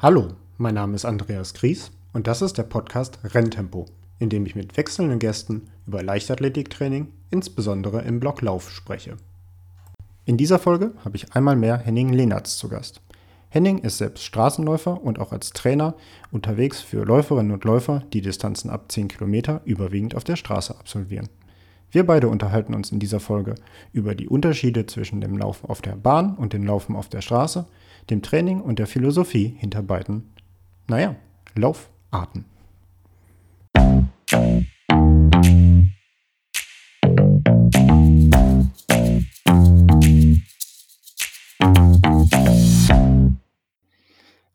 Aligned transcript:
Hallo, 0.00 0.28
mein 0.58 0.76
Name 0.76 0.94
ist 0.94 1.04
Andreas 1.04 1.54
Gries 1.54 1.90
und 2.12 2.28
das 2.28 2.40
ist 2.40 2.56
der 2.56 2.62
Podcast 2.62 3.18
Renntempo, 3.24 3.86
in 4.20 4.30
dem 4.30 4.46
ich 4.46 4.54
mit 4.54 4.76
wechselnden 4.76 5.18
Gästen 5.18 5.62
über 5.88 6.04
Leichtathletiktraining, 6.04 7.08
insbesondere 7.32 8.02
im 8.02 8.20
Block 8.20 8.40
Lauf, 8.40 8.70
spreche. 8.70 9.16
In 10.24 10.36
dieser 10.36 10.60
Folge 10.60 10.92
habe 11.04 11.16
ich 11.16 11.32
einmal 11.32 11.56
mehr 11.56 11.78
Henning 11.78 12.12
Lehnertz 12.12 12.58
zu 12.58 12.68
Gast. 12.68 13.00
Henning 13.48 13.78
ist 13.78 13.98
selbst 13.98 14.22
Straßenläufer 14.22 15.02
und 15.02 15.18
auch 15.18 15.32
als 15.32 15.50
Trainer 15.50 15.94
unterwegs 16.30 16.80
für 16.80 17.04
Läuferinnen 17.04 17.50
und 17.50 17.64
Läufer, 17.64 18.04
die 18.12 18.20
Distanzen 18.20 18.70
ab 18.70 18.92
10 18.92 19.08
Kilometer 19.08 19.62
überwiegend 19.64 20.14
auf 20.14 20.22
der 20.22 20.36
Straße 20.36 20.78
absolvieren. 20.78 21.28
Wir 21.90 22.06
beide 22.06 22.28
unterhalten 22.28 22.74
uns 22.74 22.92
in 22.92 23.00
dieser 23.00 23.18
Folge 23.18 23.56
über 23.92 24.14
die 24.14 24.28
Unterschiede 24.28 24.86
zwischen 24.86 25.20
dem 25.20 25.36
Laufen 25.36 25.68
auf 25.68 25.82
der 25.82 25.96
Bahn 25.96 26.36
und 26.36 26.52
dem 26.52 26.64
Laufen 26.64 26.94
auf 26.94 27.08
der 27.08 27.20
Straße, 27.20 27.66
dem 28.10 28.22
Training 28.22 28.60
und 28.60 28.78
der 28.78 28.86
Philosophie 28.86 29.54
hinter 29.58 29.82
beiden, 29.82 30.32
naja, 30.86 31.16
Laufarten. 31.54 32.46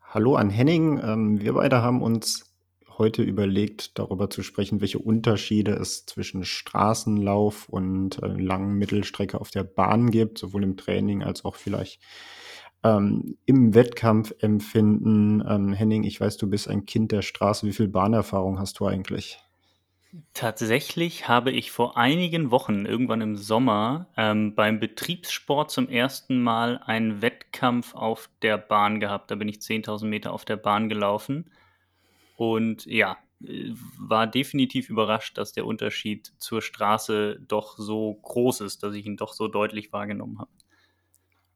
Hallo 0.02 0.36
an 0.36 0.50
Henning. 0.50 1.00
Ähm, 1.02 1.40
wir 1.40 1.54
beide 1.54 1.82
haben 1.82 2.02
uns 2.02 2.52
heute 2.98 3.22
überlegt, 3.22 3.98
darüber 3.98 4.30
zu 4.30 4.42
sprechen, 4.42 4.80
welche 4.80 5.00
Unterschiede 5.00 5.72
es 5.72 6.06
zwischen 6.06 6.44
Straßenlauf 6.44 7.68
und 7.68 8.22
äh, 8.22 8.26
langen 8.26 8.74
Mittelstrecke 8.78 9.40
auf 9.40 9.50
der 9.50 9.64
Bahn 9.64 10.10
gibt, 10.10 10.38
sowohl 10.38 10.62
im 10.62 10.76
Training 10.76 11.24
als 11.24 11.44
auch 11.44 11.56
vielleicht 11.56 12.00
ähm, 12.84 13.36
im 13.46 13.74
Wettkampf 13.74 14.34
empfinden. 14.38 15.42
Ähm, 15.48 15.72
Henning, 15.72 16.04
ich 16.04 16.20
weiß, 16.20 16.36
du 16.36 16.48
bist 16.48 16.68
ein 16.68 16.86
Kind 16.86 17.10
der 17.10 17.22
Straße. 17.22 17.66
Wie 17.66 17.72
viel 17.72 17.88
Bahnerfahrung 17.88 18.58
hast 18.58 18.78
du 18.78 18.86
eigentlich? 18.86 19.38
Tatsächlich 20.32 21.26
habe 21.26 21.50
ich 21.50 21.72
vor 21.72 21.96
einigen 21.96 22.52
Wochen, 22.52 22.86
irgendwann 22.86 23.20
im 23.20 23.36
Sommer, 23.36 24.06
ähm, 24.16 24.54
beim 24.54 24.78
Betriebssport 24.78 25.72
zum 25.72 25.88
ersten 25.88 26.40
Mal 26.40 26.78
einen 26.78 27.20
Wettkampf 27.20 27.94
auf 27.94 28.30
der 28.42 28.58
Bahn 28.58 29.00
gehabt. 29.00 29.30
Da 29.30 29.34
bin 29.34 29.48
ich 29.48 29.56
10.000 29.56 30.04
Meter 30.06 30.32
auf 30.32 30.44
der 30.44 30.56
Bahn 30.56 30.88
gelaufen. 30.88 31.50
Und 32.36 32.86
ja, 32.86 33.16
äh, 33.44 33.72
war 33.98 34.28
definitiv 34.28 34.88
überrascht, 34.88 35.36
dass 35.36 35.52
der 35.52 35.66
Unterschied 35.66 36.32
zur 36.38 36.62
Straße 36.62 37.40
doch 37.48 37.76
so 37.76 38.14
groß 38.22 38.60
ist, 38.60 38.84
dass 38.84 38.94
ich 38.94 39.06
ihn 39.06 39.16
doch 39.16 39.32
so 39.32 39.48
deutlich 39.48 39.92
wahrgenommen 39.92 40.38
habe. 40.38 40.50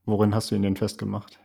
Worin 0.08 0.34
hast 0.34 0.50
du 0.50 0.54
ihn 0.54 0.62
denn 0.62 0.74
festgemacht? 0.74 1.38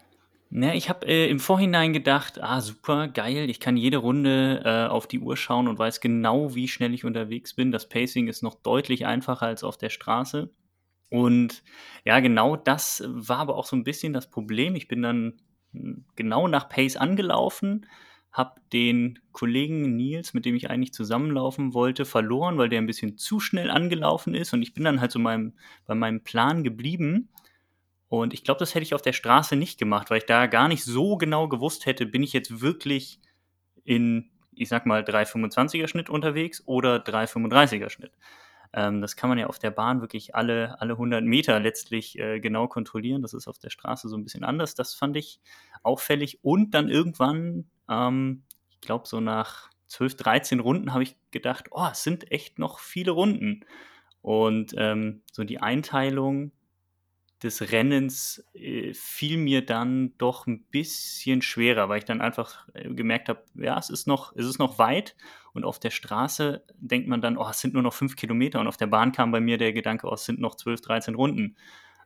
Na, 0.49 0.73
ich 0.73 0.87
habe 0.87 1.05
äh, 1.05 1.29
im 1.29 1.41
Vorhinein 1.41 1.91
gedacht, 1.91 2.41
ah, 2.41 2.61
super, 2.61 3.09
geil, 3.09 3.49
ich 3.49 3.59
kann 3.59 3.75
jede 3.75 3.97
Runde 3.97 4.61
äh, 4.63 4.87
auf 4.87 5.05
die 5.05 5.19
Uhr 5.19 5.35
schauen 5.35 5.67
und 5.67 5.77
weiß 5.77 5.99
genau, 5.99 6.55
wie 6.55 6.69
schnell 6.69 6.93
ich 6.93 7.03
unterwegs 7.03 7.55
bin. 7.55 7.73
Das 7.73 7.89
Pacing 7.89 8.27
ist 8.29 8.41
noch 8.41 8.55
deutlich 8.55 9.05
einfacher 9.05 9.47
als 9.47 9.65
auf 9.65 9.77
der 9.77 9.89
Straße. 9.89 10.49
Und 11.09 11.61
ja, 12.05 12.21
genau 12.21 12.55
das 12.55 13.03
war 13.05 13.39
aber 13.39 13.57
auch 13.57 13.65
so 13.65 13.75
ein 13.75 13.83
bisschen 13.83 14.13
das 14.13 14.29
Problem. 14.29 14.75
Ich 14.75 14.87
bin 14.87 15.01
dann 15.01 15.33
hm, 15.73 16.05
genau 16.15 16.47
nach 16.47 16.69
Pace 16.69 16.95
angelaufen, 16.95 17.85
habe 18.31 18.61
den 18.71 19.19
Kollegen 19.33 19.97
Nils, 19.97 20.33
mit 20.33 20.45
dem 20.45 20.55
ich 20.55 20.69
eigentlich 20.69 20.93
zusammenlaufen 20.93 21.73
wollte, 21.73 22.05
verloren, 22.05 22.57
weil 22.57 22.69
der 22.69 22.79
ein 22.79 22.87
bisschen 22.87 23.17
zu 23.17 23.41
schnell 23.41 23.69
angelaufen 23.69 24.33
ist. 24.33 24.53
Und 24.53 24.61
ich 24.61 24.73
bin 24.73 24.85
dann 24.85 25.01
halt 25.01 25.11
so 25.11 25.19
meinem, 25.19 25.51
bei 25.85 25.95
meinem 25.95 26.21
Plan 26.23 26.63
geblieben. 26.63 27.27
Und 28.13 28.35
ich 28.35 28.43
glaube, 28.43 28.59
das 28.59 28.75
hätte 28.75 28.83
ich 28.83 28.93
auf 28.93 29.01
der 29.01 29.11
Straße 29.11 29.55
nicht 29.55 29.79
gemacht, 29.79 30.11
weil 30.11 30.19
ich 30.19 30.27
da 30.27 30.45
gar 30.45 30.67
nicht 30.67 30.83
so 30.83 31.17
genau 31.17 31.47
gewusst 31.47 31.87
hätte, 31.87 32.05
bin 32.05 32.21
ich 32.21 32.31
jetzt 32.31 32.61
wirklich 32.61 33.19
in, 33.85 34.29
ich 34.53 34.69
sag 34.69 34.85
mal, 34.85 35.01
3,25er 35.01 35.87
Schnitt 35.87 36.11
unterwegs 36.11 36.61
oder 36.67 36.97
3,35er 36.97 37.89
Schnitt. 37.89 38.11
Ähm, 38.71 39.01
das 39.01 39.15
kann 39.15 39.29
man 39.29 39.39
ja 39.39 39.47
auf 39.47 39.57
der 39.57 39.71
Bahn 39.71 40.01
wirklich 40.01 40.35
alle, 40.35 40.79
alle 40.79 40.93
100 40.93 41.23
Meter 41.23 41.59
letztlich 41.59 42.19
äh, 42.19 42.39
genau 42.39 42.67
kontrollieren. 42.67 43.23
Das 43.23 43.33
ist 43.33 43.47
auf 43.47 43.57
der 43.57 43.71
Straße 43.71 44.07
so 44.07 44.15
ein 44.15 44.23
bisschen 44.23 44.43
anders. 44.43 44.75
Das 44.75 44.93
fand 44.93 45.17
ich 45.17 45.39
auffällig. 45.81 46.37
Und 46.43 46.75
dann 46.75 46.89
irgendwann, 46.89 47.65
ähm, 47.89 48.43
ich 48.69 48.79
glaube, 48.79 49.07
so 49.07 49.21
nach 49.21 49.71
12, 49.87 50.17
13 50.17 50.59
Runden 50.59 50.93
habe 50.93 51.01
ich 51.01 51.17
gedacht, 51.31 51.69
oh, 51.71 51.87
es 51.91 52.03
sind 52.03 52.31
echt 52.31 52.59
noch 52.59 52.77
viele 52.77 53.09
Runden. 53.09 53.65
Und 54.21 54.75
ähm, 54.77 55.23
so 55.31 55.43
die 55.43 55.61
Einteilung 55.61 56.51
des 57.43 57.71
Rennens 57.71 58.45
äh, 58.53 58.93
fiel 58.93 59.37
mir 59.37 59.65
dann 59.65 60.17
doch 60.17 60.47
ein 60.47 60.63
bisschen 60.65 61.41
schwerer, 61.41 61.89
weil 61.89 61.99
ich 61.99 62.05
dann 62.05 62.21
einfach 62.21 62.67
äh, 62.73 62.89
gemerkt 62.93 63.29
habe, 63.29 63.43
ja, 63.55 63.77
es 63.77 63.89
ist 63.89 64.07
noch, 64.07 64.35
es 64.35 64.45
ist 64.45 64.59
noch 64.59 64.79
weit 64.79 65.15
und 65.53 65.65
auf 65.65 65.79
der 65.79 65.91
Straße 65.91 66.63
denkt 66.77 67.07
man 67.07 67.21
dann, 67.21 67.37
oh, 67.37 67.47
es 67.49 67.59
sind 67.59 67.73
nur 67.73 67.83
noch 67.83 67.93
fünf 67.93 68.15
Kilometer 68.15 68.59
und 68.59 68.67
auf 68.67 68.77
der 68.77 68.87
Bahn 68.87 69.11
kam 69.11 69.31
bei 69.31 69.39
mir 69.39 69.57
der 69.57 69.73
Gedanke, 69.73 70.07
oh, 70.07 70.13
es 70.13 70.25
sind 70.25 70.39
noch 70.39 70.55
zwölf, 70.55 70.81
dreizehn 70.81 71.15
Runden. 71.15 71.55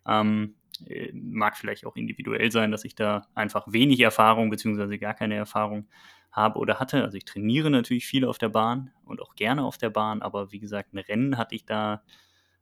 Ähm, 0.05 0.55
äh, 0.85 1.11
mag 1.13 1.57
vielleicht 1.57 1.85
auch 1.85 1.95
individuell 1.95 2.51
sein, 2.51 2.71
dass 2.71 2.85
ich 2.85 2.95
da 2.95 3.27
einfach 3.33 3.65
wenig 3.67 3.99
Erfahrung 3.99 4.49
beziehungsweise 4.49 4.97
gar 4.97 5.13
keine 5.13 5.35
Erfahrung 5.35 5.87
habe 6.31 6.59
oder 6.59 6.79
hatte. 6.79 7.03
Also 7.03 7.17
ich 7.17 7.25
trainiere 7.25 7.69
natürlich 7.69 8.05
viel 8.05 8.25
auf 8.25 8.37
der 8.37 8.49
Bahn 8.49 8.91
und 9.05 9.21
auch 9.21 9.35
gerne 9.35 9.63
auf 9.63 9.77
der 9.77 9.89
Bahn, 9.89 10.21
aber 10.21 10.51
wie 10.51 10.59
gesagt, 10.59 10.93
ein 10.93 10.99
Rennen 10.99 11.37
hatte 11.37 11.55
ich 11.55 11.65
da 11.65 12.03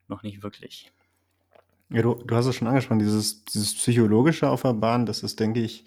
noch 0.08 0.24
nicht 0.24 0.44
wirklich. 0.44 0.92
Ja, 1.90 2.02
du, 2.02 2.16
du 2.16 2.36
hast 2.36 2.48
es 2.48 2.56
schon 2.56 2.68
angesprochen, 2.68 3.00
dieses, 3.00 3.46
dieses 3.46 3.76
Psychologische 3.76 4.50
auf 4.50 4.64
der 4.64 4.74
Bahn, 4.74 5.06
das 5.06 5.22
ist, 5.24 5.40
denke 5.40 5.62
ich, 5.62 5.86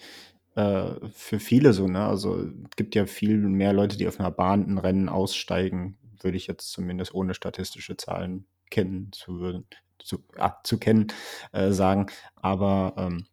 äh, 0.54 0.90
für 1.12 1.40
viele 1.40 1.72
so, 1.72 1.88
ne? 1.88 2.06
Also 2.06 2.36
es 2.38 2.76
gibt 2.76 2.94
ja 2.94 3.06
viel 3.06 3.36
mehr 3.38 3.72
Leute, 3.72 3.96
die 3.96 4.06
auf 4.06 4.20
einer 4.20 4.30
Bahn 4.30 4.62
ein 4.68 4.78
Rennen 4.78 5.08
aussteigen, 5.08 5.98
würde 6.20 6.36
ich 6.36 6.46
jetzt 6.46 6.70
zumindest 6.72 7.14
ohne 7.14 7.34
statistische 7.34 7.96
Zahlen 7.96 8.46
kennen 8.70 9.10
zu 9.12 9.40
würden, 9.40 9.66
zu, 9.98 10.18
ah, 10.36 10.54
zu 10.64 10.78
kennen, 10.78 11.08
äh, 11.52 11.72
sagen. 11.72 12.06
Aber 12.36 12.94
ähm, 12.96 13.26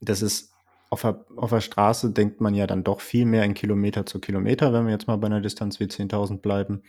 das 0.00 0.22
ist 0.22 0.52
auf 0.90 1.02
der, 1.02 1.24
auf 1.36 1.50
der 1.50 1.60
Straße 1.60 2.10
denkt 2.12 2.40
man 2.40 2.54
ja 2.54 2.66
dann 2.66 2.84
doch 2.84 3.00
viel 3.00 3.24
mehr 3.26 3.44
in 3.44 3.54
Kilometer 3.54 4.06
zu 4.06 4.20
Kilometer, 4.20 4.72
wenn 4.72 4.84
wir 4.86 4.92
jetzt 4.92 5.06
mal 5.08 5.16
bei 5.16 5.26
einer 5.26 5.40
Distanz 5.40 5.80
wie 5.80 5.88
10.000 5.88 6.42
bleiben. 6.42 6.82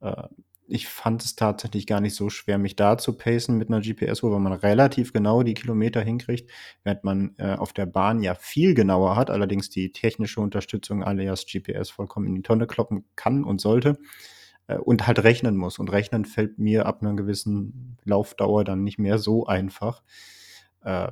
Äh, 0.00 0.24
ich 0.68 0.86
fand 0.86 1.24
es 1.24 1.34
tatsächlich 1.34 1.86
gar 1.86 2.00
nicht 2.00 2.14
so 2.14 2.28
schwer, 2.28 2.58
mich 2.58 2.76
da 2.76 2.98
zu 2.98 3.14
pacen 3.14 3.56
mit 3.56 3.68
einer 3.68 3.80
GPS-Uhr, 3.80 4.30
weil 4.30 4.40
man 4.40 4.52
relativ 4.52 5.12
genau 5.12 5.42
die 5.42 5.54
Kilometer 5.54 6.02
hinkriegt, 6.02 6.50
während 6.84 7.04
man 7.04 7.34
äh, 7.38 7.54
auf 7.54 7.72
der 7.72 7.86
Bahn 7.86 8.22
ja 8.22 8.34
viel 8.34 8.74
genauer 8.74 9.16
hat, 9.16 9.30
allerdings 9.30 9.70
die 9.70 9.92
technische 9.92 10.40
Unterstützung 10.40 11.02
alias 11.02 11.46
GPS 11.46 11.90
vollkommen 11.90 12.26
in 12.26 12.34
die 12.34 12.42
Tonne 12.42 12.66
kloppen 12.66 13.04
kann 13.16 13.44
und 13.44 13.60
sollte 13.60 13.98
äh, 14.66 14.76
und 14.76 15.06
halt 15.06 15.22
rechnen 15.24 15.56
muss. 15.56 15.78
Und 15.78 15.90
rechnen 15.90 16.24
fällt 16.24 16.58
mir 16.58 16.86
ab 16.86 17.02
einer 17.02 17.14
gewissen 17.14 17.96
Laufdauer 18.04 18.64
dann 18.64 18.84
nicht 18.84 18.98
mehr 18.98 19.18
so 19.18 19.46
einfach. 19.46 20.02
Äh, 20.82 21.08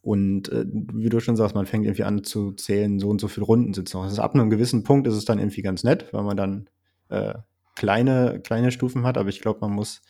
und 0.00 0.50
äh, 0.50 0.64
wie 0.66 1.08
du 1.08 1.20
schon 1.20 1.36
sagst, 1.36 1.54
man 1.54 1.66
fängt 1.66 1.84
irgendwie 1.84 2.04
an 2.04 2.24
zu 2.24 2.52
zählen, 2.52 2.98
so 2.98 3.08
und 3.08 3.20
so 3.20 3.28
viele 3.28 3.46
Runden 3.46 3.72
sitzen 3.72 4.04
ist 4.04 4.18
ab 4.18 4.34
einem 4.34 4.50
gewissen 4.50 4.84
Punkt 4.84 5.06
ist 5.06 5.14
es 5.14 5.24
dann 5.24 5.38
irgendwie 5.38 5.62
ganz 5.62 5.84
nett, 5.84 6.12
weil 6.12 6.24
man 6.24 6.36
dann 6.36 6.68
äh, 7.08 7.34
kleine, 7.74 8.40
kleine 8.42 8.70
Stufen 8.70 9.04
hat, 9.04 9.18
aber 9.18 9.28
ich 9.28 9.40
glaube, 9.40 9.60
man 9.60 9.72
muss 9.72 10.02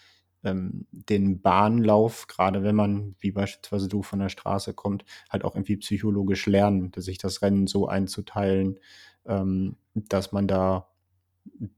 ähm, 0.45 0.87
den 0.91 1.41
Bahnlauf, 1.41 2.27
gerade 2.27 2.63
wenn 2.63 2.77
man, 2.77 3.15
wie 3.19 3.33
beispielsweise 3.33 3.89
du 3.89 4.03
von 4.03 4.19
der 4.19 4.29
Straße 4.29 4.75
kommt, 4.75 5.05
halt 5.31 5.45
auch 5.45 5.55
irgendwie 5.55 5.77
psychologisch 5.79 6.47
lernen, 6.47 6.93
sich 6.97 7.19
das 7.19 7.43
Rennen 7.43 7.67
so 7.67 7.89
einzuteilen, 7.89 8.79
ähm, 9.27 9.77
dass 9.95 10.33
man 10.33 10.47
da 10.47 10.89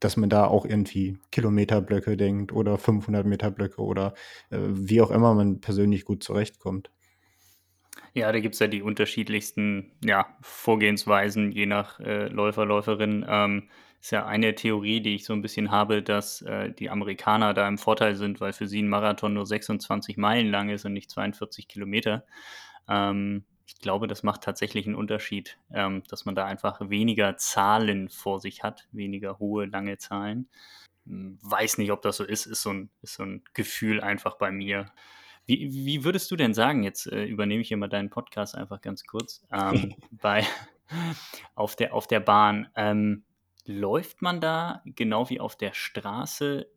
dass 0.01 0.17
man 0.17 0.31
da 0.31 0.47
auch 0.47 0.65
irgendwie 0.65 1.19
Kilometerblöcke 1.33 2.17
denkt 2.17 2.53
oder 2.53 2.79
500 2.79 3.27
Meter 3.27 3.51
Blöcke 3.51 3.83
oder 3.83 4.15
äh, 4.51 4.59
wie 4.61 5.03
auch 5.03 5.11
immer 5.11 5.35
man 5.35 5.61
persönlich 5.61 6.05
gut 6.05 6.23
zurechtkommt. 6.23 6.91
Ja, 8.15 8.31
da 8.33 8.41
gibt 8.41 8.55
es 8.55 8.61
ja 8.61 8.67
die 8.67 8.83
unterschiedlichsten 8.83 9.93
ja, 10.05 10.37
Vorgehensweisen, 10.41 11.53
je 11.53 11.67
nach 11.67 12.01
äh, 12.01 12.29
Läufer, 12.29 12.65
Läuferin. 12.65 13.27
Ähm, 13.29 13.69
ist 14.07 14.13
ja 14.13 14.25
eine 14.25 14.55
Theorie, 14.55 15.01
die 15.01 15.17
ich 15.17 15.25
so 15.25 15.33
ein 15.33 15.43
bisschen 15.43 15.73
habe, 15.73 16.01
dass 16.01 16.41
äh, 16.43 16.71
die 16.71 16.91
Amerikaner 16.91 17.55
da 17.55 17.67
im 17.67 17.77
Vorteil 17.77 18.15
sind, 18.15 18.41
weil 18.41 18.53
für 18.53 18.69
sie 18.69 18.81
ein 18.81 18.89
Marathon 18.89 19.35
nur 19.35 19.47
26 19.47 20.17
Meilen 20.17 20.49
lang 20.49 20.69
ist 20.69 20.85
und 20.85 20.93
nicht 20.93 21.11
42 21.11 21.67
Kilometer. 21.67 22.25
Ähm, 22.89 23.45
ich 23.67 23.81
glaube, 23.81 24.07
das 24.07 24.23
macht 24.23 24.43
tatsächlich 24.43 24.87
einen 24.87 24.95
Unterschied, 24.95 25.59
ähm, 25.73 26.05
dass 26.09 26.25
man 26.25 26.37
da 26.37 26.45
einfach 26.45 26.89
weniger 26.89 27.37
Zahlen 27.37 28.09
vor 28.09 28.39
sich 28.39 28.63
hat, 28.63 28.87
weniger 28.93 29.41
hohe, 29.41 29.67
lange 29.67 29.99
Zahlen. 29.99 30.49
Hm, 31.07 31.41
weiß 31.43 31.79
nicht, 31.79 31.91
ob 31.91 32.01
das 32.03 32.19
so 32.19 32.25
ist, 32.25 32.47
ist 32.47 32.63
so 32.63 32.71
ein, 32.71 32.91
ist 33.03 33.15
so 33.15 33.25
ein 33.25 33.43
Gefühl 33.55 34.01
einfach 34.01 34.37
bei 34.37 34.53
mir. 34.53 34.87
Wie, 35.47 35.69
wie 35.73 36.05
würdest 36.05 36.31
du 36.31 36.37
denn 36.37 36.55
sagen, 36.55 36.85
jetzt 36.85 37.09
äh, 37.09 37.25
übernehme 37.25 37.61
ich 37.63 37.69
hier 37.69 37.77
mal 37.77 37.89
deinen 37.89 38.11
Podcast 38.11 38.55
einfach 38.55 38.81
ganz 38.81 39.05
kurz, 39.05 39.45
ähm, 39.51 39.97
bei, 40.13 40.47
auf, 41.57 41.75
der, 41.75 41.93
auf 41.93 42.07
der 42.07 42.21
Bahn, 42.21 42.69
ähm, 42.77 43.25
Läuft 43.67 44.23
man 44.23 44.41
da 44.41 44.83
genau 44.85 45.29
wie 45.29 45.41
auf 45.41 45.57
der 45.57 45.75
Straße 45.75 46.69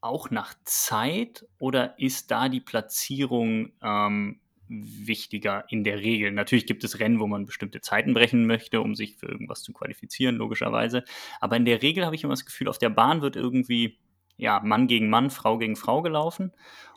auch 0.00 0.30
nach 0.30 0.54
Zeit 0.64 1.46
oder 1.58 1.98
ist 1.98 2.30
da 2.30 2.48
die 2.48 2.60
Platzierung 2.60 3.72
ähm, 3.82 4.40
wichtiger 4.68 5.64
in 5.68 5.84
der 5.84 5.98
Regel. 5.98 6.32
Natürlich 6.32 6.66
gibt 6.66 6.84
es 6.84 6.98
Rennen, 7.00 7.20
wo 7.20 7.26
man 7.26 7.44
bestimmte 7.44 7.80
Zeiten 7.80 8.14
brechen 8.14 8.46
möchte, 8.46 8.80
um 8.80 8.94
sich 8.94 9.16
für 9.16 9.26
irgendwas 9.26 9.62
zu 9.62 9.72
qualifizieren, 9.72 10.36
logischerweise. 10.36 11.04
Aber 11.40 11.56
in 11.56 11.64
der 11.64 11.82
Regel 11.82 12.06
habe 12.06 12.14
ich 12.14 12.24
immer 12.24 12.32
das 12.32 12.46
Gefühl, 12.46 12.68
auf 12.68 12.78
der 12.78 12.90
Bahn 12.90 13.20
wird 13.20 13.36
irgendwie 13.36 13.98
ja, 14.40 14.60
Mann 14.60 14.86
gegen 14.86 15.10
Mann, 15.10 15.30
Frau 15.30 15.58
gegen 15.58 15.76
Frau 15.76 16.02
gelaufen. 16.02 16.52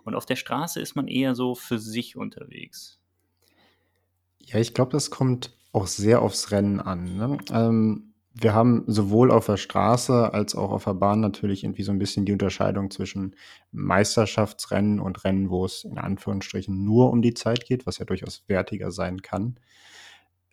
Und 0.05 0.15
auf 0.15 0.25
der 0.25 0.35
Straße 0.35 0.79
ist 0.79 0.95
man 0.95 1.07
eher 1.07 1.35
so 1.35 1.55
für 1.55 1.79
sich 1.79 2.15
unterwegs. 2.15 2.99
Ja, 4.39 4.59
ich 4.59 4.73
glaube, 4.73 4.91
das 4.91 5.09
kommt 5.09 5.55
auch 5.73 5.87
sehr 5.87 6.21
aufs 6.21 6.51
Rennen 6.51 6.79
an. 6.79 7.17
Ne? 7.17 7.37
Ähm, 7.51 8.12
wir 8.35 8.53
haben 8.53 8.83
sowohl 8.87 9.31
auf 9.31 9.45
der 9.45 9.57
Straße 9.57 10.33
als 10.33 10.55
auch 10.55 10.71
auf 10.71 10.85
der 10.85 10.95
Bahn 10.95 11.19
natürlich 11.19 11.63
irgendwie 11.63 11.83
so 11.83 11.91
ein 11.91 11.99
bisschen 11.99 12.25
die 12.25 12.31
Unterscheidung 12.31 12.89
zwischen 12.89 13.35
Meisterschaftsrennen 13.71 14.99
und 14.99 15.23
Rennen, 15.23 15.51
wo 15.51 15.65
es 15.65 15.83
in 15.83 15.99
Anführungsstrichen 15.99 16.83
nur 16.83 17.11
um 17.11 17.21
die 17.21 17.35
Zeit 17.35 17.65
geht, 17.65 17.85
was 17.85 17.99
ja 17.99 18.05
durchaus 18.05 18.43
wertiger 18.47 18.89
sein 18.89 19.21
kann. 19.21 19.57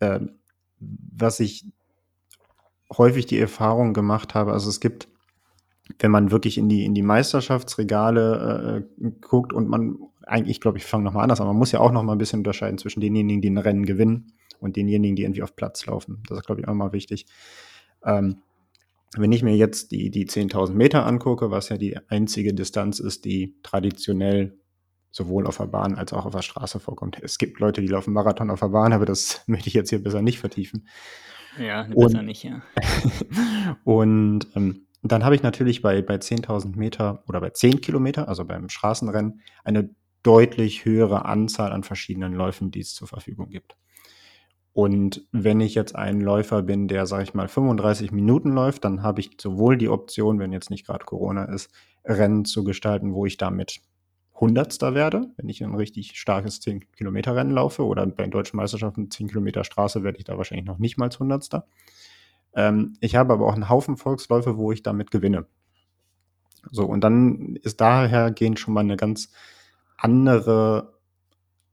Ähm, 0.00 0.38
was 0.78 1.40
ich 1.40 1.64
häufig 2.96 3.24
die 3.26 3.38
Erfahrung 3.38 3.94
gemacht 3.94 4.34
habe, 4.34 4.52
also 4.52 4.68
es 4.68 4.80
gibt, 4.80 5.08
wenn 5.98 6.10
man 6.10 6.30
wirklich 6.30 6.58
in 6.58 6.68
die, 6.68 6.84
in 6.84 6.94
die 6.94 7.02
Meisterschaftsregale 7.02 8.84
äh, 9.00 9.10
guckt 9.22 9.54
und 9.54 9.68
man, 9.68 9.96
eigentlich, 10.26 10.56
ich 10.56 10.60
glaube, 10.60 10.76
ich 10.76 10.84
fange 10.84 11.04
nochmal 11.04 11.22
anders 11.22 11.40
an, 11.40 11.46
man 11.46 11.56
muss 11.56 11.72
ja 11.72 11.80
auch 11.80 11.92
nochmal 11.92 12.14
ein 12.14 12.18
bisschen 12.18 12.40
unterscheiden 12.40 12.76
zwischen 12.76 13.00
denjenigen, 13.00 13.40
die 13.40 13.50
ein 13.50 13.58
Rennen 13.58 13.86
gewinnen 13.86 14.32
und 14.58 14.76
denjenigen, 14.76 15.16
die 15.16 15.22
irgendwie 15.22 15.42
auf 15.42 15.56
Platz 15.56 15.86
laufen. 15.86 16.22
Das 16.28 16.38
ist, 16.38 16.46
glaube 16.46 16.60
ich, 16.60 16.68
auch 16.68 16.74
mal 16.74 16.92
wichtig. 16.92 17.26
Ähm, 18.04 18.42
wenn 19.16 19.32
ich 19.32 19.42
mir 19.42 19.56
jetzt 19.56 19.90
die, 19.90 20.10
die 20.10 20.26
10.000 20.26 20.72
Meter 20.72 21.04
angucke, 21.04 21.50
was 21.50 21.68
ja 21.68 21.76
die 21.76 21.98
einzige 22.08 22.54
Distanz 22.54 23.00
ist, 23.00 23.24
die 23.24 23.56
traditionell 23.62 24.56
sowohl 25.10 25.46
auf 25.46 25.56
der 25.56 25.66
Bahn 25.66 25.96
als 25.96 26.12
auch 26.12 26.26
auf 26.26 26.32
der 26.32 26.42
Straße 26.42 26.78
vorkommt. 26.78 27.18
Es 27.20 27.38
gibt 27.38 27.58
Leute, 27.58 27.80
die 27.80 27.88
laufen 27.88 28.12
Marathon 28.12 28.50
auf 28.50 28.60
der 28.60 28.68
Bahn, 28.68 28.92
aber 28.92 29.06
das 29.06 29.42
möchte 29.46 29.68
ich 29.68 29.74
jetzt 29.74 29.90
hier 29.90 30.02
besser 30.02 30.22
nicht 30.22 30.38
vertiefen. 30.38 30.86
Ja, 31.58 31.82
besser 31.82 32.22
nicht, 32.22 32.44
ja. 32.44 32.62
und 33.84 34.46
ähm, 34.54 34.86
dann 35.02 35.24
habe 35.24 35.34
ich 35.34 35.42
natürlich 35.42 35.82
bei, 35.82 36.00
bei 36.02 36.16
10.000 36.16 36.76
Meter 36.76 37.24
oder 37.26 37.40
bei 37.40 37.50
10 37.50 37.80
Kilometer, 37.80 38.28
also 38.28 38.44
beim 38.44 38.68
Straßenrennen, 38.68 39.40
eine 39.64 39.90
deutlich 40.22 40.84
höhere 40.84 41.24
Anzahl 41.24 41.72
an 41.72 41.82
verschiedenen 41.82 42.34
Läufen, 42.34 42.70
die 42.70 42.80
es 42.80 42.94
zur 42.94 43.08
Verfügung 43.08 43.48
gibt. 43.48 43.76
Und 44.72 45.26
wenn 45.32 45.60
ich 45.60 45.74
jetzt 45.74 45.96
ein 45.96 46.20
Läufer 46.20 46.62
bin, 46.62 46.86
der, 46.86 47.06
sage 47.06 47.24
ich 47.24 47.34
mal, 47.34 47.48
35 47.48 48.12
Minuten 48.12 48.52
läuft, 48.52 48.84
dann 48.84 49.02
habe 49.02 49.20
ich 49.20 49.32
sowohl 49.40 49.76
die 49.76 49.88
Option, 49.88 50.38
wenn 50.38 50.52
jetzt 50.52 50.70
nicht 50.70 50.86
gerade 50.86 51.04
Corona 51.04 51.44
ist, 51.44 51.70
Rennen 52.04 52.44
zu 52.44 52.62
gestalten, 52.64 53.12
wo 53.12 53.26
ich 53.26 53.36
damit 53.36 53.80
Hundertster 54.34 54.94
werde, 54.94 55.30
wenn 55.36 55.48
ich 55.48 55.62
ein 55.62 55.74
richtig 55.74 56.18
starkes 56.18 56.62
10-Kilometer-Rennen 56.62 57.52
laufe 57.52 57.84
oder 57.84 58.06
bei 58.06 58.22
den 58.22 58.30
deutschen 58.30 58.56
Meisterschaften 58.56 59.10
10 59.10 59.28
Kilometer 59.28 59.64
Straße 59.64 60.02
werde 60.02 60.18
ich 60.18 60.24
da 60.24 60.38
wahrscheinlich 60.38 60.66
noch 60.66 60.78
nicht 60.78 60.96
mal 60.96 61.10
Hundertster. 61.10 61.66
Ähm, 62.54 62.94
ich 63.00 63.16
habe 63.16 63.34
aber 63.34 63.46
auch 63.46 63.54
einen 63.54 63.68
Haufen 63.68 63.96
Volksläufe, 63.96 64.56
wo 64.56 64.72
ich 64.72 64.82
damit 64.82 65.10
gewinne. 65.10 65.46
So, 66.70 66.86
und 66.86 67.02
dann 67.02 67.56
ist 67.56 67.80
dahergehend 67.80 68.58
schon 68.58 68.74
mal 68.74 68.80
eine 68.80 68.96
ganz 68.96 69.30
andere 69.96 70.94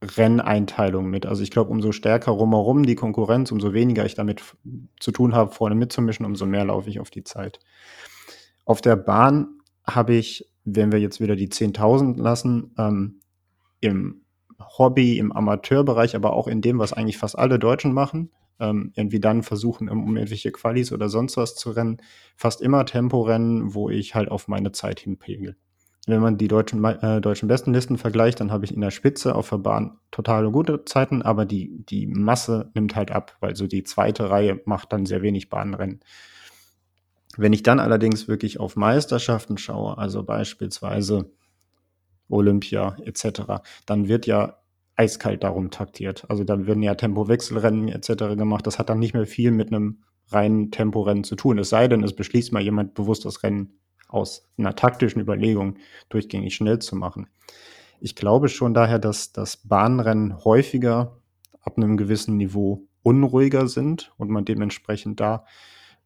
Renneinteilung 0.01 1.09
mit. 1.09 1.25
Also 1.25 1.41
ich 1.41 1.51
glaube, 1.51 1.71
umso 1.71 1.91
stärker 1.91 2.31
rumherum 2.31 2.85
die 2.85 2.95
Konkurrenz, 2.95 3.51
umso 3.51 3.73
weniger 3.73 4.05
ich 4.05 4.15
damit 4.15 4.43
zu 4.99 5.11
tun 5.11 5.33
habe, 5.33 5.51
vorne 5.51 5.75
mitzumischen, 5.75 6.25
umso 6.25 6.45
mehr 6.45 6.65
laufe 6.65 6.89
ich 6.89 6.99
auf 6.99 7.09
die 7.09 7.23
Zeit. 7.23 7.59
Auf 8.65 8.81
der 8.81 8.95
Bahn 8.95 9.47
habe 9.85 10.13
ich, 10.13 10.51
wenn 10.65 10.91
wir 10.91 10.99
jetzt 10.99 11.19
wieder 11.19 11.35
die 11.35 11.49
10.000 11.49 12.17
lassen, 12.21 12.75
ähm, 12.77 13.21
im 13.79 14.21
Hobby, 14.59 15.17
im 15.17 15.31
Amateurbereich, 15.31 16.15
aber 16.15 16.33
auch 16.33 16.47
in 16.47 16.61
dem, 16.61 16.79
was 16.79 16.93
eigentlich 16.93 17.17
fast 17.17 17.37
alle 17.37 17.57
Deutschen 17.57 17.93
machen, 17.93 18.31
ähm, 18.59 18.91
irgendwie 18.95 19.19
dann 19.19 19.43
versuchen, 19.43 19.87
um, 19.89 20.17
irgendwelche 20.17 20.51
Qualis 20.51 20.91
oder 20.91 21.09
sonst 21.09 21.37
was 21.37 21.55
zu 21.55 21.71
rennen, 21.71 21.97
fast 22.35 22.61
immer 22.61 22.85
Temporennen, 22.85 23.73
wo 23.73 23.89
ich 23.89 24.15
halt 24.15 24.29
auf 24.29 24.47
meine 24.47 24.71
Zeit 24.71 24.99
hinpegel 24.99 25.55
wenn 26.07 26.21
man 26.21 26.37
die 26.37 26.47
deutschen, 26.47 26.83
äh, 26.83 27.19
deutschen 27.19 27.49
Bestenlisten 27.49 27.97
vergleicht, 27.97 28.39
dann 28.39 28.51
habe 28.51 28.63
ich 28.65 28.73
in 28.73 28.81
der 28.81 28.91
Spitze 28.91 29.35
auf 29.35 29.49
der 29.49 29.57
Bahn 29.57 29.99
totale 30.09 30.49
gute 30.51 30.85
Zeiten, 30.85 31.21
aber 31.21 31.45
die, 31.45 31.85
die 31.85 32.07
Masse 32.07 32.71
nimmt 32.73 32.95
halt 32.95 33.11
ab, 33.11 33.35
weil 33.41 33.55
so 33.55 33.67
die 33.67 33.83
zweite 33.83 34.29
Reihe 34.29 34.61
macht 34.65 34.93
dann 34.93 35.05
sehr 35.05 35.21
wenig 35.21 35.49
Bahnrennen. 35.49 35.99
Wenn 37.35 37.53
ich 37.53 37.61
dann 37.61 37.79
allerdings 37.79 38.27
wirklich 38.29 38.59
auf 38.59 38.77
Meisterschaften 38.77 39.57
schaue, 39.57 39.97
also 39.97 40.23
beispielsweise 40.23 41.29
Olympia 42.29 42.95
etc., 43.03 43.61
dann 43.85 44.07
wird 44.07 44.25
ja 44.25 44.57
eiskalt 44.95 45.43
darum 45.43 45.71
taktiert. 45.71 46.25
Also 46.29 46.45
da 46.45 46.65
werden 46.65 46.83
ja 46.83 46.95
Tempowechselrennen 46.95 47.89
etc. 47.89 48.35
gemacht. 48.37 48.65
Das 48.65 48.79
hat 48.79 48.89
dann 48.89 48.99
nicht 48.99 49.13
mehr 49.13 49.27
viel 49.27 49.51
mit 49.51 49.67
einem 49.67 49.99
reinen 50.29 50.71
Temporennen 50.71 51.23
zu 51.23 51.35
tun. 51.35 51.59
Es 51.59 51.69
sei 51.69 51.87
denn, 51.87 52.03
es 52.03 52.15
beschließt 52.15 52.51
mal 52.51 52.63
jemand 52.63 52.95
bewusst 52.95 53.25
das 53.25 53.43
Rennen 53.43 53.77
aus 54.07 54.49
einer 54.57 54.75
taktischen 54.75 55.21
Überlegung 55.21 55.77
durchgängig 56.09 56.55
schnell 56.55 56.79
zu 56.79 56.95
machen. 56.95 57.27
Ich 57.99 58.15
glaube 58.15 58.49
schon 58.49 58.73
daher, 58.73 58.99
dass 58.99 59.31
das 59.31 59.57
Bahnrennen 59.57 60.43
häufiger 60.43 61.17
ab 61.61 61.77
einem 61.77 61.97
gewissen 61.97 62.37
Niveau 62.37 62.87
unruhiger 63.03 63.67
sind 63.67 64.13
und 64.17 64.29
man 64.29 64.45
dementsprechend 64.45 65.19
da 65.19 65.45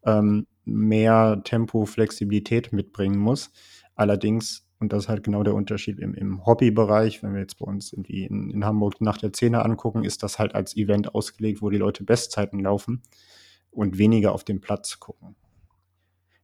ähm, 0.04 0.46
mehr 0.64 1.42
Tempo, 1.44 1.84
Flexibilität 1.84 2.72
mitbringen 2.72 3.18
muss. 3.18 3.50
Allerdings, 3.94 4.68
und 4.78 4.92
das 4.92 5.04
ist 5.04 5.08
halt 5.08 5.24
genau 5.24 5.42
der 5.42 5.54
Unterschied 5.54 5.98
im, 5.98 6.14
im 6.14 6.46
Hobbybereich, 6.46 7.22
wenn 7.22 7.34
wir 7.34 7.40
jetzt 7.40 7.58
bei 7.58 7.66
uns 7.66 7.92
irgendwie 7.92 8.24
in, 8.24 8.50
in 8.50 8.64
Hamburg 8.64 9.00
nach 9.00 9.18
der 9.18 9.32
Szene 9.32 9.64
angucken, 9.64 10.04
ist 10.04 10.22
das 10.22 10.38
halt 10.38 10.54
als 10.54 10.76
Event 10.76 11.14
ausgelegt, 11.14 11.62
wo 11.62 11.70
die 11.70 11.78
Leute 11.78 12.04
Bestzeiten 12.04 12.60
laufen 12.60 13.02
und 13.70 13.98
weniger 13.98 14.32
auf 14.32 14.44
den 14.44 14.60
Platz 14.60 14.98
gucken. 14.98 15.36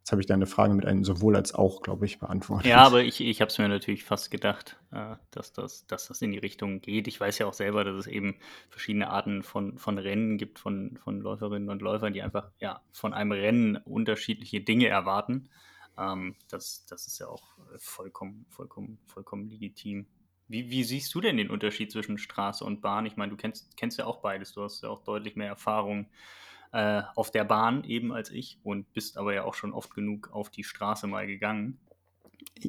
Jetzt 0.09 0.13
habe 0.13 0.23
ich 0.23 0.27
deine 0.27 0.47
Frage 0.47 0.73
mit 0.73 0.87
einem 0.87 1.05
sowohl 1.05 1.37
als 1.37 1.53
auch, 1.53 1.83
glaube 1.83 2.07
ich, 2.07 2.19
beantwortet. 2.19 2.65
Ja, 2.65 2.79
aber 2.79 3.03
ich, 3.03 3.21
ich 3.21 3.43
habe 3.43 3.51
es 3.51 3.59
mir 3.59 3.69
natürlich 3.69 4.05
fast 4.05 4.31
gedacht, 4.31 4.79
äh, 4.91 5.17
dass, 5.33 5.53
das, 5.53 5.87
dass 5.87 6.09
das 6.09 6.23
in 6.23 6.33
die 6.33 6.39
Richtung 6.39 6.81
geht. 6.81 7.07
Ich 7.09 7.21
weiß 7.21 7.37
ja 7.37 7.47
auch 7.47 7.53
selber, 7.53 7.85
dass 7.85 7.95
es 7.95 8.07
eben 8.07 8.39
verschiedene 8.71 9.11
Arten 9.11 9.43
von, 9.43 9.77
von 9.77 9.99
Rennen 9.99 10.39
gibt, 10.39 10.61
von, 10.61 10.99
von 11.05 11.21
Läuferinnen 11.21 11.69
und 11.69 11.83
Läufern, 11.83 12.15
die 12.15 12.23
einfach 12.23 12.51
ja, 12.59 12.81
von 12.91 13.13
einem 13.13 13.33
Rennen 13.33 13.77
unterschiedliche 13.77 14.63
Dinge 14.63 14.87
erwarten. 14.87 15.51
Ähm, 15.99 16.37
das, 16.49 16.87
das 16.87 17.07
ist 17.07 17.19
ja 17.19 17.27
auch 17.27 17.45
vollkommen, 17.77 18.47
vollkommen, 18.49 18.99
vollkommen 19.05 19.51
legitim. 19.51 20.07
Wie, 20.47 20.71
wie, 20.71 20.85
siehst 20.85 21.15
du 21.15 21.21
denn 21.21 21.37
den 21.37 21.51
Unterschied 21.51 21.93
zwischen 21.93 22.17
Straße 22.17 22.65
und 22.65 22.81
Bahn? 22.81 23.05
Ich 23.05 23.19
meine, 23.19 23.29
du 23.29 23.37
kennst, 23.37 23.77
kennst 23.77 23.99
ja 23.99 24.07
auch 24.07 24.23
beides. 24.23 24.55
Du 24.55 24.63
hast 24.63 24.83
ja 24.83 24.89
auch 24.89 25.05
deutlich 25.05 25.37
mehr 25.37 25.49
Erfahrung 25.49 26.07
äh, 26.73 27.03
auf 27.15 27.31
der 27.31 27.45
Bahn 27.45 27.85
eben 27.85 28.13
als 28.13 28.31
ich 28.31 28.59
und 28.63 28.93
bist 28.93 29.19
aber 29.19 29.35
ja 29.35 29.45
auch 29.45 29.55
schon 29.55 29.73
oft 29.73 29.95
genug 29.95 30.31
auf 30.33 30.51
die 30.51 30.65
Straße 30.65 31.07
mal 31.07 31.27
gegangen. 31.27 31.79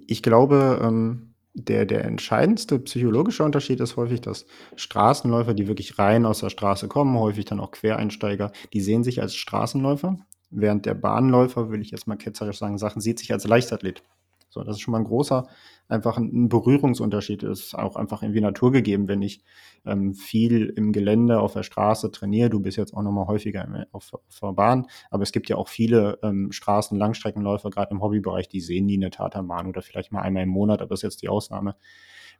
Ich 0.07 0.23
glaube, 0.23 0.79
ähm, 0.81 1.33
der, 1.53 1.85
der 1.85 2.05
entscheidendste 2.05 2.79
psychologische 2.79 3.43
Unterschied 3.43 3.79
ist 3.79 3.97
häufig, 3.97 4.21
dass 4.21 4.45
Straßenläufer, 4.75 5.53
die 5.53 5.67
wirklich 5.67 5.99
rein 5.99 6.25
aus 6.25 6.39
der 6.39 6.49
Straße 6.49 6.87
kommen, 6.87 7.17
häufig 7.17 7.45
dann 7.45 7.59
auch 7.59 7.71
Quereinsteiger, 7.71 8.51
die 8.73 8.81
sehen 8.81 9.03
sich 9.03 9.21
als 9.21 9.35
Straßenläufer, 9.35 10.17
während 10.49 10.85
der 10.85 10.93
Bahnläufer, 10.93 11.69
will 11.71 11.81
ich 11.81 11.91
jetzt 11.91 12.07
mal 12.07 12.17
ketzerisch 12.17 12.57
sagen, 12.57 12.77
Sachen, 12.77 13.01
sieht 13.01 13.19
sich 13.19 13.33
als 13.33 13.45
Leichtathlet. 13.45 14.03
So, 14.49 14.63
das 14.63 14.77
ist 14.77 14.81
schon 14.81 14.93
mal 14.93 14.99
ein 14.99 15.05
großer, 15.05 15.47
einfach 15.87 16.17
ein 16.17 16.49
Berührungsunterschied. 16.49 17.43
Das 17.43 17.59
ist 17.59 17.75
auch 17.75 17.95
einfach 17.95 18.23
irgendwie 18.23 18.41
naturgegeben, 18.41 19.07
wenn 19.07 19.21
ich 19.21 19.43
ähm, 19.85 20.13
viel 20.13 20.73
im 20.75 20.91
Gelände 20.91 21.39
auf 21.39 21.53
der 21.53 21.63
Straße 21.63 22.11
trainiere. 22.11 22.49
Du 22.49 22.59
bist 22.59 22.77
jetzt 22.77 22.93
auch 22.93 23.03
nochmal 23.03 23.27
häufiger 23.27 23.67
auf, 23.91 24.13
auf, 24.13 24.39
der 24.41 24.53
Bahn, 24.53 24.87
aber 25.11 25.23
es 25.23 25.31
gibt 25.31 25.49
ja 25.49 25.55
auch 25.55 25.67
viele 25.67 26.19
ähm, 26.23 26.51
Straßen, 26.51 26.97
Langstreckenläufer, 26.97 27.69
gerade 27.69 27.91
im 27.91 28.01
Hobbybereich, 28.01 28.49
die 28.49 28.61
sehen 28.61 28.85
nie 28.85 28.97
eine 28.97 29.11
Tatermann 29.11 29.67
oder 29.67 29.81
vielleicht 29.81 30.11
mal 30.11 30.21
einmal 30.21 30.43
im 30.43 30.49
Monat, 30.49 30.81
aber 30.81 30.89
das 30.89 30.99
ist 30.99 31.03
jetzt 31.03 31.21
die 31.21 31.29
Ausnahme. 31.29 31.75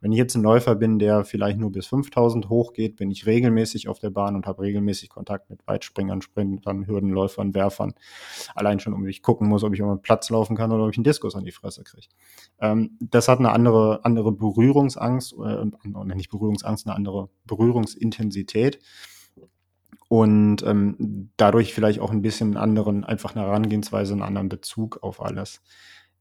Wenn 0.02 0.12
ich 0.12 0.18
jetzt 0.18 0.36
ein 0.36 0.44
Läufer 0.44 0.76
bin, 0.76 0.98
der 1.00 1.26
vielleicht 1.26 1.60
nur 1.60 1.72
bis 1.72 1.88
5000 1.88 2.50
hochgeht, 2.50 2.96
bin 2.96 3.12
ich 3.12 3.26
regelmäßig 3.26 3.88
auf 3.88 4.00
der 4.00 4.10
Bahn 4.10 4.36
und 4.36 4.46
habe 4.46 4.62
regelmäßig 4.62 5.10
Kontakt 5.10 5.50
mit 5.50 5.66
Weitspringern, 5.68 6.22
Sprintern, 6.22 6.88
Hürdenläufern, 6.88 7.54
Werfern. 7.54 7.94
Allein 8.56 8.80
schon, 8.80 8.94
um 8.94 9.06
ich 9.08 9.22
gucken 9.22 9.48
muss, 9.48 9.64
ob 9.64 9.74
ich 9.74 9.82
auf 9.82 9.90
einen 9.90 10.02
Platz 10.02 10.30
laufen 10.30 10.56
kann 10.56 10.72
oder 10.72 10.86
ob 10.86 10.92
ich 10.92 10.98
einen 10.98 11.04
Diskus 11.04 11.36
an 11.36 11.44
die 11.44 11.52
Fresse 11.52 11.84
kriege. 11.84 12.08
Ähm, 12.60 12.98
das 13.00 13.28
hat 13.28 13.40
eine 13.40 13.52
andere, 13.52 14.04
andere 14.04 14.32
Berührungsangst, 14.32 15.36
äh, 15.44 15.66
nicht 16.16 16.30
Berührungsangst, 16.30 16.88
eine 16.88 16.96
andere 16.96 17.30
Berührungsintensität 17.46 18.80
und 20.10 20.64
ähm, 20.64 21.30
dadurch 21.38 21.74
vielleicht 21.74 22.00
auch 22.00 22.12
ein 22.12 22.24
bisschen 22.24 22.58
anderen, 22.58 23.04
einfach 23.04 23.36
eine 23.36 23.46
Herangehensweise, 23.46 24.14
einen 24.14 24.24
anderen 24.24 24.50
Bezug 24.50 25.04
auf 25.04 25.22
alles. 25.22 25.62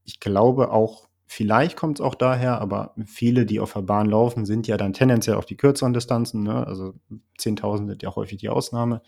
Ich 0.05 0.19
glaube 0.19 0.71
auch, 0.71 1.08
Vielleicht 1.31 1.77
kommt 1.77 1.99
es 1.99 2.03
auch 2.03 2.15
daher, 2.15 2.59
aber 2.59 2.95
viele, 3.05 3.45
die 3.45 3.59
auf 3.59 3.73
der 3.73 3.83
Bahn 3.83 4.07
laufen, 4.07 4.45
sind 4.45 4.65
ja 4.65 4.77
dann 4.77 4.93
tendenziell 4.93 5.35
auf 5.35 5.45
die 5.45 5.57
kürzeren 5.57 5.93
Distanzen, 5.93 6.41
ne? 6.41 6.65
also 6.65 6.95
10.000 7.37 7.87
sind 7.87 8.01
ja 8.01 8.15
häufig 8.15 8.39
die 8.39 8.49
Ausnahme, 8.49 9.03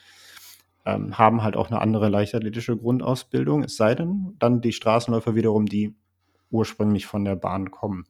ähm, 0.85 1.17
haben 1.17 1.41
halt 1.41 1.57
auch 1.57 1.71
eine 1.71 1.81
andere 1.81 2.09
leichtathletische 2.09 2.77
Grundausbildung, 2.77 3.63
es 3.63 3.75
sei 3.75 3.95
denn, 3.95 4.35
dann 4.37 4.61
die 4.61 4.71
Straßenläufer 4.71 5.33
wiederum, 5.33 5.65
die 5.65 5.95
ursprünglich 6.51 7.07
von 7.07 7.25
der 7.25 7.35
Bahn 7.35 7.71
kommen. 7.71 8.05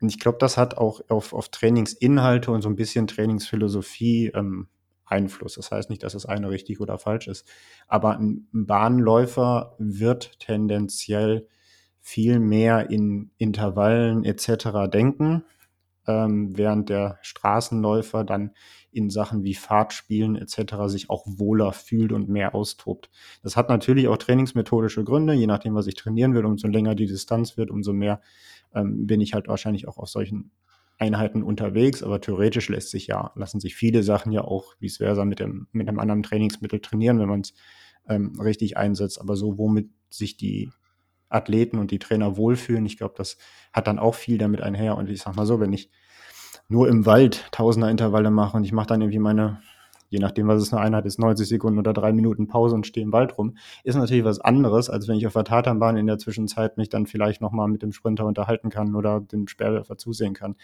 und 0.00 0.08
ich 0.08 0.18
glaube, 0.18 0.38
das 0.38 0.56
hat 0.56 0.78
auch 0.78 1.02
auf, 1.10 1.34
auf 1.34 1.50
Trainingsinhalte 1.50 2.50
und 2.50 2.62
so 2.62 2.70
ein 2.70 2.76
bisschen 2.76 3.06
Trainingsphilosophie 3.06 4.28
ähm, 4.34 4.68
Einfluss. 5.04 5.56
Das 5.56 5.70
heißt 5.70 5.90
nicht, 5.90 6.02
dass 6.02 6.14
das 6.14 6.24
eine 6.24 6.48
richtig 6.48 6.80
oder 6.80 6.98
falsch 6.98 7.28
ist. 7.28 7.46
Aber 7.86 8.16
ein 8.16 8.48
Bahnläufer 8.50 9.76
wird 9.78 10.40
tendenziell 10.40 11.46
viel 12.06 12.38
mehr 12.38 12.88
in 12.88 13.32
Intervallen 13.36 14.22
etc. 14.22 14.88
denken, 14.92 15.42
ähm, 16.06 16.56
während 16.56 16.88
der 16.88 17.18
Straßenläufer 17.22 18.22
dann 18.22 18.52
in 18.92 19.10
Sachen 19.10 19.42
wie 19.42 19.54
Fahrtspielen 19.54 20.36
etc. 20.36 20.86
sich 20.86 21.10
auch 21.10 21.24
wohler 21.26 21.72
fühlt 21.72 22.12
und 22.12 22.28
mehr 22.28 22.54
austobt. 22.54 23.10
Das 23.42 23.56
hat 23.56 23.68
natürlich 23.68 24.06
auch 24.06 24.18
trainingsmethodische 24.18 25.02
Gründe, 25.02 25.34
je 25.34 25.48
nachdem, 25.48 25.74
was 25.74 25.88
ich 25.88 25.96
trainieren 25.96 26.32
will, 26.36 26.44
umso 26.44 26.68
länger 26.68 26.94
die 26.94 27.06
Distanz 27.06 27.56
wird, 27.56 27.72
umso 27.72 27.92
mehr 27.92 28.20
ähm, 28.72 29.08
bin 29.08 29.20
ich 29.20 29.34
halt 29.34 29.48
wahrscheinlich 29.48 29.88
auch 29.88 29.98
auf 29.98 30.08
solchen 30.08 30.52
Einheiten 30.98 31.42
unterwegs, 31.42 32.04
aber 32.04 32.20
theoretisch 32.20 32.68
lässt 32.68 32.90
sich 32.90 33.08
ja, 33.08 33.32
lassen 33.34 33.58
sich 33.58 33.74
viele 33.74 34.04
Sachen 34.04 34.30
ja 34.30 34.42
auch 34.42 34.76
vice 34.78 34.98
versa 34.98 35.24
mit 35.24 35.40
dem, 35.40 35.66
mit 35.72 35.88
einem 35.88 35.98
anderen 35.98 36.22
Trainingsmittel 36.22 36.78
trainieren, 36.78 37.18
wenn 37.18 37.28
man 37.28 37.40
es 37.40 37.52
ähm, 38.08 38.40
richtig 38.40 38.76
einsetzt. 38.76 39.20
Aber 39.20 39.34
so, 39.34 39.58
womit 39.58 39.90
sich 40.08 40.36
die 40.36 40.70
Athleten 41.28 41.78
und 41.78 41.90
die 41.90 41.98
Trainer 41.98 42.36
wohlfühlen, 42.36 42.86
ich 42.86 42.98
glaube, 42.98 43.14
das 43.16 43.36
hat 43.72 43.86
dann 43.86 43.98
auch 43.98 44.14
viel 44.14 44.38
damit 44.38 44.60
einher. 44.60 44.96
Und 44.96 45.10
ich 45.10 45.22
sag 45.22 45.36
mal 45.36 45.46
so, 45.46 45.60
wenn 45.60 45.72
ich 45.72 45.90
nur 46.68 46.88
im 46.88 47.06
Wald 47.06 47.48
Tausender-Intervalle 47.52 48.30
mache 48.30 48.56
und 48.56 48.64
ich 48.64 48.72
mache 48.72 48.88
dann 48.88 49.00
irgendwie 49.00 49.18
meine, 49.18 49.60
je 50.08 50.18
nachdem, 50.18 50.48
was 50.48 50.62
es 50.62 50.72
eine 50.72 50.82
Einheit 50.82 51.06
ist, 51.06 51.18
90 51.18 51.46
Sekunden 51.46 51.78
oder 51.78 51.92
drei 51.92 52.12
Minuten 52.12 52.48
Pause 52.48 52.74
und 52.74 52.86
stehe 52.86 53.04
im 53.04 53.12
Wald 53.12 53.38
rum, 53.38 53.56
ist 53.84 53.96
natürlich 53.96 54.24
was 54.24 54.40
anderes, 54.40 54.90
als 54.90 55.08
wenn 55.08 55.16
ich 55.16 55.26
auf 55.26 55.32
der 55.32 55.44
Tatanbahn 55.44 55.96
in 55.96 56.06
der 56.06 56.18
Zwischenzeit 56.18 56.76
mich 56.76 56.88
dann 56.88 57.06
vielleicht 57.06 57.40
nochmal 57.40 57.68
mit 57.68 57.82
dem 57.82 57.92
Sprinter 57.92 58.26
unterhalten 58.26 58.70
kann 58.70 58.94
oder 58.94 59.20
dem 59.20 59.48
Sperrwerfer 59.48 59.96
zusehen 59.96 60.34
kann. 60.34 60.56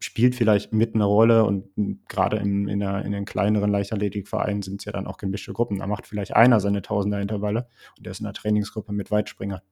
Spielt 0.00 0.34
vielleicht 0.34 0.72
mit 0.72 0.94
eine 0.94 1.04
Rolle 1.04 1.44
und 1.44 1.70
gerade 2.08 2.36
in, 2.36 2.68
in, 2.68 2.80
der, 2.80 3.04
in 3.04 3.12
den 3.12 3.24
kleineren 3.24 3.70
Leichtathletikvereinen 3.70 4.60
sind 4.60 4.80
es 4.80 4.84
ja 4.84 4.92
dann 4.92 5.06
auch 5.06 5.16
gemischte 5.16 5.54
Gruppen. 5.54 5.78
Da 5.78 5.86
macht 5.86 6.06
vielleicht 6.06 6.36
einer 6.36 6.60
seine 6.60 6.82
Tausender-Intervalle 6.82 7.68
und 7.96 8.04
der 8.04 8.10
ist 8.10 8.20
in 8.20 8.24
der 8.24 8.34
Trainingsgruppe 8.34 8.92
mit 8.92 9.10
Weitspringer 9.10 9.62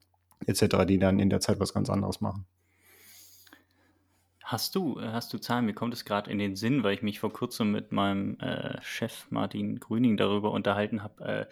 etc., 0.46 0.84
die 0.86 0.98
dann 0.98 1.18
in 1.18 1.30
der 1.30 1.40
Zeit 1.40 1.60
was 1.60 1.74
ganz 1.74 1.90
anderes 1.90 2.20
machen. 2.20 2.46
Hast 4.52 4.74
du, 4.74 4.98
äh, 4.98 5.08
hast 5.08 5.32
du 5.32 5.38
Zahlen? 5.38 5.64
Mir 5.64 5.72
kommt 5.72 5.94
es 5.94 6.04
gerade 6.04 6.30
in 6.30 6.38
den 6.38 6.56
Sinn, 6.56 6.84
weil 6.84 6.92
ich 6.94 7.02
mich 7.02 7.20
vor 7.20 7.32
kurzem 7.32 7.72
mit 7.72 7.90
meinem 7.90 8.38
äh, 8.38 8.80
Chef 8.82 9.26
Martin 9.30 9.80
Grüning 9.80 10.18
darüber 10.18 10.50
unterhalten 10.50 11.02
habe, 11.02 11.24
äh, 11.24 11.46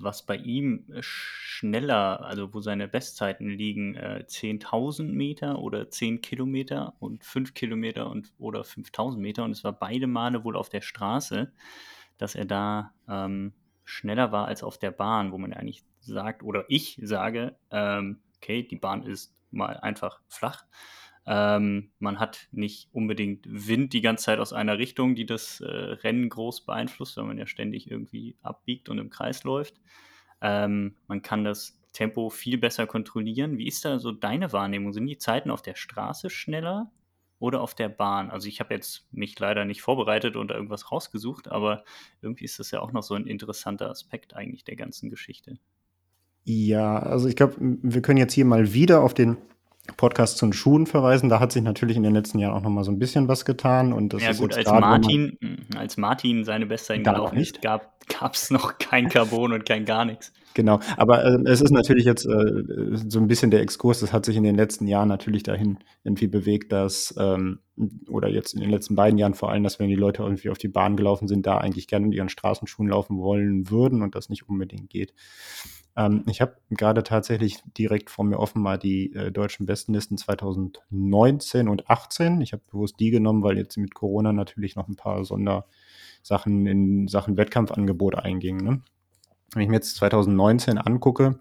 was 0.00 0.24
bei 0.24 0.36
ihm 0.36 0.84
schneller, 0.98 2.22
also 2.24 2.52
wo 2.52 2.60
seine 2.60 2.88
Bestzeiten 2.88 3.48
liegen, 3.48 3.94
äh, 3.94 4.24
10.000 4.26 5.12
Meter 5.12 5.60
oder 5.60 5.90
10 5.90 6.22
Kilometer 6.22 6.94
und 6.98 7.22
5 7.24 7.54
Kilometer 7.54 8.10
und, 8.10 8.32
oder 8.38 8.62
5.000 8.62 9.18
Meter. 9.18 9.44
Und 9.44 9.52
es 9.52 9.62
war 9.62 9.72
beide 9.72 10.06
Male 10.06 10.42
wohl 10.42 10.56
auf 10.56 10.70
der 10.70 10.80
Straße, 10.80 11.52
dass 12.18 12.34
er 12.34 12.46
da 12.46 12.92
ähm, 13.08 13.52
schneller 13.84 14.32
war 14.32 14.46
als 14.46 14.62
auf 14.62 14.78
der 14.78 14.90
Bahn, 14.90 15.30
wo 15.30 15.38
man 15.38 15.52
eigentlich 15.52 15.84
sagt, 16.00 16.42
oder 16.42 16.64
ich 16.68 16.98
sage, 17.02 17.56
ähm, 17.70 18.20
okay, 18.40 18.62
die 18.62 18.76
Bahn 18.76 19.02
ist 19.02 19.34
mal 19.50 19.76
einfach 19.78 20.20
flach. 20.28 20.64
Ähm, 21.26 21.90
man 21.98 22.18
hat 22.18 22.48
nicht 22.50 22.88
unbedingt 22.92 23.44
Wind 23.46 23.92
die 23.92 24.00
ganze 24.00 24.24
Zeit 24.24 24.38
aus 24.38 24.52
einer 24.52 24.78
Richtung, 24.78 25.14
die 25.14 25.26
das 25.26 25.60
äh, 25.60 25.66
Rennen 25.66 26.28
groß 26.28 26.64
beeinflusst, 26.64 27.16
weil 27.16 27.24
man 27.24 27.38
ja 27.38 27.46
ständig 27.46 27.90
irgendwie 27.90 28.36
abbiegt 28.42 28.88
und 28.88 28.98
im 28.98 29.10
Kreis 29.10 29.44
läuft. 29.44 29.74
Ähm, 30.40 30.96
man 31.06 31.20
kann 31.22 31.44
das 31.44 31.78
Tempo 31.92 32.30
viel 32.30 32.56
besser 32.56 32.86
kontrollieren. 32.86 33.58
Wie 33.58 33.68
ist 33.68 33.84
da 33.84 33.98
so 33.98 34.12
deine 34.12 34.52
Wahrnehmung? 34.52 34.92
Sind 34.92 35.06
die 35.06 35.18
Zeiten 35.18 35.50
auf 35.50 35.60
der 35.60 35.74
Straße 35.74 36.30
schneller 36.30 36.90
oder 37.38 37.60
auf 37.60 37.74
der 37.74 37.90
Bahn? 37.90 38.30
Also 38.30 38.48
ich 38.48 38.60
habe 38.60 38.72
jetzt 38.74 39.06
mich 39.12 39.38
leider 39.38 39.64
nicht 39.64 39.82
vorbereitet 39.82 40.36
und 40.36 40.48
da 40.48 40.54
irgendwas 40.54 40.90
rausgesucht, 40.90 41.48
aber 41.48 41.84
irgendwie 42.22 42.44
ist 42.44 42.58
das 42.58 42.70
ja 42.70 42.80
auch 42.80 42.92
noch 42.92 43.02
so 43.02 43.14
ein 43.14 43.26
interessanter 43.26 43.90
Aspekt 43.90 44.34
eigentlich 44.34 44.64
der 44.64 44.76
ganzen 44.76 45.10
Geschichte. 45.10 45.58
Ja, 46.44 46.98
also 46.98 47.28
ich 47.28 47.36
glaube, 47.36 47.54
wir 47.58 48.02
können 48.02 48.18
jetzt 48.18 48.32
hier 48.32 48.44
mal 48.44 48.72
wieder 48.72 49.02
auf 49.02 49.14
den 49.14 49.36
Podcast 49.96 50.38
zu 50.38 50.46
den 50.46 50.52
Schuhen 50.52 50.86
verweisen. 50.86 51.28
Da 51.28 51.40
hat 51.40 51.52
sich 51.52 51.62
natürlich 51.62 51.96
in 51.96 52.02
den 52.02 52.14
letzten 52.14 52.38
Jahren 52.38 52.54
auch 52.54 52.62
noch 52.62 52.70
mal 52.70 52.84
so 52.84 52.90
ein 52.90 52.98
bisschen 52.98 53.28
was 53.28 53.44
getan. 53.44 53.92
Und 53.92 54.12
das 54.12 54.22
ja, 54.22 54.30
ist 54.30 54.38
gut, 54.38 54.54
als 54.54 54.66
Martin, 54.66 55.36
hm, 55.40 55.58
als 55.76 55.96
Martin 55.96 56.44
seine 56.44 56.66
Bestzeit 56.66 57.04
gelaufen 57.04 57.38
ist, 57.38 57.60
gab 57.62 57.92
es 58.32 58.50
noch 58.50 58.78
kein 58.78 59.08
Carbon 59.08 59.52
und 59.52 59.66
kein 59.66 59.84
gar 59.84 60.04
nichts. 60.04 60.32
Genau, 60.54 60.80
aber 60.96 61.24
äh, 61.24 61.38
es 61.44 61.60
ist 61.60 61.70
natürlich 61.70 62.04
jetzt 62.04 62.26
äh, 62.26 62.64
so 63.06 63.20
ein 63.20 63.28
bisschen 63.28 63.52
der 63.52 63.60
Exkurs, 63.60 64.00
das 64.00 64.12
hat 64.12 64.24
sich 64.24 64.36
in 64.36 64.42
den 64.42 64.56
letzten 64.56 64.88
Jahren 64.88 65.08
natürlich 65.08 65.44
dahin 65.44 65.78
irgendwie 66.02 66.26
bewegt, 66.26 66.72
dass, 66.72 67.14
ähm, 67.18 67.60
oder 68.08 68.28
jetzt 68.28 68.54
in 68.54 68.60
den 68.60 68.70
letzten 68.70 68.96
beiden 68.96 69.16
Jahren 69.16 69.34
vor 69.34 69.50
allem, 69.50 69.62
dass 69.62 69.78
wenn 69.78 69.88
die 69.88 69.94
Leute 69.94 70.22
irgendwie 70.24 70.50
auf 70.50 70.58
die 70.58 70.68
Bahn 70.68 70.96
gelaufen 70.96 71.28
sind, 71.28 71.46
da 71.46 71.58
eigentlich 71.58 71.86
gerne 71.86 72.06
mit 72.06 72.16
ihren 72.16 72.28
Straßenschuhen 72.28 72.88
laufen 72.88 73.18
wollen 73.18 73.70
würden 73.70 74.02
und 74.02 74.16
das 74.16 74.28
nicht 74.28 74.48
unbedingt 74.48 74.90
geht. 74.90 75.14
Ähm, 75.96 76.24
ich 76.28 76.40
habe 76.40 76.56
gerade 76.70 77.02
tatsächlich 77.02 77.62
direkt 77.76 78.10
vor 78.10 78.24
mir 78.24 78.38
offen 78.38 78.62
mal 78.62 78.78
die 78.78 79.12
äh, 79.14 79.30
deutschen 79.30 79.66
Bestenlisten 79.66 80.16
2019 80.16 81.68
und 81.68 81.90
18. 81.90 82.40
Ich 82.40 82.52
habe 82.52 82.62
bewusst 82.70 82.96
die 83.00 83.10
genommen, 83.10 83.42
weil 83.42 83.58
jetzt 83.58 83.76
mit 83.76 83.94
Corona 83.94 84.32
natürlich 84.32 84.76
noch 84.76 84.88
ein 84.88 84.96
paar 84.96 85.24
Sondersachen 85.24 86.66
in 86.66 87.08
Sachen 87.08 87.36
Wettkampfangebot 87.36 88.16
eingingen. 88.16 88.64
Ne? 88.64 88.82
Wenn 89.52 89.62
ich 89.62 89.68
mir 89.68 89.76
jetzt 89.76 89.96
2019 89.96 90.78
angucke, 90.78 91.40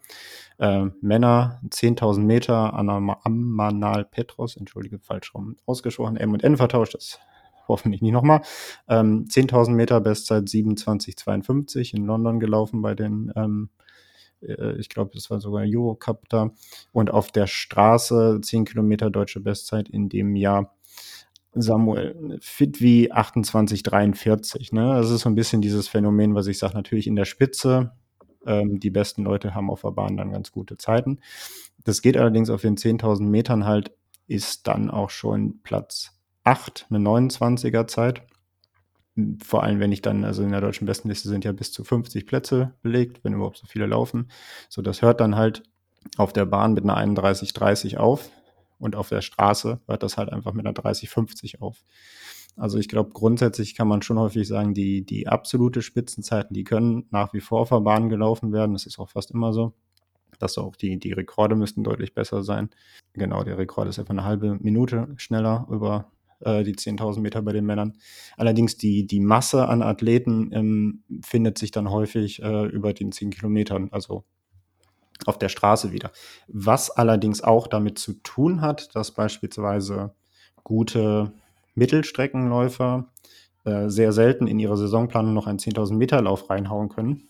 äh, 0.57 0.87
Männer 1.01 1.61
10.000 1.69 2.19
Meter 2.21 2.73
Ammanal 2.73 4.05
Petros, 4.05 4.57
entschuldige, 4.57 4.99
falsch 4.99 5.33
rum 5.35 5.57
ausgesprochen, 5.65 6.17
M 6.17 6.33
und 6.33 6.43
N 6.43 6.57
vertauscht, 6.57 6.95
das 6.95 7.19
hoffentlich 7.67 8.01
nicht 8.01 8.11
nochmal. 8.13 8.41
Ähm, 8.87 9.25
10.000 9.29 9.71
Meter 9.71 10.01
Bestzeit 10.01 10.45
27,52 10.45 11.93
in 11.93 12.05
London 12.05 12.39
gelaufen 12.39 12.81
bei 12.81 12.95
den 12.95 13.31
ähm, 13.35 13.69
äh, 13.77 13.88
ich 14.41 14.89
glaube, 14.89 15.11
das 15.13 15.29
war 15.29 15.39
sogar 15.39 15.63
Eurocup 15.65 16.29
da. 16.29 16.51
Und 16.91 17.11
auf 17.11 17.31
der 17.31 17.47
Straße 17.47 18.39
10 18.41 18.65
Kilometer 18.65 19.09
deutsche 19.09 19.39
Bestzeit 19.39 19.89
in 19.89 20.09
dem 20.09 20.35
Jahr. 20.35 20.75
Samuel, 21.53 22.37
fit 22.41 22.79
wie 22.79 23.11
28,43. 23.11 24.73
Ne? 24.73 24.95
Das 24.95 25.09
ist 25.09 25.21
so 25.21 25.29
ein 25.29 25.35
bisschen 25.35 25.61
dieses 25.61 25.87
Phänomen, 25.87 26.35
was 26.35 26.47
ich 26.47 26.59
sage, 26.59 26.75
natürlich 26.75 27.07
in 27.07 27.15
der 27.15 27.25
Spitze. 27.25 27.91
Ähm, 28.45 28.79
die 28.79 28.91
besten 28.91 29.23
Leute 29.23 29.55
haben 29.55 29.69
auf 29.69 29.81
der 29.81 29.91
Bahn 29.91 30.15
dann 30.15 30.31
ganz 30.31 30.51
gute 30.51 30.77
Zeiten. 30.77 31.19
Das 31.83 32.01
geht 32.01 32.17
allerdings 32.17 32.49
auf 32.49 32.61
den 32.61 32.77
10.000 32.77 33.23
Metern 33.23 33.65
halt, 33.65 33.91
ist 34.27 34.67
dann 34.67 34.91
auch 34.91 35.09
schon 35.09 35.59
Platz 35.63 36.11
8, 36.43 36.85
eine 36.89 36.99
29er 36.99 37.87
Zeit 37.87 38.23
vor 39.43 39.63
allem, 39.63 39.79
wenn 39.79 39.91
ich 39.91 40.01
dann, 40.01 40.23
also 40.23 40.43
in 40.43 40.51
der 40.51 40.61
deutschen 40.61 40.85
Bestenliste 40.85 41.29
sind 41.29 41.45
ja 41.45 41.51
bis 41.51 41.71
zu 41.71 41.83
50 41.83 42.25
Plätze 42.25 42.73
belegt, 42.81 43.23
wenn 43.23 43.33
überhaupt 43.33 43.57
so 43.57 43.67
viele 43.67 43.85
laufen. 43.85 44.29
So, 44.69 44.81
das 44.81 45.01
hört 45.01 45.21
dann 45.21 45.35
halt 45.35 45.63
auf 46.17 46.33
der 46.33 46.45
Bahn 46.45 46.73
mit 46.73 46.83
einer 46.83 46.97
31,30 46.97 47.97
auf 47.97 48.29
und 48.77 48.95
auf 48.95 49.09
der 49.09 49.21
Straße 49.21 49.81
hört 49.87 50.03
das 50.03 50.17
halt 50.17 50.31
einfach 50.31 50.53
mit 50.53 50.65
einer 50.65 50.75
30,50 50.75 51.61
auf. 51.61 51.83
Also 52.55 52.77
ich 52.77 52.89
glaube, 52.89 53.11
grundsätzlich 53.11 53.75
kann 53.75 53.87
man 53.87 54.01
schon 54.01 54.19
häufig 54.19 54.47
sagen, 54.47 54.73
die, 54.73 55.05
die 55.05 55.27
absolute 55.27 55.81
Spitzenzeiten, 55.81 56.53
die 56.53 56.63
können 56.63 57.05
nach 57.09 57.33
wie 57.33 57.39
vor 57.39 57.65
der 57.65 57.79
Bahn 57.79 58.09
gelaufen 58.09 58.51
werden. 58.51 58.73
Das 58.73 58.85
ist 58.85 58.99
auch 58.99 59.09
fast 59.09 59.31
immer 59.31 59.53
so. 59.53 59.73
Dass 60.39 60.57
auch 60.57 60.75
die, 60.75 60.97
die 60.99 61.11
Rekorde 61.11 61.55
müssten 61.55 61.83
deutlich 61.83 62.13
besser 62.13 62.43
sein. 62.43 62.69
Genau, 63.13 63.43
der 63.43 63.57
Rekord 63.57 63.87
ist 63.87 63.97
etwa 63.97 64.11
eine 64.11 64.23
halbe 64.23 64.55
Minute 64.55 65.07
schneller 65.17 65.67
über 65.69 66.11
äh, 66.41 66.63
die 66.63 66.75
10.000 66.75 67.19
Meter 67.19 67.41
bei 67.41 67.53
den 67.53 67.65
Männern. 67.65 67.97
Allerdings 68.37 68.77
die, 68.77 69.05
die 69.07 69.19
Masse 69.19 69.67
an 69.67 69.81
Athleten 69.81 70.51
ähm, 70.53 71.03
findet 71.23 71.57
sich 71.57 71.71
dann 71.71 71.89
häufig 71.89 72.41
äh, 72.41 72.65
über 72.67 72.93
den 72.93 73.11
10 73.11 73.31
Kilometern, 73.31 73.89
also 73.91 74.23
auf 75.25 75.37
der 75.37 75.49
Straße 75.49 75.91
wieder. 75.91 76.11
Was 76.47 76.89
allerdings 76.91 77.41
auch 77.41 77.67
damit 77.67 77.99
zu 77.99 78.13
tun 78.23 78.61
hat, 78.61 78.95
dass 78.95 79.11
beispielsweise 79.11 80.13
gute 80.63 81.33
Mittelstreckenläufer 81.75 83.11
äh, 83.65 83.89
sehr 83.89 84.13
selten 84.13 84.47
in 84.47 84.59
ihrer 84.59 84.77
Saisonplanung 84.77 85.33
noch 85.33 85.47
einen 85.47 85.59
10.000 85.59 85.93
Meter 85.95 86.21
Lauf 86.21 86.49
reinhauen 86.49 86.89
können. 86.89 87.27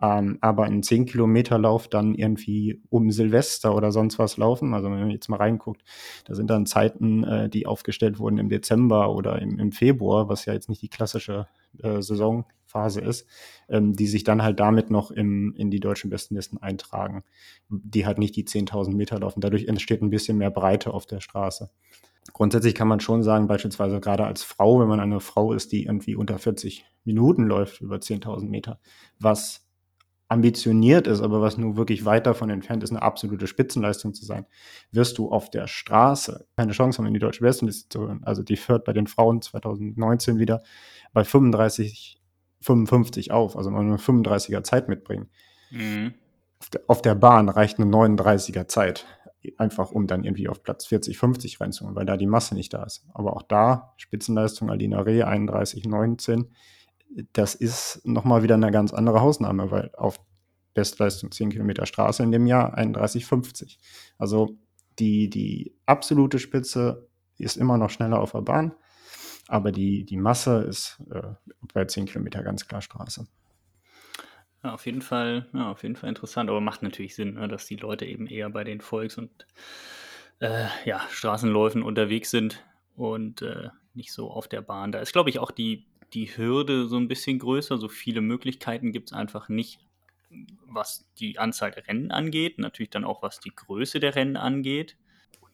Ähm, 0.00 0.38
aber 0.40 0.64
einen 0.64 0.82
10 0.82 1.06
Kilometer 1.06 1.58
Lauf 1.58 1.88
dann 1.88 2.14
irgendwie 2.14 2.80
um 2.88 3.10
Silvester 3.10 3.74
oder 3.74 3.90
sonst 3.90 4.18
was 4.18 4.36
laufen. 4.36 4.72
Also 4.74 4.90
wenn 4.90 5.00
man 5.00 5.10
jetzt 5.10 5.28
mal 5.28 5.36
reinguckt, 5.36 5.82
da 6.24 6.34
sind 6.34 6.48
dann 6.50 6.66
Zeiten, 6.66 7.24
äh, 7.24 7.48
die 7.48 7.66
aufgestellt 7.66 8.18
wurden 8.18 8.38
im 8.38 8.48
Dezember 8.48 9.12
oder 9.12 9.42
im, 9.42 9.58
im 9.58 9.72
Februar, 9.72 10.28
was 10.28 10.44
ja 10.44 10.52
jetzt 10.52 10.68
nicht 10.68 10.82
die 10.82 10.88
klassische 10.88 11.48
äh, 11.82 12.00
Saisonphase 12.00 13.00
ist, 13.00 13.26
ähm, 13.68 13.94
die 13.94 14.06
sich 14.06 14.22
dann 14.22 14.42
halt 14.42 14.60
damit 14.60 14.90
noch 14.90 15.10
im, 15.10 15.52
in 15.56 15.70
die 15.70 15.80
deutschen 15.80 16.10
Bestenlisten 16.10 16.62
eintragen, 16.62 17.24
die 17.68 18.06
halt 18.06 18.18
nicht 18.18 18.36
die 18.36 18.44
10.000 18.44 18.94
Meter 18.94 19.18
laufen. 19.18 19.40
Dadurch 19.40 19.66
entsteht 19.66 20.00
ein 20.00 20.10
bisschen 20.10 20.38
mehr 20.38 20.50
Breite 20.50 20.94
auf 20.94 21.06
der 21.06 21.20
Straße. 21.20 21.70
Grundsätzlich 22.32 22.74
kann 22.74 22.88
man 22.88 23.00
schon 23.00 23.22
sagen, 23.22 23.48
beispielsweise 23.48 24.00
gerade 24.00 24.26
als 24.26 24.42
Frau, 24.42 24.78
wenn 24.80 24.88
man 24.88 25.00
eine 25.00 25.18
Frau 25.18 25.52
ist, 25.52 25.72
die 25.72 25.84
irgendwie 25.84 26.14
unter 26.14 26.38
40 26.38 26.84
Minuten 27.04 27.44
läuft 27.44 27.80
über 27.80 27.96
10.000 27.96 28.48
Meter, 28.48 28.80
was 29.18 29.67
ambitioniert 30.28 31.06
ist, 31.06 31.22
aber 31.22 31.40
was 31.40 31.56
nur 31.56 31.76
wirklich 31.76 32.04
weit 32.04 32.26
davon 32.26 32.50
entfernt 32.50 32.82
ist, 32.82 32.90
eine 32.90 33.02
absolute 33.02 33.46
Spitzenleistung 33.46 34.12
zu 34.12 34.26
sein, 34.26 34.46
wirst 34.92 35.16
du 35.16 35.30
auf 35.30 35.50
der 35.50 35.66
Straße 35.66 36.46
keine 36.56 36.72
Chance 36.72 36.98
haben, 36.98 37.06
in 37.06 37.14
die 37.14 37.20
deutsche 37.20 37.42
Bestenliste 37.42 37.88
zu 37.88 38.00
hören. 38.00 38.20
Also 38.24 38.42
die 38.42 38.56
führt 38.56 38.84
bei 38.84 38.92
den 38.92 39.06
Frauen 39.06 39.40
2019 39.40 40.38
wieder 40.38 40.62
bei 41.14 41.24
35, 41.24 42.20
55 42.60 43.30
auf, 43.30 43.56
also 43.56 43.70
nur 43.70 43.80
eine 43.80 43.96
35er 43.96 44.62
Zeit 44.62 44.88
mitbringen. 44.88 45.30
Mhm. 45.70 46.14
Auf, 46.60 46.70
der, 46.70 46.80
auf 46.88 47.02
der 47.02 47.14
Bahn 47.14 47.48
reicht 47.48 47.78
eine 47.78 47.90
39er 47.90 48.68
Zeit 48.68 49.06
einfach 49.56 49.92
um 49.92 50.06
dann 50.06 50.24
irgendwie 50.24 50.48
auf 50.48 50.62
Platz 50.62 50.86
40, 50.86 51.16
50 51.16 51.60
reinzuholen, 51.60 51.96
weil 51.96 52.06
da 52.06 52.16
die 52.16 52.26
Masse 52.26 52.54
nicht 52.54 52.74
da 52.74 52.82
ist. 52.82 53.06
Aber 53.14 53.36
auch 53.36 53.42
da, 53.42 53.94
Spitzenleistung 53.96 54.70
Alina 54.70 55.00
Reh 55.00 55.22
31, 55.22 55.86
19, 55.86 56.50
das 57.32 57.54
ist 57.54 58.00
nochmal 58.04 58.42
wieder 58.42 58.54
eine 58.54 58.70
ganz 58.70 58.92
andere 58.92 59.20
Hausnahme, 59.20 59.70
weil 59.70 59.90
auf 59.96 60.20
Bestleistung 60.74 61.30
10 61.30 61.50
Kilometer 61.50 61.86
Straße 61.86 62.22
in 62.22 62.32
dem 62.32 62.46
Jahr 62.46 62.76
31,50. 62.78 63.78
Also 64.18 64.58
die, 64.98 65.28
die 65.30 65.74
absolute 65.86 66.38
Spitze 66.38 67.08
ist 67.36 67.56
immer 67.56 67.78
noch 67.78 67.90
schneller 67.90 68.20
auf 68.20 68.32
der 68.32 68.42
Bahn, 68.42 68.74
aber 69.46 69.72
die, 69.72 70.04
die 70.04 70.16
Masse 70.16 70.62
ist 70.62 71.02
äh, 71.10 71.34
bei 71.72 71.84
10 71.84 72.06
Kilometer 72.06 72.42
ganz 72.42 72.66
klar 72.66 72.82
Straße. 72.82 73.26
Ja, 74.62 74.74
auf 74.74 74.86
jeden 74.86 75.02
Fall, 75.02 75.48
ja, 75.52 75.70
auf 75.70 75.82
jeden 75.82 75.96
Fall 75.96 76.08
interessant, 76.08 76.50
aber 76.50 76.60
macht 76.60 76.82
natürlich 76.82 77.14
Sinn, 77.14 77.34
ne, 77.34 77.46
dass 77.48 77.66
die 77.66 77.76
Leute 77.76 78.06
eben 78.06 78.26
eher 78.26 78.50
bei 78.50 78.64
den 78.64 78.80
Volks- 78.80 79.16
und 79.16 79.46
äh, 80.40 80.66
ja, 80.84 81.00
Straßenläufen 81.10 81.82
unterwegs 81.82 82.30
sind 82.30 82.64
und 82.96 83.42
äh, 83.42 83.68
nicht 83.94 84.12
so 84.12 84.30
auf 84.30 84.48
der 84.48 84.62
Bahn. 84.62 84.92
Da 84.92 84.98
ist, 85.00 85.12
glaube 85.12 85.30
ich, 85.30 85.38
auch 85.38 85.50
die, 85.50 85.86
die 86.14 86.36
Hürde 86.36 86.86
so 86.86 86.96
ein 86.96 87.08
bisschen 87.08 87.38
größer. 87.38 87.78
So 87.78 87.88
viele 87.88 88.20
Möglichkeiten 88.20 88.92
gibt 88.92 89.10
es 89.10 89.12
einfach 89.12 89.48
nicht, 89.48 89.80
was 90.66 91.06
die 91.18 91.38
Anzahl 91.38 91.70
der 91.70 91.86
Rennen 91.86 92.10
angeht, 92.10 92.58
natürlich 92.58 92.90
dann 92.90 93.04
auch 93.04 93.22
was 93.22 93.40
die 93.40 93.54
Größe 93.54 94.00
der 94.00 94.14
Rennen 94.14 94.36
angeht 94.36 94.96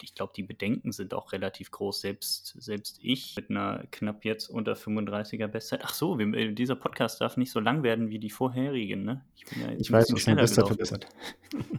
ich 0.04 0.14
glaube, 0.14 0.32
die 0.36 0.42
Bedenken 0.42 0.92
sind 0.92 1.14
auch 1.14 1.32
relativ 1.32 1.70
groß. 1.70 2.00
Selbst, 2.00 2.54
selbst 2.60 2.98
ich 3.02 3.34
mit 3.36 3.50
einer 3.50 3.84
knapp 3.90 4.24
jetzt 4.24 4.48
unter 4.48 4.74
35er 4.74 5.46
Bestzeit. 5.46 5.80
Ach 5.82 5.94
so, 5.94 6.18
wir, 6.18 6.32
äh, 6.34 6.52
dieser 6.52 6.76
Podcast 6.76 7.20
darf 7.20 7.36
nicht 7.36 7.50
so 7.50 7.60
lang 7.60 7.82
werden 7.82 8.10
wie 8.10 8.18
die 8.18 8.30
vorherigen. 8.30 9.04
Ne? 9.04 9.24
Ich, 9.36 9.44
bin 9.46 9.62
ja 9.62 9.72
ich 9.72 9.90
weiß, 9.90 10.12
was 10.12 10.20
schneller 10.20 10.42
Bestzeit 10.42 10.66
verbessert. 10.66 11.08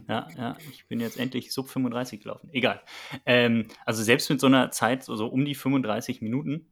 Ja, 0.08 0.28
ja, 0.36 0.56
ich 0.70 0.86
bin 0.86 1.00
jetzt 1.00 1.18
endlich 1.18 1.52
sub 1.52 1.68
35 1.68 2.20
gelaufen. 2.20 2.48
Egal. 2.52 2.80
Ähm, 3.26 3.66
also 3.84 4.04
selbst 4.04 4.30
mit 4.30 4.40
so 4.40 4.46
einer 4.46 4.70
Zeit, 4.70 5.02
so 5.02 5.12
also 5.12 5.26
um 5.26 5.44
die 5.44 5.56
35 5.56 6.22
Minuten, 6.22 6.66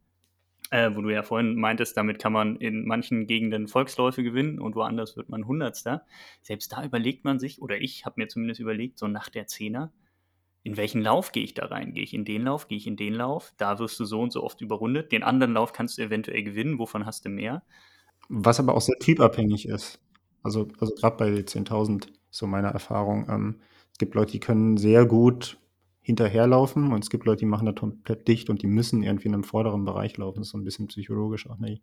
äh, 0.71 0.91
wo 0.95 1.03
du 1.03 1.11
ja 1.11 1.23
vorhin 1.23 1.57
meintest, 1.57 1.97
damit 1.97 2.19
kann 2.19 2.33
man 2.33 2.57
in 2.57 2.87
manchen 2.87 3.27
Gegenden 3.27 3.69
Volksläufe 3.69 4.23
gewinnen 4.23 4.59
und 4.59 4.75
woanders 4.75 5.17
wird 5.17 5.29
man 5.29 5.47
Hundertster. 5.47 6.05
Selbst 6.43 6.73
da 6.73 6.85
überlegt 6.85 7.25
man 7.25 7.39
sich, 7.39 7.61
oder 7.61 7.81
ich 7.81 8.05
habe 8.05 8.21
mir 8.21 8.29
zumindest 8.29 8.61
überlegt, 8.61 8.99
so 8.99 9.07
nach 9.07 9.29
der 9.29 9.47
Zehner, 9.47 9.93
in 10.63 10.79
welchen 10.79 11.03
Lauf 11.03 11.33
gehe 11.33 11.45
ich 11.45 11.53
da 11.53 11.67
rein? 11.67 11.93
Gehe 11.93 12.03
ich 12.03 12.15
in 12.15 12.25
den 12.25 12.43
Lauf? 12.43 12.69
Gehe 12.69 12.79
ich 12.79 12.87
in 12.87 12.97
den 12.97 13.13
Lauf? 13.13 13.53
Da 13.59 13.79
wirst 13.79 14.01
du 14.01 14.07
so 14.07 14.23
und 14.23 14.33
so 14.33 14.43
oft 14.43 14.63
überrundet. 14.63 15.13
Den 15.13 15.23
anderen 15.23 15.53
Lauf 15.53 15.75
kannst 15.75 15.99
du 15.99 16.03
eventuell 16.03 16.43
gewinnen. 16.43 16.79
Wovon 16.79 17.05
hast 17.05 17.27
du 17.27 17.29
mehr? 17.29 17.63
Was 18.31 18.59
aber 18.59 18.75
auch 18.75 18.81
sehr 18.81 18.99
typabhängig 18.99 19.69
ist. 19.69 20.01
Also, 20.43 20.69
also 20.81 20.95
gerade 20.95 21.17
bei 21.19 21.31
10.000, 21.31 22.09
so 22.31 22.47
meine 22.47 22.69
Erfahrung. 22.69 23.27
Ähm, 23.29 23.61
es 23.93 23.99
gibt 23.99 24.15
Leute, 24.15 24.33
die 24.33 24.41
können 24.41 24.79
sehr 24.79 25.05
gut 25.05 25.59
hinterherlaufen 26.05 26.93
und 26.93 27.03
es 27.03 27.09
gibt 27.09 27.25
Leute, 27.25 27.41
die 27.41 27.47
machen 27.47 27.65
da 27.65 27.73
komplett 27.73 28.29
dicht 28.29 28.51
und 28.51 28.61
die 28.61 28.67
müssen 28.67 29.03
irgendwie 29.03 29.29
in 29.29 29.35
einem 29.35 29.43
vorderen 29.43 29.87
Bereich 29.87 30.19
laufen. 30.19 30.41
Das 30.41 30.49
ist 30.49 30.53
so 30.53 30.59
ein 30.59 30.65
bisschen 30.65 30.87
psychologisch 30.87 31.49
auch 31.49 31.57
nicht. 31.59 31.83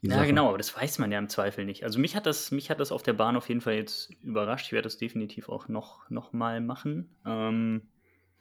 Ja, 0.00 0.14
Sache. 0.14 0.28
genau, 0.28 0.48
aber 0.50 0.58
das 0.58 0.76
weiß 0.76 1.00
man 1.00 1.10
ja 1.10 1.18
im 1.18 1.28
Zweifel 1.28 1.64
nicht. 1.64 1.82
Also 1.82 1.98
mich 1.98 2.14
hat 2.14 2.24
das, 2.24 2.52
mich 2.52 2.70
hat 2.70 2.78
das 2.78 2.92
auf 2.92 3.02
der 3.02 3.14
Bahn 3.14 3.36
auf 3.36 3.48
jeden 3.48 3.60
Fall 3.60 3.74
jetzt 3.74 4.12
überrascht. 4.22 4.66
Ich 4.66 4.72
werde 4.72 4.86
das 4.86 4.96
definitiv 4.96 5.48
auch 5.48 5.66
noch, 5.66 6.08
noch 6.08 6.32
mal 6.32 6.60
machen. 6.60 7.16
Ähm, 7.26 7.82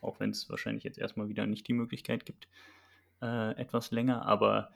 auch 0.01 0.19
wenn 0.19 0.29
es 0.29 0.47
wahrscheinlich 0.51 0.83
jetzt 0.83 0.99
erstmal 0.99 1.29
wieder 1.29 1.47
nicht 1.47 1.67
die 1.67 1.73
Möglichkeit 1.73 2.23
gibt, 2.27 2.47
äh, 3.23 3.55
etwas 3.59 3.89
länger. 3.89 4.23
Aber 4.27 4.69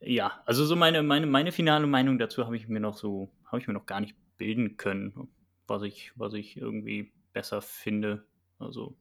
ja, 0.00 0.42
also 0.44 0.66
so 0.66 0.76
meine, 0.76 1.02
meine, 1.02 1.26
meine 1.26 1.52
finale 1.52 1.86
Meinung 1.86 2.18
dazu 2.18 2.44
habe 2.44 2.56
ich 2.56 2.68
mir 2.68 2.80
noch 2.80 2.98
so, 2.98 3.30
habe 3.46 3.62
ich 3.62 3.66
mir 3.66 3.72
noch 3.72 3.86
gar 3.86 4.00
nicht 4.00 4.14
bilden 4.36 4.76
können, 4.76 5.30
was 5.66 5.82
ich, 5.82 6.12
was 6.16 6.34
ich 6.34 6.58
irgendwie 6.58 7.12
besser 7.32 7.62
finde. 7.62 8.26
Also 8.58 8.94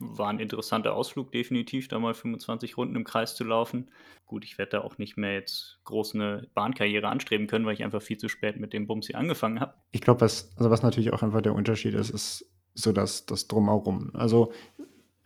war 0.00 0.28
ein 0.28 0.40
interessanter 0.40 0.94
Ausflug, 0.94 1.30
definitiv, 1.30 1.88
da 1.88 1.98
mal 1.98 2.14
25 2.14 2.76
Runden 2.76 2.96
im 2.96 3.04
Kreis 3.04 3.36
zu 3.36 3.44
laufen. 3.44 3.90
Gut, 4.26 4.44
ich 4.44 4.58
werde 4.58 4.70
da 4.72 4.80
auch 4.80 4.98
nicht 4.98 5.16
mehr 5.16 5.34
jetzt 5.34 5.78
groß 5.84 6.14
eine 6.14 6.48
Bahnkarriere 6.54 7.08
anstreben 7.08 7.46
können, 7.46 7.66
weil 7.66 7.74
ich 7.74 7.84
einfach 7.84 8.02
viel 8.02 8.16
zu 8.16 8.28
spät 8.28 8.58
mit 8.58 8.72
dem 8.72 8.86
Bums 8.86 9.06
hier 9.06 9.18
angefangen 9.18 9.60
habe. 9.60 9.74
Ich 9.92 10.00
glaube, 10.00 10.22
was, 10.22 10.52
also 10.56 10.70
was 10.70 10.82
natürlich 10.82 11.12
auch 11.12 11.22
einfach 11.22 11.42
der 11.42 11.54
Unterschied 11.54 11.94
ist, 11.94 12.10
ist 12.10 12.50
so 12.74 12.92
das, 12.92 13.26
das 13.26 13.46
Drumherum. 13.46 14.10
Also, 14.14 14.52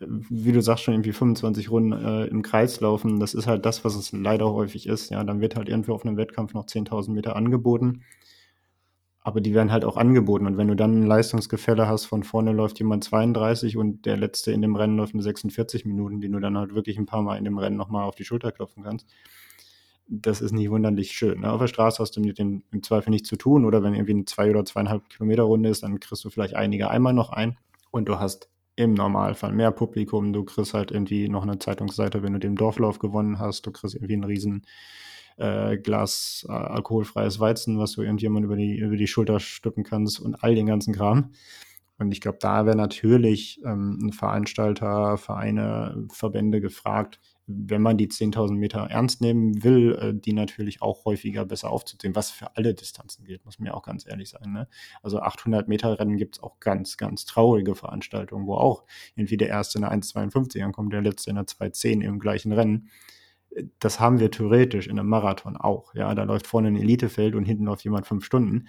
wie 0.00 0.52
du 0.52 0.60
sagst, 0.60 0.84
schon 0.84 0.94
irgendwie 0.94 1.12
25 1.12 1.70
Runden 1.70 1.92
äh, 1.92 2.26
im 2.26 2.42
Kreis 2.42 2.80
laufen, 2.80 3.20
das 3.20 3.32
ist 3.32 3.46
halt 3.46 3.64
das, 3.64 3.84
was 3.84 3.94
es 3.94 4.10
leider 4.12 4.52
häufig 4.52 4.86
ist. 4.86 5.10
Ja, 5.10 5.22
dann 5.22 5.40
wird 5.40 5.54
halt 5.54 5.68
irgendwie 5.68 5.92
auf 5.92 6.04
einem 6.04 6.16
Wettkampf 6.16 6.52
noch 6.52 6.66
10.000 6.66 7.12
Meter 7.12 7.36
angeboten 7.36 8.02
aber 9.24 9.40
die 9.40 9.54
werden 9.54 9.72
halt 9.72 9.86
auch 9.86 9.96
angeboten. 9.96 10.46
Und 10.46 10.58
wenn 10.58 10.68
du 10.68 10.76
dann 10.76 11.00
ein 11.00 11.06
Leistungsgefälle 11.06 11.88
hast, 11.88 12.04
von 12.04 12.22
vorne 12.22 12.52
läuft 12.52 12.78
jemand 12.78 13.04
32 13.04 13.78
und 13.78 14.04
der 14.04 14.18
letzte 14.18 14.52
in 14.52 14.60
dem 14.60 14.76
Rennen 14.76 14.98
läuft 14.98 15.14
mit 15.14 15.24
46 15.24 15.86
Minuten, 15.86 16.20
die 16.20 16.28
du 16.28 16.38
dann 16.38 16.58
halt 16.58 16.74
wirklich 16.74 16.98
ein 16.98 17.06
paar 17.06 17.22
Mal 17.22 17.38
in 17.38 17.44
dem 17.44 17.56
Rennen 17.56 17.78
nochmal 17.78 18.04
auf 18.04 18.14
die 18.14 18.24
Schulter 18.24 18.52
klopfen 18.52 18.84
kannst, 18.84 19.08
das 20.06 20.42
ist 20.42 20.52
nicht 20.52 20.70
wunderlich 20.70 21.12
schön. 21.12 21.40
Ne? 21.40 21.50
Auf 21.50 21.58
der 21.58 21.68
Straße 21.68 22.02
hast 22.02 22.16
du 22.16 22.20
mit 22.20 22.38
den 22.38 22.64
im 22.70 22.82
Zweifel 22.82 23.08
nichts 23.08 23.28
zu 23.30 23.36
tun 23.36 23.64
oder 23.64 23.82
wenn 23.82 23.94
irgendwie 23.94 24.12
eine 24.12 24.26
zwei 24.26 24.50
oder 24.50 24.66
zweieinhalb 24.66 25.08
Kilometer 25.08 25.44
Runde 25.44 25.70
ist, 25.70 25.82
dann 25.82 26.00
kriegst 26.00 26.22
du 26.22 26.28
vielleicht 26.28 26.54
einige 26.54 26.90
einmal 26.90 27.14
noch 27.14 27.30
ein 27.30 27.56
und 27.90 28.06
du 28.10 28.18
hast 28.18 28.50
im 28.76 28.92
Normalfall 28.92 29.52
mehr 29.52 29.70
Publikum. 29.70 30.34
Du 30.34 30.44
kriegst 30.44 30.74
halt 30.74 30.90
irgendwie 30.90 31.30
noch 31.30 31.44
eine 31.44 31.58
Zeitungsseite, 31.58 32.22
wenn 32.22 32.34
du 32.34 32.40
den 32.40 32.56
Dorflauf 32.56 32.98
gewonnen 32.98 33.38
hast. 33.38 33.64
Du 33.64 33.70
kriegst 33.70 33.94
irgendwie 33.94 34.14
einen 34.14 34.24
riesen 34.24 34.66
äh, 35.36 35.76
Glas 35.78 36.46
äh, 36.48 36.52
alkoholfreies 36.52 37.40
Weizen, 37.40 37.78
was 37.78 37.92
du 37.92 38.02
irgendjemand 38.02 38.44
über 38.44 38.56
die, 38.56 38.76
über 38.76 38.96
die 38.96 39.06
Schulter 39.06 39.40
stüppen 39.40 39.84
kannst 39.84 40.20
und 40.20 40.42
all 40.42 40.54
den 40.54 40.66
ganzen 40.66 40.94
Kram. 40.94 41.32
Und 41.96 42.10
ich 42.10 42.20
glaube, 42.20 42.38
da 42.40 42.66
wäre 42.66 42.76
natürlich 42.76 43.60
ähm, 43.64 43.98
ein 44.02 44.12
Veranstalter, 44.12 45.16
Vereine, 45.16 46.06
Verbände 46.10 46.60
gefragt, 46.60 47.20
wenn 47.46 47.82
man 47.82 47.98
die 47.98 48.08
10.000 48.08 48.54
Meter 48.54 48.80
ernst 48.90 49.20
nehmen 49.20 49.62
will, 49.62 49.96
äh, 50.00 50.14
die 50.14 50.32
natürlich 50.32 50.82
auch 50.82 51.04
häufiger 51.04 51.44
besser 51.44 51.70
aufzuziehen, 51.70 52.16
was 52.16 52.30
für 52.30 52.56
alle 52.56 52.74
Distanzen 52.74 53.24
gilt, 53.24 53.44
muss 53.44 53.58
man 53.58 53.66
ja 53.66 53.74
auch 53.74 53.82
ganz 53.82 54.06
ehrlich 54.06 54.30
sein. 54.30 54.52
Ne? 54.52 54.68
Also 55.02 55.20
800 55.20 55.68
Meter 55.68 55.98
Rennen 55.98 56.16
gibt 56.16 56.36
es 56.36 56.42
auch 56.42 56.58
ganz, 56.58 56.96
ganz 56.96 57.26
traurige 57.26 57.76
Veranstaltungen, 57.76 58.46
wo 58.46 58.54
auch 58.54 58.84
irgendwie 59.14 59.36
der 59.36 59.48
Erste 59.48 59.78
in 59.78 59.82
der 59.82 59.92
1,52 59.92 60.64
ankommt, 60.64 60.92
der 60.92 61.02
Letzte 61.02 61.30
in 61.30 61.36
der 61.36 61.44
2,10 61.44 62.02
im 62.02 62.18
gleichen 62.18 62.52
Rennen 62.52 62.88
das 63.78 64.00
haben 64.00 64.20
wir 64.20 64.30
theoretisch 64.30 64.86
in 64.86 64.98
einem 64.98 65.08
Marathon 65.08 65.56
auch. 65.56 65.94
Ja, 65.94 66.14
da 66.14 66.24
läuft 66.24 66.46
vorne 66.46 66.68
ein 66.68 66.76
Elitefeld 66.76 67.34
und 67.34 67.44
hinten 67.44 67.64
läuft 67.64 67.84
jemand 67.84 68.06
fünf 68.06 68.24
Stunden. 68.24 68.68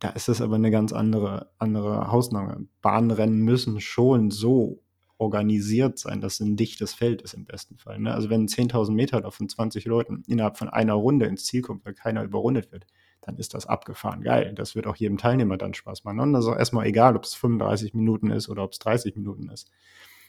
Da 0.00 0.10
ist 0.10 0.28
das 0.28 0.40
aber 0.40 0.56
eine 0.56 0.70
ganz 0.70 0.92
andere, 0.92 1.50
andere 1.58 2.10
Hausnahme. 2.10 2.66
Bahnrennen 2.82 3.40
müssen 3.40 3.80
schon 3.80 4.30
so 4.30 4.82
organisiert 5.18 5.98
sein, 5.98 6.20
dass 6.20 6.34
es 6.34 6.40
ein 6.40 6.56
dichtes 6.56 6.92
Feld 6.92 7.22
ist 7.22 7.34
im 7.34 7.44
besten 7.44 7.78
Fall. 7.78 7.98
Ne? 8.00 8.12
Also 8.12 8.30
wenn 8.30 8.46
10.000 8.48 8.92
Meter 8.92 9.20
Lauf 9.20 9.36
von 9.36 9.48
20 9.48 9.84
Leuten 9.84 10.22
innerhalb 10.26 10.58
von 10.58 10.68
einer 10.68 10.94
Runde 10.94 11.26
ins 11.26 11.44
Ziel 11.44 11.62
kommt, 11.62 11.84
weil 11.84 11.94
keiner 11.94 12.24
überrundet 12.24 12.72
wird, 12.72 12.86
dann 13.20 13.36
ist 13.36 13.54
das 13.54 13.66
abgefahren 13.66 14.22
geil. 14.22 14.52
Das 14.54 14.74
wird 14.74 14.86
auch 14.86 14.96
jedem 14.96 15.16
Teilnehmer 15.16 15.56
dann 15.56 15.72
Spaß 15.72 16.04
machen. 16.04 16.20
Und 16.20 16.32
das 16.32 16.44
ist 16.44 16.50
auch 16.50 16.58
erstmal 16.58 16.86
egal, 16.86 17.16
ob 17.16 17.24
es 17.24 17.34
35 17.34 17.94
Minuten 17.94 18.30
ist 18.30 18.48
oder 18.48 18.64
ob 18.64 18.72
es 18.72 18.78
30 18.80 19.16
Minuten 19.16 19.48
ist. 19.48 19.70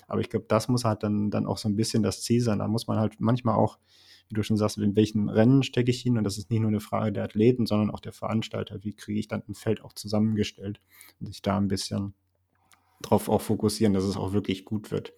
Aber 0.08 0.22
ich 0.22 0.30
glaube, 0.30 0.46
das 0.48 0.68
muss 0.68 0.86
halt 0.86 1.04
dann, 1.04 1.32
dann 1.32 1.46
auch 1.46 1.58
so 1.58 1.70
ein 1.70 1.76
bisschen 1.76 2.04
das 2.04 2.22
Ziel 2.22 2.42
sein. 2.42 2.60
Da 2.60 2.68
muss 2.68 2.88
man 2.88 3.00
halt 3.00 3.20
manchmal 3.20 3.56
auch, 3.56 3.80
wie 4.30 4.36
du 4.36 4.44
schon 4.44 4.58
sagst, 4.58 4.78
in 4.78 4.96
welchen 4.96 5.30
Rennen 5.30 5.64
stecke 5.64 5.92
ich 5.92 6.02
hin? 6.02 6.18
Und 6.18 6.24
das 6.24 6.38
ist 6.38 6.50
nicht 6.50 6.62
nur 6.62 6.70
eine 6.70 6.80
Frage 6.80 7.12
der 7.12 7.24
Athleten, 7.24 7.66
sondern 7.66 7.92
auch 7.92 8.00
der 8.00 8.14
Veranstalter. 8.14 8.84
Wie 8.84 8.94
kriege 8.94 9.20
ich 9.20 9.28
dann 9.28 9.44
ein 9.48 9.56
Feld 9.56 9.84
auch 9.84 9.94
zusammengestellt 9.94 10.82
und 11.20 11.28
sich 11.28 11.42
da 11.42 11.58
ein 11.58 11.68
bisschen 11.68 12.14
drauf 13.02 13.30
auch 13.30 13.42
fokussieren, 13.42 13.94
dass 13.94 14.04
es 14.04 14.18
auch 14.18 14.34
wirklich 14.34 14.66
gut 14.66 14.92
wird. 14.92 15.14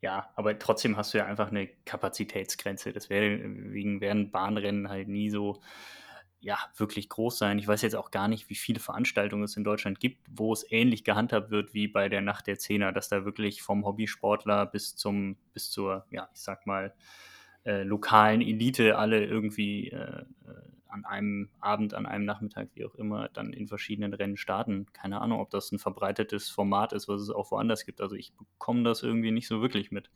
Ja, 0.00 0.30
aber 0.34 0.58
trotzdem 0.58 0.96
hast 0.96 1.14
du 1.14 1.18
ja 1.18 1.26
einfach 1.26 1.50
eine 1.50 1.68
Kapazitätsgrenze. 1.84 2.92
Deswegen 2.92 4.00
werden 4.00 4.30
Bahnrennen 4.32 4.88
halt 4.88 5.08
nie 5.08 5.30
so 5.30 5.60
ja, 6.42 6.58
wirklich 6.76 7.08
groß 7.08 7.38
sein. 7.38 7.58
Ich 7.60 7.68
weiß 7.68 7.82
jetzt 7.82 7.94
auch 7.94 8.10
gar 8.10 8.26
nicht, 8.26 8.50
wie 8.50 8.56
viele 8.56 8.80
Veranstaltungen 8.80 9.44
es 9.44 9.56
in 9.56 9.62
Deutschland 9.62 10.00
gibt, 10.00 10.26
wo 10.28 10.52
es 10.52 10.66
ähnlich 10.70 11.04
gehandhabt 11.04 11.52
wird 11.52 11.72
wie 11.72 11.86
bei 11.86 12.08
der 12.08 12.20
Nacht 12.20 12.48
der 12.48 12.58
Zehner, 12.58 12.92
dass 12.92 13.08
da 13.08 13.24
wirklich 13.24 13.62
vom 13.62 13.84
Hobbysportler 13.84 14.66
bis 14.66 14.96
zum, 14.96 15.36
bis 15.54 15.70
zur, 15.70 16.04
ja, 16.10 16.28
ich 16.34 16.40
sag 16.40 16.66
mal, 16.66 16.92
äh, 17.64 17.84
lokalen 17.84 18.40
Elite 18.40 18.98
alle 18.98 19.24
irgendwie 19.24 19.90
äh, 19.90 20.24
an 20.88 21.04
einem 21.04 21.48
Abend, 21.60 21.94
an 21.94 22.06
einem 22.06 22.24
Nachmittag, 22.24 22.70
wie 22.74 22.84
auch 22.84 22.96
immer, 22.96 23.28
dann 23.28 23.52
in 23.52 23.68
verschiedenen 23.68 24.12
Rennen 24.12 24.36
starten. 24.36 24.86
Keine 24.92 25.20
Ahnung, 25.20 25.40
ob 25.40 25.50
das 25.50 25.70
ein 25.70 25.78
verbreitetes 25.78 26.50
Format 26.50 26.92
ist, 26.92 27.06
was 27.06 27.22
es 27.22 27.30
auch 27.30 27.52
woanders 27.52 27.86
gibt. 27.86 28.00
Also 28.00 28.16
ich 28.16 28.34
bekomme 28.34 28.82
das 28.82 29.04
irgendwie 29.04 29.30
nicht 29.30 29.46
so 29.46 29.62
wirklich 29.62 29.92
mit. 29.92 30.10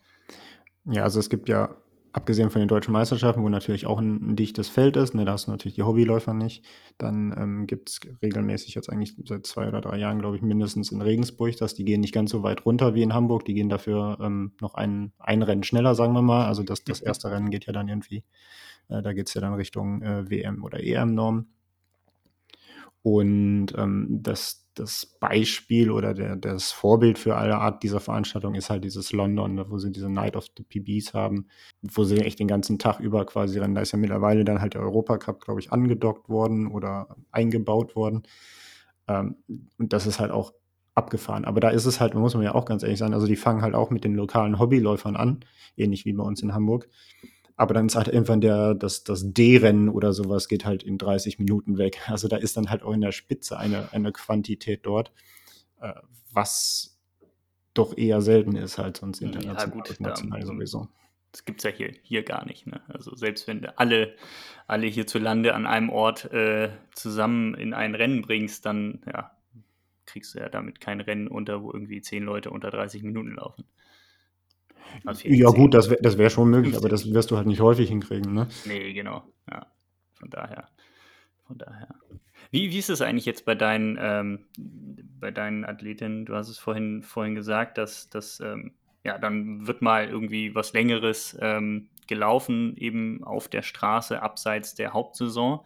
Ja, 0.87 1.05
also 1.05 1.21
es 1.21 1.31
gibt 1.31 1.49
ja 1.49 1.77
abgesehen 2.13 2.51
von 2.51 2.61
den 2.61 2.69
deutschen 2.69 2.93
Meisterschaften, 2.93 3.43
wo 3.43 3.49
natürlich 3.49 3.87
auch 3.87 3.99
ein, 3.99 4.31
ein 4.31 4.37
dichtes 4.37 4.69
Feld 4.69 4.97
ist, 4.97 5.15
ne, 5.15 5.25
da 5.25 5.33
hast 5.33 5.47
du 5.47 5.51
natürlich 5.51 5.75
die 5.75 5.83
Hobbyläufer 5.83 6.35
nicht, 6.35 6.65
dann 6.99 7.35
ähm, 7.37 7.67
gibt 7.67 7.91
es 7.91 8.01
regelmäßig 8.23 8.75
jetzt 8.75 8.91
eigentlich 8.91 9.15
seit 9.25 9.47
zwei 9.47 9.69
oder 9.69 9.81
drei 9.81 9.99
Jahren, 9.99 10.19
glaube 10.19 10.37
ich, 10.37 10.43
mindestens 10.43 10.93
in 10.93 11.03
Regensburg, 11.03 11.57
dass 11.57 11.75
die 11.75 11.85
gehen 11.85 12.01
nicht 12.01 12.15
ganz 12.15 12.31
so 12.31 12.43
weit 12.43 12.65
runter 12.65 12.95
wie 12.95 13.03
in 13.03 13.15
Hamburg, 13.15 13.45
die 13.45 13.55
gehen 13.55 13.69
dafür 13.69 14.19
ähm, 14.21 14.53
noch 14.61 14.75
ein, 14.75 15.13
ein 15.19 15.43
Rennen 15.43 15.63
schneller, 15.63 15.95
sagen 15.95 16.15
wir 16.15 16.23
mal. 16.23 16.47
Also 16.47 16.63
das, 16.63 16.85
das 16.85 17.01
erste 17.01 17.31
Rennen 17.31 17.51
geht 17.51 17.67
ja 17.67 17.73
dann 17.73 17.89
irgendwie, 17.89 18.25
äh, 18.89 19.03
da 19.03 19.13
geht 19.13 19.29
es 19.29 19.35
ja 19.35 19.41
dann 19.41 19.55
Richtung 19.55 20.03
äh, 20.03 20.31
WM 20.31 20.65
oder 20.65 20.83
EM-Norm. 20.83 21.47
Und 23.07 23.69
ähm, 23.79 24.19
das, 24.21 24.67
das 24.75 25.07
Beispiel 25.21 25.93
oder 25.93 26.13
der, 26.13 26.35
das 26.35 26.73
Vorbild 26.73 27.21
für 27.21 27.37
alle 27.37 27.57
Art 27.57 27.85
dieser 27.85 28.01
Veranstaltung 28.01 28.57
ist 28.57 28.69
halt 28.69 28.83
dieses 28.83 29.13
London, 29.13 29.55
ne, 29.55 29.71
wo 29.71 29.79
sie 29.79 29.93
diese 29.93 30.11
Night 30.11 30.35
of 30.35 30.49
the 30.57 30.65
PBs 30.65 31.15
haben, 31.15 31.47
wo 31.83 32.03
sie 32.03 32.17
echt 32.19 32.41
den 32.41 32.49
ganzen 32.49 32.81
Tag 32.81 32.99
über 32.99 33.25
quasi 33.25 33.61
rennen. 33.61 33.77
Da 33.77 33.83
ist 33.83 33.93
ja 33.93 33.99
mittlerweile 33.99 34.45
dann 34.45 34.61
halt 34.61 34.75
der 34.75 34.81
Europacup, 34.81 35.41
glaube 35.41 35.61
ich, 35.61 35.71
angedockt 35.71 36.29
worden 36.29 36.67
oder 36.67 37.15
eingebaut 37.31 37.95
worden. 37.95 38.25
Ähm, 39.07 39.37
und 39.79 39.93
das 39.93 40.09
ist 40.09 40.19
halt 40.19 40.33
auch 40.33 40.53
abgefahren. 40.97 41.45
Aber 41.45 41.61
da 41.61 41.69
ist 41.69 41.87
es 41.87 42.01
halt, 42.01 42.15
muss 42.15 42.35
man 42.35 42.43
ja 42.43 42.57
auch 42.57 42.65
ganz 42.65 42.83
ehrlich 42.83 42.99
sein, 42.99 43.15
also 43.15 43.29
die 43.29 43.37
fangen 43.37 43.63
halt 43.63 43.77
auch 43.77 43.91
mit 43.91 44.03
den 44.03 44.17
lokalen 44.17 44.59
Hobbyläufern 44.59 45.15
an, 45.15 45.45
ähnlich 45.77 46.07
wie 46.07 46.13
bei 46.13 46.25
uns 46.25 46.43
in 46.43 46.55
Hamburg. 46.55 46.89
Aber 47.57 47.73
dann 47.73 47.87
ist 47.87 47.97
halt 47.97 48.09
irgendwann 48.09 48.43
der, 48.43 48.75
das, 48.75 49.03
das 49.03 49.33
D-Rennen 49.33 49.89
oder 49.89 50.13
sowas 50.13 50.47
geht 50.47 50.67
halt 50.67 50.83
in 50.83 50.99
30 50.99 51.39
Minuten 51.39 51.79
weg. 51.79 52.01
Also 52.07 52.29
da 52.29 52.37
ist 52.37 52.57
dann 52.57 52.71
halt 52.71 52.83
auch 52.83 52.93
in 52.93 53.01
der 53.01 53.13
Spitze 53.13 53.59
eine, 53.59 53.93
eine 53.93 54.13
Quantität 54.13 54.85
dort, 54.85 55.13
äh, 55.81 55.95
was 56.33 56.99
doch 57.75 57.97
eher 57.97 58.21
selten 58.21 58.57
ist 58.57 58.79
halt 58.79 58.97
sonst 58.97 59.21
international, 59.21 59.65
ja, 59.65 59.67
gut, 59.67 60.01
national 60.01 60.41
da, 60.41 60.47
sowieso. 60.47 60.89
Das 61.33 61.45
gibt 61.45 61.61
es 61.61 61.65
ja 61.65 61.71
hier, 61.71 61.93
hier 62.03 62.23
gar 62.23 62.47
nicht. 62.47 62.67
Ne? 62.67 62.81
Also 62.89 63.15
selbst 63.15 63.47
wenn 63.47 63.61
du 63.61 63.79
alle, 63.79 64.15
alle 64.67 64.87
hierzulande 64.87 65.55
an 65.55 65.67
einem 65.67 65.91
Ort 65.91 66.33
äh, 66.33 66.71
zusammen 66.95 67.55
in 67.55 67.75
ein 67.75 67.95
Rennen 67.95 68.23
bringst, 68.23 68.65
dann 68.65 69.03
ja, 69.07 69.31
kriegst 70.07 70.35
du 70.35 70.39
ja 70.39 70.49
damit 70.49 70.81
kein 70.81 71.01
Rennen 71.01 71.29
unter, 71.29 71.63
wo 71.63 71.73
irgendwie 71.73 72.01
zehn 72.01 72.23
Leute 72.23 72.51
unter 72.51 72.71
30 72.71 73.03
Minuten 73.03 73.35
laufen. 73.35 73.65
Ja, 75.25 75.51
gut, 75.51 75.75
das 75.75 75.91
wäre 75.91 76.01
das 76.03 76.19
wär 76.19 76.31
schon 76.31 76.51
möglich, 76.51 76.75
50. 76.75 76.79
aber 76.79 76.89
das 76.89 77.13
wirst 77.13 77.31
du 77.31 77.37
halt 77.37 77.47
nicht 77.47 77.61
häufig 77.61 77.89
hinkriegen, 77.89 78.33
ne? 78.33 78.49
Nee, 78.65 78.93
genau. 78.93 79.25
Ja, 79.51 79.67
von 80.15 80.31
daher. 80.31 80.69
Von 81.47 81.59
daher. 81.59 81.89
Wie, 82.51 82.71
wie 82.71 82.79
ist 82.79 82.91
es 82.91 83.03
eigentlich 83.03 83.27
jetzt 83.27 83.45
bei 83.45 83.55
deinen, 83.55 83.99
ähm, 84.01 84.47
bei 85.21 85.31
deinen 85.31 85.65
Athletinnen? 85.65 86.27
Du 86.27 86.35
hast 86.35 86.49
es 86.49 86.59
vorhin, 86.59 87.03
vorhin 87.03 87.35
gesagt, 87.35 87.79
dass, 87.79 88.09
dass 88.09 88.41
ähm, 88.41 88.73
ja, 89.05 89.19
dann 89.19 89.67
wird 89.67 89.83
mal 89.83 90.09
irgendwie 90.09 90.55
was 90.55 90.73
Längeres 90.73 91.37
ähm, 91.41 91.89
gelaufen, 92.07 92.77
eben 92.77 93.23
auf 93.25 93.49
der 93.49 93.63
Straße 93.63 94.21
abseits 94.21 94.75
der 94.75 94.93
Hauptsaison. 94.93 95.61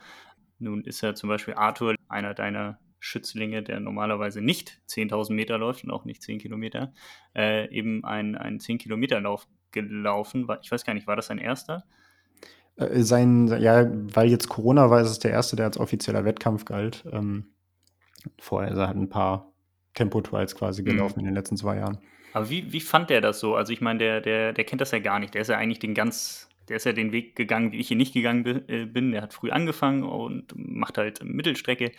Nun 0.58 0.84
ist 0.84 1.00
ja 1.00 1.14
zum 1.14 1.28
Beispiel 1.28 1.54
Arthur 1.54 1.94
einer 2.08 2.34
deiner 2.34 2.78
Schützlinge, 3.00 3.62
der 3.62 3.80
normalerweise 3.80 4.40
nicht 4.40 4.78
10.000 4.88 5.32
Meter 5.32 5.58
läuft 5.58 5.84
und 5.84 5.90
auch 5.90 6.04
nicht 6.04 6.22
10 6.22 6.38
Kilometer, 6.38 6.92
äh, 7.34 7.68
eben 7.74 8.04
einen, 8.04 8.36
10-Kilometer-Lauf 8.36 9.48
gelaufen. 9.72 10.46
Ich 10.62 10.70
weiß 10.70 10.84
gar 10.84 10.94
nicht, 10.94 11.06
war 11.06 11.16
das 11.16 11.26
sein 11.26 11.38
erster? 11.38 11.84
Äh, 12.76 13.02
sein, 13.02 13.48
ja, 13.60 13.90
weil 13.90 14.28
jetzt 14.28 14.48
Corona 14.48 14.90
war, 14.90 15.00
ist 15.00 15.10
es 15.10 15.18
der 15.18 15.32
erste, 15.32 15.56
der 15.56 15.66
als 15.66 15.78
offizieller 15.78 16.24
Wettkampf 16.24 16.66
galt. 16.66 17.04
Ähm, 17.10 17.46
vorher 18.38 18.70
ist 18.70 18.78
er 18.78 18.88
halt 18.88 18.98
ein 18.98 19.08
paar 19.08 19.52
Tempo-Trials 19.94 20.54
quasi 20.54 20.82
mhm. 20.82 20.86
gelaufen 20.86 21.14
mhm. 21.16 21.20
in 21.20 21.24
den 21.26 21.34
letzten 21.34 21.56
zwei 21.56 21.76
Jahren. 21.76 21.98
Aber 22.32 22.48
wie, 22.50 22.72
wie 22.72 22.80
fand 22.80 23.10
der 23.10 23.20
das 23.20 23.40
so? 23.40 23.56
Also 23.56 23.72
ich 23.72 23.80
meine, 23.80 23.98
der, 23.98 24.20
der, 24.20 24.52
der 24.52 24.64
kennt 24.64 24.80
das 24.80 24.92
ja 24.92 25.00
gar 25.00 25.18
nicht. 25.18 25.34
Der 25.34 25.40
ist 25.40 25.48
ja 25.48 25.56
eigentlich 25.56 25.80
den 25.80 25.94
ganz, 25.94 26.48
der 26.68 26.76
ist 26.76 26.84
ja 26.84 26.92
den 26.92 27.12
Weg 27.12 27.34
gegangen, 27.34 27.72
wie 27.72 27.78
ich 27.78 27.88
hier 27.88 27.96
nicht 27.96 28.14
gegangen 28.14 28.44
äh, 28.68 28.84
bin. 28.86 29.12
Der 29.12 29.22
hat 29.22 29.34
früh 29.34 29.50
angefangen 29.50 30.04
und 30.04 30.52
macht 30.54 30.98
halt 30.98 31.24
Mittelstrecke. 31.24 31.92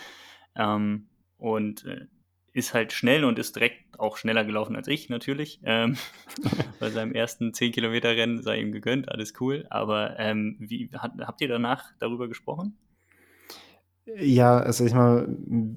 Ähm, 0.56 1.08
und 1.38 1.86
äh, 1.86 2.08
ist 2.54 2.74
halt 2.74 2.92
schnell 2.92 3.24
und 3.24 3.40
ist 3.40 3.56
direkt 3.56 4.00
auch 4.00 4.18
schneller 4.18 4.44
gelaufen 4.44 4.76
als 4.76 4.88
ich 4.88 5.10
natürlich. 5.10 5.62
Ähm, 5.64 5.98
bei 6.80 6.90
seinem 6.90 7.14
ersten 7.14 7.52
10-Kilometer-Rennen 7.52 8.42
sei 8.42 8.60
ihm 8.60 8.72
gegönnt, 8.72 9.10
alles 9.10 9.34
cool. 9.40 9.66
Aber 9.70 10.20
ähm, 10.20 10.58
wie, 10.60 10.90
hat, 10.94 11.14
habt 11.20 11.42
ihr 11.42 11.48
danach 11.48 11.92
darüber 12.00 12.28
gesprochen? 12.28 12.78
Ja, 14.06 14.60
also 14.60 14.86
ich 14.86 14.94
mal, 14.94 15.28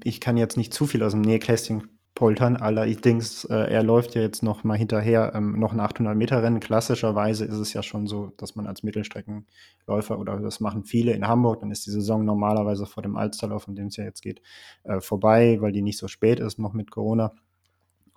ich 0.02 0.20
kann 0.20 0.36
jetzt 0.36 0.56
nicht 0.56 0.74
zu 0.74 0.86
viel 0.86 1.02
aus 1.02 1.12
dem 1.12 1.20
Nähkästchen 1.20 1.93
poltern. 2.14 2.56
Allerdings, 2.56 3.44
äh, 3.44 3.54
er 3.54 3.82
läuft 3.82 4.14
ja 4.14 4.22
jetzt 4.22 4.42
noch 4.42 4.62
mal 4.62 4.78
hinterher 4.78 5.32
ähm, 5.34 5.58
noch 5.58 5.72
ein 5.72 5.80
800-Meter-Rennen. 5.80 6.60
Klassischerweise 6.60 7.44
ist 7.44 7.56
es 7.56 7.72
ja 7.72 7.82
schon 7.82 8.06
so, 8.06 8.32
dass 8.36 8.54
man 8.54 8.66
als 8.66 8.82
Mittelstreckenläufer, 8.82 10.18
oder 10.18 10.38
das 10.38 10.60
machen 10.60 10.84
viele 10.84 11.12
in 11.12 11.26
Hamburg, 11.26 11.60
dann 11.60 11.70
ist 11.70 11.86
die 11.86 11.90
Saison 11.90 12.24
normalerweise 12.24 12.86
vor 12.86 13.02
dem 13.02 13.16
Alsterlauf, 13.16 13.66
um 13.66 13.74
den 13.74 13.88
es 13.88 13.96
ja 13.96 14.04
jetzt 14.04 14.22
geht, 14.22 14.42
äh, 14.84 15.00
vorbei, 15.00 15.58
weil 15.60 15.72
die 15.72 15.82
nicht 15.82 15.98
so 15.98 16.06
spät 16.06 16.38
ist, 16.38 16.58
noch 16.58 16.72
mit 16.72 16.90
Corona. 16.90 17.32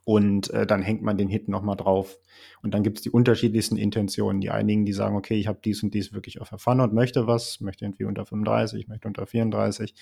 Und 0.05 0.51
äh, 0.51 0.65
dann 0.65 0.83
hängt 0.83 1.01
man 1.01 1.17
den 1.17 1.27
Hit 1.27 1.49
noch 1.49 1.63
mal 1.63 1.75
drauf. 1.75 2.17
Und 2.61 2.73
dann 2.73 2.81
gibt 2.81 2.99
es 2.99 3.03
die 3.03 3.09
unterschiedlichsten 3.09 3.75
Intentionen. 3.75 4.39
Die 4.39 4.51
einigen, 4.51 4.85
die 4.85 4.93
sagen, 4.93 5.17
okay, 5.17 5.35
ich 5.35 5.47
habe 5.47 5.59
dies 5.61 5.83
und 5.83 5.93
dies 5.93 6.13
wirklich 6.13 6.39
auf 6.39 6.47
der 6.47 6.59
Pfanne 6.59 6.83
und 6.83 6.93
möchte 6.93 7.27
was, 7.27 7.59
möchte 7.59 7.83
irgendwie 7.83 8.05
unter 8.05 8.25
35, 8.25 8.87
möchte 8.87 9.09
unter 9.09 9.27
34. 9.27 9.95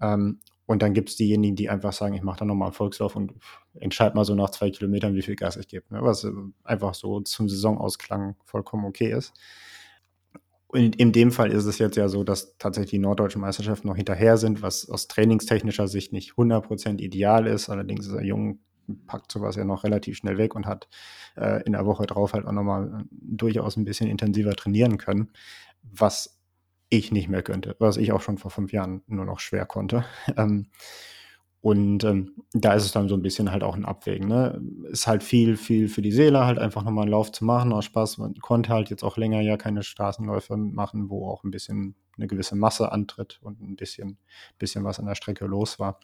Ähm, 0.00 0.38
und 0.66 0.82
dann 0.82 0.94
gibt 0.94 1.10
es 1.10 1.16
diejenigen, 1.16 1.56
die 1.56 1.68
einfach 1.68 1.92
sagen, 1.92 2.14
ich 2.14 2.22
mache 2.22 2.38
da 2.38 2.44
nochmal 2.44 2.68
einen 2.68 2.74
Volkslauf 2.74 3.16
und 3.16 3.34
entscheide 3.74 4.16
mal 4.16 4.24
so 4.24 4.34
nach 4.34 4.50
zwei 4.50 4.70
Kilometern, 4.70 5.14
wie 5.14 5.22
viel 5.22 5.36
Gas 5.36 5.56
ich 5.56 5.68
gebe. 5.68 5.84
Ne? 5.90 6.02
Was 6.02 6.26
einfach 6.62 6.94
so 6.94 7.20
zum 7.20 7.48
Saisonausklang 7.48 8.36
vollkommen 8.44 8.86
okay 8.86 9.12
ist. 9.12 9.34
Und 10.68 10.96
in 10.96 11.12
dem 11.12 11.30
Fall 11.30 11.52
ist 11.52 11.66
es 11.66 11.78
jetzt 11.78 11.96
ja 11.96 12.08
so, 12.08 12.24
dass 12.24 12.56
tatsächlich 12.58 12.92
die 12.92 12.98
norddeutschen 12.98 13.40
Meisterschaften 13.40 13.86
noch 13.86 13.96
hinterher 13.96 14.38
sind, 14.38 14.62
was 14.62 14.88
aus 14.88 15.06
trainingstechnischer 15.06 15.86
Sicht 15.86 16.12
nicht 16.12 16.32
100% 16.32 16.98
ideal 16.98 17.46
ist. 17.46 17.68
Allerdings 17.68 18.06
ist 18.06 18.14
er 18.14 18.24
jung, 18.24 18.58
packt 19.06 19.30
sowas 19.30 19.56
ja 19.56 19.64
noch 19.64 19.84
relativ 19.84 20.16
schnell 20.16 20.38
weg 20.38 20.54
und 20.54 20.66
hat 20.66 20.88
äh, 21.36 21.62
in 21.64 21.72
der 21.72 21.86
Woche 21.86 22.06
drauf 22.06 22.32
halt 22.32 22.46
auch 22.46 22.52
nochmal 22.52 23.02
äh, 23.02 23.04
durchaus 23.10 23.76
ein 23.76 23.84
bisschen 23.84 24.08
intensiver 24.08 24.56
trainieren 24.56 24.98
können, 24.98 25.30
was 25.82 26.40
ich 26.96 27.12
nicht 27.12 27.28
mehr 27.28 27.42
könnte, 27.42 27.76
was 27.78 27.96
ich 27.96 28.12
auch 28.12 28.20
schon 28.20 28.38
vor 28.38 28.50
fünf 28.50 28.72
Jahren 28.72 29.02
nur 29.06 29.24
noch 29.24 29.40
schwer 29.40 29.66
konnte. 29.66 30.04
Ähm, 30.36 30.68
und 31.64 32.04
ähm, 32.04 32.44
da 32.52 32.74
ist 32.74 32.84
es 32.84 32.92
dann 32.92 33.08
so 33.08 33.14
ein 33.14 33.22
bisschen 33.22 33.50
halt 33.50 33.62
auch 33.62 33.74
ein 33.74 33.86
Abwägen. 33.86 34.28
Ne? 34.28 34.60
Ist 34.90 35.06
halt 35.06 35.22
viel, 35.22 35.56
viel 35.56 35.88
für 35.88 36.02
die 36.02 36.12
Seele, 36.12 36.44
halt 36.44 36.58
einfach 36.58 36.82
nochmal 36.82 37.04
einen 37.04 37.12
Lauf 37.12 37.32
zu 37.32 37.42
machen, 37.46 37.72
aus 37.72 37.86
Spaß. 37.86 38.18
Man 38.18 38.34
konnte 38.34 38.68
halt 38.68 38.90
jetzt 38.90 39.02
auch 39.02 39.16
länger 39.16 39.40
ja 39.40 39.56
keine 39.56 39.82
Straßenläufe 39.82 40.58
machen, 40.58 41.08
wo 41.08 41.26
auch 41.26 41.42
ein 41.42 41.50
bisschen 41.50 41.94
eine 42.18 42.26
gewisse 42.26 42.54
Masse 42.54 42.92
antritt 42.92 43.38
und 43.40 43.62
ein 43.62 43.76
bisschen, 43.76 44.18
bisschen 44.58 44.84
was 44.84 44.98
an 44.98 45.06
der 45.06 45.14
Strecke 45.14 45.46
los 45.46 45.78
war. 45.78 46.00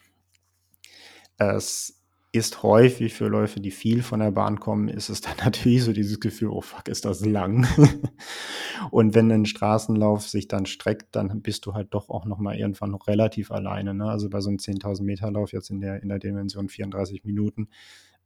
Es 1.36 1.99
ist 2.32 2.62
häufig 2.62 3.14
für 3.14 3.26
Läufe, 3.26 3.60
die 3.60 3.72
viel 3.72 4.02
von 4.02 4.20
der 4.20 4.30
Bahn 4.30 4.60
kommen, 4.60 4.88
ist 4.88 5.08
es 5.08 5.20
dann 5.20 5.36
natürlich 5.44 5.84
so 5.84 5.92
dieses 5.92 6.20
Gefühl, 6.20 6.48
oh 6.48 6.60
fuck, 6.60 6.88
ist 6.88 7.04
das 7.04 7.24
lang. 7.24 7.66
und 8.90 9.14
wenn 9.14 9.30
ein 9.32 9.46
Straßenlauf 9.46 10.28
sich 10.28 10.46
dann 10.46 10.66
streckt, 10.66 11.16
dann 11.16 11.42
bist 11.42 11.66
du 11.66 11.74
halt 11.74 11.92
doch 11.92 12.08
auch 12.08 12.24
nochmal 12.24 12.56
irgendwann 12.56 12.92
noch 12.92 13.08
relativ 13.08 13.50
alleine. 13.50 13.94
Ne? 13.94 14.08
Also 14.08 14.30
bei 14.30 14.40
so 14.40 14.48
einem 14.48 14.58
10.000 14.58 15.02
Meter 15.02 15.30
Lauf 15.30 15.52
jetzt 15.52 15.70
in 15.70 15.80
der, 15.80 16.02
in 16.02 16.08
der 16.08 16.18
Dimension 16.18 16.68
34 16.68 17.24
Minuten, 17.24 17.68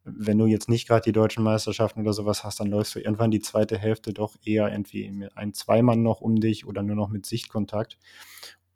wenn 0.05 0.37
du 0.37 0.45
jetzt 0.45 0.69
nicht 0.69 0.87
gerade 0.87 1.03
die 1.03 1.13
deutschen 1.13 1.43
Meisterschaften 1.43 2.01
oder 2.01 2.13
sowas 2.13 2.45
hast, 2.45 2.61
dann 2.61 2.69
läufst 2.69 2.95
du 2.95 2.99
irgendwann 2.99 3.31
die 3.31 3.41
zweite 3.41 3.79
Hälfte 3.79 4.13
doch 4.13 4.37
eher 4.45 4.71
irgendwie 4.71 5.11
mit 5.11 5.35
ein, 5.37 5.55
zwei 5.55 5.81
noch 5.81 6.21
um 6.21 6.37
dich 6.37 6.67
oder 6.67 6.83
nur 6.83 6.97
noch 6.97 7.09
mit 7.09 7.25
Sichtkontakt. 7.25 7.99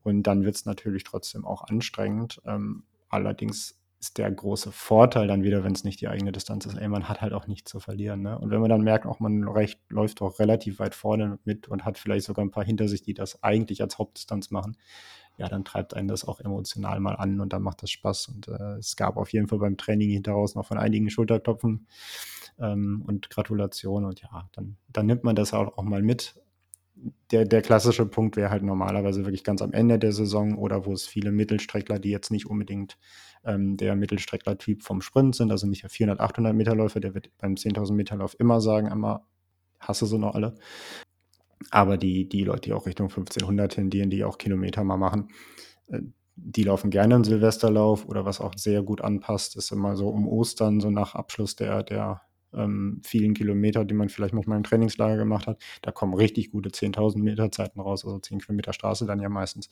Und 0.02 0.22
dann 0.22 0.44
wird 0.44 0.56
es 0.56 0.64
natürlich 0.64 1.04
trotzdem 1.04 1.44
auch 1.44 1.64
anstrengend. 1.64 2.40
Ähm, 2.46 2.84
allerdings 3.10 3.78
ist 4.00 4.18
der 4.18 4.30
große 4.30 4.70
Vorteil 4.70 5.26
dann 5.26 5.42
wieder, 5.42 5.64
wenn 5.64 5.72
es 5.72 5.82
nicht 5.82 6.00
die 6.00 6.08
eigene 6.08 6.30
Distanz 6.30 6.66
ist, 6.66 6.76
ey, 6.76 6.88
man 6.88 7.08
hat 7.08 7.20
halt 7.20 7.32
auch 7.32 7.48
nichts 7.48 7.70
zu 7.70 7.80
verlieren. 7.80 8.22
Ne? 8.22 8.38
Und 8.38 8.50
wenn 8.50 8.60
man 8.60 8.70
dann 8.70 8.82
merkt, 8.82 9.06
auch 9.06 9.18
man 9.18 9.48
recht, 9.48 9.80
läuft 9.88 10.22
auch 10.22 10.38
relativ 10.38 10.78
weit 10.78 10.94
vorne 10.94 11.38
mit 11.44 11.66
und 11.66 11.84
hat 11.84 11.98
vielleicht 11.98 12.26
sogar 12.26 12.44
ein 12.44 12.52
paar 12.52 12.64
hinter 12.64 12.88
sich, 12.88 13.02
die 13.02 13.14
das 13.14 13.42
eigentlich 13.42 13.82
als 13.82 13.98
Hauptdistanz 13.98 14.50
machen, 14.50 14.76
ja, 15.36 15.48
dann 15.48 15.64
treibt 15.64 15.94
einen 15.94 16.08
das 16.08 16.26
auch 16.26 16.40
emotional 16.40 16.98
mal 17.00 17.14
an 17.14 17.40
und 17.40 17.52
dann 17.52 17.62
macht 17.62 17.82
das 17.82 17.90
Spaß. 17.90 18.28
Und 18.28 18.48
äh, 18.48 18.78
es 18.78 18.96
gab 18.96 19.16
auf 19.16 19.32
jeden 19.32 19.48
Fall 19.48 19.58
beim 19.58 19.76
Training 19.76 20.10
hinteraus 20.10 20.54
noch 20.54 20.66
von 20.66 20.78
einigen 20.78 21.10
Schulterklopfen 21.10 21.86
ähm, 22.58 23.02
und 23.06 23.30
Gratulationen. 23.30 24.08
Und 24.08 24.20
ja, 24.20 24.48
dann, 24.52 24.76
dann 24.88 25.06
nimmt 25.06 25.24
man 25.24 25.36
das 25.36 25.54
auch, 25.54 25.78
auch 25.78 25.84
mal 25.84 26.02
mit 26.02 26.40
der, 27.30 27.44
der 27.44 27.62
klassische 27.62 28.06
Punkt 28.06 28.36
wäre 28.36 28.50
halt 28.50 28.62
normalerweise 28.62 29.24
wirklich 29.24 29.44
ganz 29.44 29.62
am 29.62 29.72
Ende 29.72 29.98
der 29.98 30.12
Saison 30.12 30.56
oder 30.58 30.86
wo 30.86 30.92
es 30.92 31.06
viele 31.06 31.30
Mittelstreckler, 31.30 31.98
die 31.98 32.10
jetzt 32.10 32.30
nicht 32.30 32.46
unbedingt 32.46 32.98
ähm, 33.44 33.76
der 33.76 33.94
Mittelstreckler-Typ 33.94 34.82
vom 34.82 35.00
Sprint 35.00 35.36
sind, 35.36 35.50
also 35.50 35.66
nicht 35.66 35.82
der 35.82 35.90
400, 35.90 36.20
800 36.20 36.54
Meter 36.54 36.74
Läufer, 36.74 37.00
der 37.00 37.14
wird 37.14 37.30
beim 37.38 37.54
10.000 37.54 37.92
Meter 37.92 38.16
Lauf 38.16 38.34
immer 38.38 38.60
sagen, 38.60 38.88
einmal 38.88 39.20
hasse 39.80 40.06
sie 40.06 40.18
noch 40.18 40.34
alle. 40.34 40.54
Aber 41.70 41.96
die, 41.96 42.28
die 42.28 42.44
Leute, 42.44 42.62
die 42.62 42.72
auch 42.72 42.86
Richtung 42.86 43.08
1500 43.08 43.72
tendieren, 43.72 44.10
die 44.10 44.24
auch 44.24 44.38
Kilometer 44.38 44.84
mal 44.84 44.96
machen, 44.96 45.28
äh, 45.88 46.00
die 46.40 46.62
laufen 46.62 46.90
gerne 46.90 47.16
einen 47.16 47.24
Silvesterlauf 47.24 48.06
oder 48.06 48.24
was 48.24 48.40
auch 48.40 48.54
sehr 48.56 48.82
gut 48.82 49.00
anpasst, 49.00 49.56
ist 49.56 49.72
immer 49.72 49.96
so 49.96 50.08
um 50.08 50.28
Ostern, 50.28 50.80
so 50.80 50.88
nach 50.90 51.14
Abschluss 51.14 51.56
der, 51.56 51.82
der 51.82 52.22
ähm, 52.54 53.00
vielen 53.04 53.34
Kilometer, 53.34 53.84
die 53.84 53.94
man 53.94 54.08
vielleicht 54.08 54.34
manchmal 54.34 54.56
im 54.56 54.64
Trainingslager 54.64 55.16
gemacht 55.16 55.46
hat. 55.46 55.60
Da 55.82 55.92
kommen 55.92 56.14
richtig 56.14 56.50
gute 56.50 56.70
10.000 56.70 57.18
Meter 57.18 57.50
Zeiten 57.50 57.80
raus, 57.80 58.04
also 58.04 58.18
10 58.18 58.40
Kilometer 58.40 58.72
Straße 58.72 59.06
dann 59.06 59.20
ja 59.20 59.28
meistens. 59.28 59.68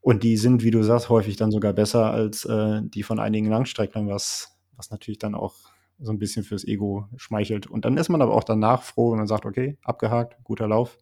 Und 0.00 0.24
die 0.24 0.36
sind, 0.36 0.62
wie 0.64 0.70
du 0.70 0.82
sagst, 0.82 1.08
häufig 1.08 1.36
dann 1.36 1.52
sogar 1.52 1.72
besser 1.72 2.10
als 2.10 2.44
äh, 2.44 2.80
die 2.82 3.02
von 3.02 3.20
einigen 3.20 3.48
Langstrecklern, 3.48 4.08
was, 4.08 4.58
was 4.76 4.90
natürlich 4.90 5.18
dann 5.18 5.34
auch 5.34 5.54
so 6.00 6.10
ein 6.10 6.18
bisschen 6.18 6.42
fürs 6.42 6.66
Ego 6.66 7.08
schmeichelt. 7.16 7.68
Und 7.68 7.84
dann 7.84 7.96
ist 7.96 8.08
man 8.08 8.20
aber 8.20 8.34
auch 8.34 8.44
danach 8.44 8.82
froh, 8.82 9.12
wenn 9.12 9.18
man 9.18 9.28
sagt, 9.28 9.46
okay, 9.46 9.78
abgehakt, 9.84 10.42
guter 10.42 10.66
Lauf. 10.66 10.98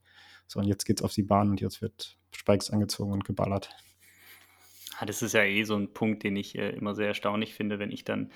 So, 0.47 0.61
und 0.61 0.67
jetzt 0.67 0.85
geht's 0.85 1.03
auf 1.03 1.15
die 1.15 1.23
Bahn 1.23 1.49
und 1.49 1.61
jetzt 1.61 1.81
wird 1.81 2.19
Spikes 2.33 2.71
angezogen 2.71 3.13
und 3.13 3.25
geballert. 3.25 3.71
Das 5.07 5.23
ist 5.23 5.33
ja 5.33 5.43
eh 5.45 5.63
so 5.65 5.77
ein 5.77 5.93
Punkt, 5.93 6.23
den 6.23 6.37
ich 6.37 6.57
äh, 6.57 6.71
immer 6.71 6.95
sehr 6.95 7.09
erstaunlich 7.09 7.55
finde, 7.55 7.79
wenn 7.79 7.91
ich 7.91 8.05
dann 8.05 8.31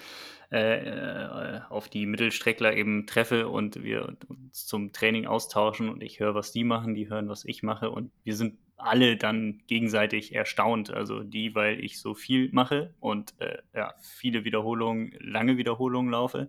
äh, 0.52 1.56
äh, 1.56 1.60
auf 1.68 1.88
die 1.88 2.06
Mittelstreckler 2.06 2.74
eben 2.76 3.06
treffe 3.06 3.48
und 3.48 3.82
wir 3.82 4.16
uns 4.28 4.66
zum 4.66 4.92
Training 4.92 5.26
austauschen 5.26 5.88
und 5.88 6.02
ich 6.02 6.20
höre, 6.20 6.34
was 6.34 6.52
die 6.52 6.64
machen, 6.64 6.94
die 6.94 7.08
hören, 7.08 7.28
was 7.28 7.44
ich 7.44 7.62
mache 7.62 7.90
und 7.90 8.10
wir 8.22 8.36
sind 8.36 8.58
alle 8.76 9.16
dann 9.16 9.62
gegenseitig 9.66 10.34
erstaunt. 10.34 10.92
Also 10.92 11.22
die, 11.22 11.54
weil 11.54 11.82
ich 11.82 12.00
so 12.00 12.14
viel 12.14 12.50
mache 12.52 12.94
und 13.00 13.34
äh, 13.40 13.58
ja, 13.74 13.94
viele 14.00 14.44
Wiederholungen, 14.44 15.12
lange 15.20 15.56
Wiederholungen 15.56 16.10
laufe 16.10 16.48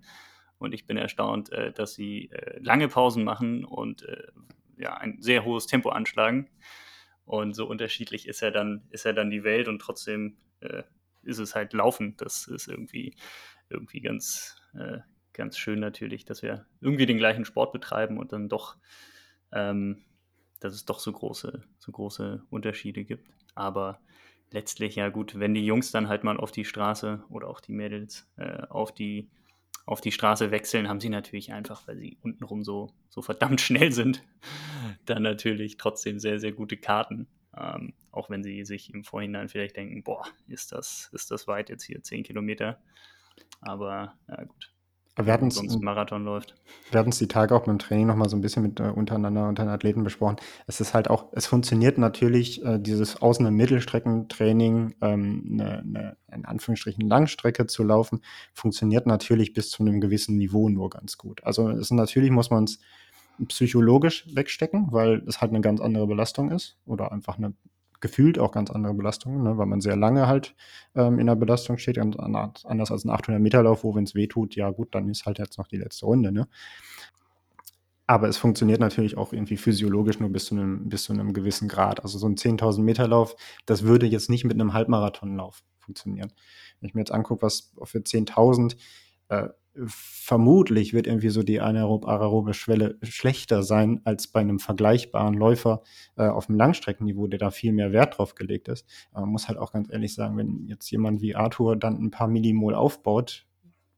und 0.57 0.73
ich 0.73 0.85
bin 0.85 0.97
erstaunt, 0.97 1.51
äh, 1.51 1.71
dass 1.71 1.93
sie 1.93 2.29
äh, 2.31 2.59
lange 2.59 2.87
Pausen 2.87 3.23
machen 3.23 3.65
und 3.65 4.05
ja, 4.77 4.95
ein 4.95 5.21
sehr 5.21 5.45
hohes 5.45 5.67
Tempo 5.67 5.89
anschlagen. 5.89 6.49
Und 7.25 7.55
so 7.55 7.67
unterschiedlich 7.67 8.27
ist 8.27 8.41
ja 8.41 8.51
dann, 8.51 8.83
ist 8.91 9.05
ja 9.05 9.13
dann 9.13 9.29
die 9.29 9.43
Welt 9.43 9.67
und 9.67 9.79
trotzdem 9.79 10.37
äh, 10.59 10.83
ist 11.23 11.39
es 11.39 11.55
halt 11.55 11.73
Laufen. 11.73 12.15
Das 12.17 12.47
ist 12.47 12.67
irgendwie, 12.67 13.15
irgendwie 13.69 14.01
ganz, 14.01 14.61
äh, 14.73 14.99
ganz 15.33 15.57
schön 15.57 15.79
natürlich, 15.79 16.25
dass 16.25 16.43
wir 16.43 16.65
irgendwie 16.81 17.07
den 17.07 17.17
gleichen 17.17 17.45
Sport 17.45 17.73
betreiben 17.73 18.17
und 18.17 18.31
dann 18.31 18.47
doch, 18.47 18.77
ähm, 19.51 20.03
dass 20.59 20.73
es 20.73 20.85
doch 20.85 20.99
so 20.99 21.11
große, 21.11 21.63
so 21.79 21.91
große 21.91 22.43
Unterschiede 22.49 23.03
gibt. 23.03 23.27
Aber 23.55 23.99
letztlich, 24.51 24.95
ja 24.95 25.09
gut, 25.09 25.39
wenn 25.39 25.53
die 25.53 25.65
Jungs 25.65 25.91
dann 25.91 26.07
halt 26.07 26.23
mal 26.23 26.37
auf 26.37 26.51
die 26.51 26.65
Straße 26.65 27.23
oder 27.29 27.47
auch 27.47 27.59
die 27.59 27.73
Mädels 27.73 28.29
äh, 28.37 28.63
auf 28.67 28.93
die 28.93 29.29
auf 29.85 30.01
die 30.01 30.11
Straße 30.11 30.51
wechseln, 30.51 30.89
haben 30.89 30.99
sie 30.99 31.09
natürlich 31.09 31.53
einfach, 31.53 31.87
weil 31.87 31.97
sie 31.97 32.17
untenrum 32.21 32.63
so, 32.63 32.91
so 33.09 33.21
verdammt 33.21 33.61
schnell 33.61 33.91
sind, 33.91 34.23
dann 35.05 35.23
natürlich 35.23 35.77
trotzdem 35.77 36.19
sehr, 36.19 36.39
sehr 36.39 36.51
gute 36.51 36.77
Karten. 36.77 37.27
Ähm, 37.55 37.93
auch 38.11 38.29
wenn 38.29 38.43
sie 38.43 38.65
sich 38.65 38.93
im 38.93 39.03
Vorhinein 39.03 39.49
vielleicht 39.49 39.77
denken, 39.77 40.03
boah, 40.03 40.25
ist 40.47 40.71
das, 40.71 41.09
ist 41.13 41.31
das 41.31 41.47
weit 41.47 41.69
jetzt 41.69 41.83
hier, 41.83 42.01
10 42.01 42.23
Kilometer. 42.23 42.81
Aber 43.61 44.15
ja 44.27 44.43
gut, 44.43 44.71
wir 45.17 45.31
hatten 45.31 45.49
sonst 45.49 45.81
Marathon 45.81 46.25
läuft. 46.25 46.55
Wir 46.91 46.99
hatten 46.99 47.09
es 47.09 47.17
die 47.17 47.27
Tage 47.27 47.55
auch 47.55 47.63
beim 47.63 47.79
Training 47.79 48.07
noch 48.07 48.15
mal 48.15 48.27
so 48.27 48.35
ein 48.35 48.41
bisschen 48.41 48.63
mit 48.63 48.79
äh, 48.79 48.83
untereinander 48.83 49.47
unter 49.47 49.63
den 49.63 49.69
Athleten 49.69 50.03
besprochen. 50.03 50.35
Es 50.67 50.81
ist 50.81 50.93
halt 50.93 51.09
auch, 51.09 51.27
es 51.31 51.45
funktioniert 51.45 51.97
natürlich 51.97 52.63
äh, 52.65 52.79
dieses 52.79 53.21
Außen- 53.21 53.47
und 53.47 53.55
Mittelstreckentraining, 53.55 54.95
ähm, 55.01 55.49
eine, 55.53 55.79
eine, 55.79 56.17
in 56.33 56.45
Anführungsstrichen 56.45 57.07
Langstrecke 57.07 57.65
zu 57.65 57.83
laufen, 57.83 58.21
funktioniert 58.53 59.07
natürlich 59.07 59.53
bis 59.53 59.69
zu 59.69 59.83
einem 59.83 60.01
gewissen 60.01 60.37
Niveau 60.37 60.67
nur 60.67 60.89
ganz 60.89 61.17
gut. 61.17 61.43
Also 61.45 61.69
es, 61.69 61.91
natürlich 61.91 62.31
muss 62.31 62.49
man 62.49 62.65
es 62.65 62.79
psychologisch 63.47 64.27
wegstecken, 64.33 64.87
weil 64.91 65.23
es 65.27 65.39
halt 65.39 65.51
eine 65.51 65.61
ganz 65.61 65.79
andere 65.79 66.07
Belastung 66.07 66.51
ist 66.51 66.77
oder 66.85 67.11
einfach 67.11 67.37
eine 67.37 67.53
gefühlt 68.05 68.37
auch 68.37 68.51
ganz 68.51 68.69
andere 68.69 68.93
Belastungen, 68.93 69.41
ne, 69.41 69.57
weil 69.57 69.65
man 69.65 69.81
sehr 69.81 69.95
lange 69.95 70.27
halt 70.27 70.53
ähm, 70.93 71.17
in 71.17 71.25
der 71.25 71.35
Belastung 71.35 71.79
steht, 71.79 71.97
anders 71.97 72.91
als 72.91 73.03
ein 73.03 73.09
800-Meter-Lauf, 73.09 73.83
wo, 73.83 73.95
wenn 73.95 74.03
es 74.03 74.13
weh 74.13 74.27
tut, 74.27 74.55
ja 74.55 74.69
gut, 74.69 74.93
dann 74.93 75.09
ist 75.09 75.25
halt 75.25 75.39
jetzt 75.39 75.57
noch 75.57 75.67
die 75.67 75.77
letzte 75.77 76.05
Runde. 76.05 76.31
Ne? 76.31 76.47
Aber 78.05 78.27
es 78.27 78.37
funktioniert 78.37 78.79
natürlich 78.79 79.17
auch 79.17 79.33
irgendwie 79.33 79.57
physiologisch 79.57 80.19
nur 80.19 80.29
bis 80.29 80.45
zu 80.45 80.53
einem, 80.55 80.87
bis 80.87 81.05
zu 81.05 81.13
einem 81.13 81.33
gewissen 81.33 81.67
Grad. 81.67 82.03
Also 82.03 82.19
so 82.19 82.27
ein 82.27 82.35
10.000 82.35 82.81
Meter 82.81 83.07
Lauf, 83.07 83.35
das 83.65 83.81
würde 83.81 84.05
jetzt 84.05 84.29
nicht 84.29 84.43
mit 84.43 84.53
einem 84.53 84.73
Halbmarathonlauf 84.73 85.63
funktionieren. 85.79 86.31
Wenn 86.79 86.89
ich 86.89 86.93
mir 86.93 87.01
jetzt 87.01 87.11
angucke, 87.11 87.41
was 87.41 87.73
für 87.85 87.99
10.000 87.99 88.75
äh, 89.29 89.49
vermutlich 89.85 90.93
wird 90.93 91.07
irgendwie 91.07 91.29
so 91.29 91.43
die 91.43 91.59
anaerobe 91.59 92.53
Schwelle 92.53 92.97
schlechter 93.03 93.63
sein 93.63 94.01
als 94.05 94.27
bei 94.27 94.39
einem 94.39 94.59
vergleichbaren 94.59 95.33
Läufer 95.33 95.81
äh, 96.15 96.27
auf 96.27 96.47
dem 96.47 96.55
Langstreckenniveau, 96.55 97.27
der 97.27 97.39
da 97.39 97.51
viel 97.51 97.73
mehr 97.73 97.91
Wert 97.91 98.17
drauf 98.17 98.35
gelegt 98.35 98.67
ist. 98.67 98.85
Aber 99.11 99.21
man 99.21 99.31
muss 99.31 99.47
halt 99.47 99.57
auch 99.57 99.73
ganz 99.73 99.91
ehrlich 99.91 100.13
sagen, 100.13 100.37
wenn 100.37 100.65
jetzt 100.67 100.89
jemand 100.89 101.21
wie 101.21 101.35
Arthur 101.35 101.75
dann 101.75 102.01
ein 102.01 102.11
paar 102.11 102.27
Millimol 102.27 102.75
aufbaut 102.75 103.45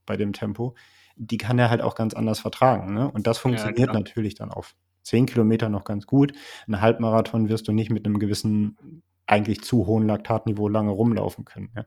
bei 0.05 0.17
dem 0.17 0.33
Tempo, 0.33 0.75
die 1.15 1.37
kann 1.37 1.59
er 1.59 1.69
halt 1.69 1.81
auch 1.81 1.95
ganz 1.95 2.13
anders 2.13 2.39
vertragen. 2.39 2.93
Ne? 2.93 3.09
Und 3.09 3.27
das 3.27 3.37
funktioniert 3.37 3.87
ja, 3.87 3.93
natürlich 3.93 4.35
dann 4.35 4.51
auf 4.51 4.75
zehn 5.03 5.25
Kilometer 5.25 5.69
noch 5.69 5.83
ganz 5.83 6.05
gut. 6.05 6.33
Ein 6.67 6.81
Halbmarathon 6.81 7.49
wirst 7.49 7.67
du 7.67 7.71
nicht 7.71 7.89
mit 7.89 8.05
einem 8.05 8.19
gewissen, 8.19 9.03
eigentlich 9.25 9.61
zu 9.61 9.85
hohen 9.87 10.07
Laktatniveau 10.07 10.67
lange 10.67 10.91
rumlaufen 10.91 11.45
können. 11.45 11.69
Ja? 11.75 11.85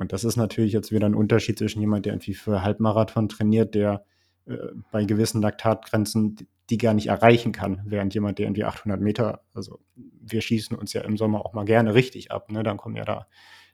Und 0.00 0.14
das 0.14 0.24
ist 0.24 0.36
natürlich 0.36 0.72
jetzt 0.72 0.92
wieder 0.92 1.06
ein 1.06 1.14
Unterschied 1.14 1.58
zwischen 1.58 1.80
jemand, 1.80 2.06
der 2.06 2.14
irgendwie 2.14 2.32
für 2.32 2.62
Halbmarathon 2.62 3.28
trainiert, 3.28 3.74
der 3.74 4.06
äh, 4.46 4.56
bei 4.90 5.04
gewissen 5.04 5.42
Laktatgrenzen 5.42 6.48
die 6.70 6.78
gar 6.78 6.94
nicht 6.94 7.08
erreichen 7.08 7.52
kann, 7.52 7.82
während 7.84 8.14
jemand, 8.14 8.38
der 8.38 8.46
irgendwie 8.46 8.64
800 8.64 9.00
Meter, 9.00 9.42
also 9.54 9.80
wir 9.96 10.40
schießen 10.40 10.76
uns 10.76 10.92
ja 10.92 11.02
im 11.02 11.16
Sommer 11.16 11.44
auch 11.44 11.52
mal 11.52 11.64
gerne 11.64 11.94
richtig 11.94 12.30
ab, 12.30 12.50
ne? 12.50 12.62
dann 12.62 12.76
kommen 12.76 12.96
ja 12.96 13.04
da 13.04 13.26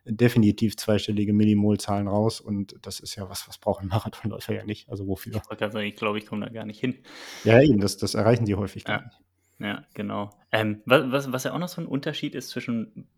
definitiv 0.06 0.76
zweistellige 0.76 1.32
Millimolzahlen 1.32 2.08
raus 2.08 2.40
und 2.40 2.74
das 2.82 3.00
ist 3.00 3.14
ja 3.14 3.28
was, 3.28 3.46
was 3.48 3.58
brauchen 3.58 3.88
Marathonläufer 3.88 4.54
ja 4.54 4.64
nicht. 4.64 4.88
Also 4.88 5.06
wofür? 5.06 5.42
Ich, 5.82 5.96
glaube, 5.96 6.18
ich 6.18 6.26
komme 6.26 6.46
da 6.46 6.52
gar 6.52 6.64
nicht 6.64 6.80
hin. 6.80 6.96
Ja, 7.44 7.60
eben, 7.60 7.80
das, 7.80 7.98
das 7.98 8.14
erreichen 8.14 8.46
sie 8.46 8.54
häufig 8.54 8.84
ja. 8.88 9.02
nicht. 9.02 9.20
Ja, 9.58 9.84
genau. 9.94 10.30
Ähm, 10.50 10.80
was, 10.86 11.30
was 11.32 11.44
ja 11.44 11.52
auch 11.52 11.58
noch 11.58 11.68
so 11.68 11.82
ein 11.82 11.86
Unterschied 11.86 12.34
ist 12.34 12.48
zwischen 12.48 13.08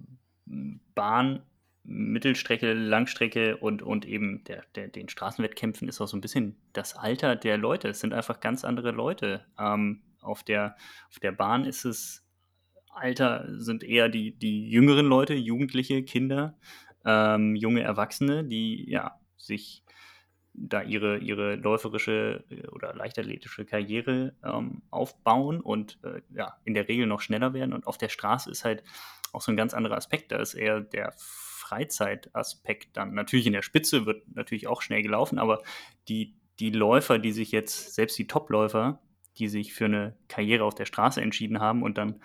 Bahn 0.95 1.43
Mittelstrecke, 1.91 2.75
Langstrecke 2.75 3.57
und, 3.57 3.83
und 3.83 4.05
eben 4.05 4.45
der, 4.45 4.65
der, 4.75 4.89
den 4.89 5.09
Straßenwettkämpfen 5.09 5.89
ist 5.89 6.01
auch 6.01 6.07
so 6.07 6.17
ein 6.17 6.21
bisschen 6.21 6.57
das 6.75 6.95
Alter 6.95 7.35
der 7.35 7.57
Leute. 7.57 7.89
Es 7.89 8.01
sind 8.01 8.13
einfach 8.13 8.41
ganz 8.41 8.65
andere 8.65 8.91
Leute. 8.91 9.47
Ähm, 9.59 10.03
auf, 10.21 10.43
der, 10.43 10.77
auf 11.09 11.19
der 11.19 11.33
Bahn 11.33 11.65
ist 11.65 11.85
es 11.85 12.25
Alter, 12.91 13.47
sind 13.49 13.85
eher 13.85 14.09
die, 14.09 14.33
die 14.33 14.69
jüngeren 14.69 15.07
Leute, 15.07 15.35
Jugendliche, 15.35 16.03
Kinder, 16.03 16.59
ähm, 17.05 17.57
junge 17.57 17.83
Erwachsene, 17.83 18.45
die 18.45 18.91
ja 18.91 19.19
sich 19.37 19.83
da 20.53 20.83
ihre, 20.83 21.19
ihre 21.19 21.55
läuferische 21.55 22.45
äh, 22.51 22.67
oder 22.69 22.95
leichtathletische 22.95 23.65
Karriere 23.65 24.35
ähm, 24.45 24.83
aufbauen 24.91 25.61
und 25.61 25.99
äh, 26.03 26.21
ja, 26.35 26.59
in 26.65 26.75
der 26.75 26.89
Regel 26.89 27.07
noch 27.07 27.21
schneller 27.21 27.55
werden. 27.55 27.73
Und 27.73 27.87
auf 27.87 27.99
der 27.99 28.09
Straße 28.09 28.51
ist 28.51 28.65
halt 28.65 28.83
auch 29.33 29.41
so 29.41 29.53
ein 29.53 29.57
ganz 29.57 29.75
anderer 29.75 29.97
Aspekt. 29.97 30.33
Da 30.33 30.39
ist 30.39 30.55
eher 30.55 30.81
der 30.81 31.15
Freizeitaspekt 31.69 32.97
dann. 32.97 33.15
Natürlich 33.15 33.47
in 33.47 33.53
der 33.53 33.63
Spitze 33.63 34.07
wird 34.07 34.23
natürlich 34.35 34.67
auch 34.67 34.81
schnell 34.81 35.03
gelaufen, 35.03 35.39
aber 35.39 35.63
die, 36.09 36.35
die 36.61 36.71
Läufer, 36.71 37.19
die 37.19 37.33
sich 37.33 37.53
jetzt, 37.53 37.95
selbst 37.95 38.19
die 38.19 38.27
Topläufer, 38.27 39.01
die 39.37 39.49
sich 39.49 39.75
für 39.75 39.85
eine 39.85 40.17
Karriere 40.29 40.65
auf 40.65 40.75
der 40.75 40.87
Straße 40.87 41.21
entschieden 41.21 41.61
haben 41.61 41.83
und 41.83 41.99
dann 41.99 42.21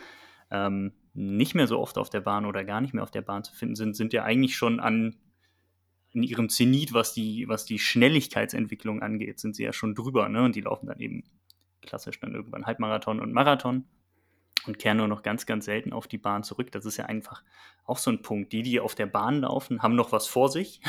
ähm, 0.49 0.93
nicht 1.13 1.55
mehr 1.55 1.67
so 1.67 1.79
oft 1.79 1.97
auf 1.97 2.09
der 2.09 2.21
Bahn 2.21 2.45
oder 2.45 2.63
gar 2.63 2.81
nicht 2.81 2.93
mehr 2.93 3.03
auf 3.03 3.11
der 3.11 3.21
Bahn 3.21 3.43
zu 3.43 3.53
finden 3.53 3.75
sind, 3.75 3.95
sind 3.95 4.13
ja 4.13 4.23
eigentlich 4.23 4.55
schon 4.55 4.79
an 4.79 5.17
in 6.11 6.23
ihrem 6.23 6.47
Zenit, 6.47 6.93
was 6.93 7.13
die, 7.13 7.45
was 7.47 7.65
die 7.65 7.79
Schnelligkeitsentwicklung 7.79 9.01
angeht, 9.01 9.39
sind 9.39 9.55
sie 9.55 9.63
ja 9.63 9.73
schon 9.73 9.95
drüber, 9.95 10.29
ne? 10.29 10.43
Und 10.43 10.55
die 10.55 10.61
laufen 10.61 10.85
dann 10.85 10.99
eben 10.99 11.23
klassisch 11.81 12.19
dann 12.19 12.35
irgendwann 12.35 12.65
Halbmarathon 12.65 13.19
und 13.19 13.33
Marathon 13.33 13.85
und 14.65 14.79
kehren 14.79 14.97
nur 14.97 15.07
noch 15.07 15.23
ganz, 15.23 15.45
ganz 15.45 15.65
selten 15.65 15.93
auf 15.93 16.07
die 16.07 16.17
Bahn 16.17 16.43
zurück. 16.43 16.71
Das 16.71 16.85
ist 16.85 16.97
ja 16.97 17.05
einfach 17.05 17.43
auch 17.85 17.97
so 17.97 18.11
ein 18.11 18.21
Punkt. 18.21 18.53
Die, 18.53 18.61
die 18.61 18.79
auf 18.79 18.95
der 18.95 19.07
Bahn 19.07 19.41
laufen, 19.41 19.83
haben 19.83 19.95
noch 19.95 20.11
was 20.11 20.27
vor 20.27 20.49
sich 20.49 20.81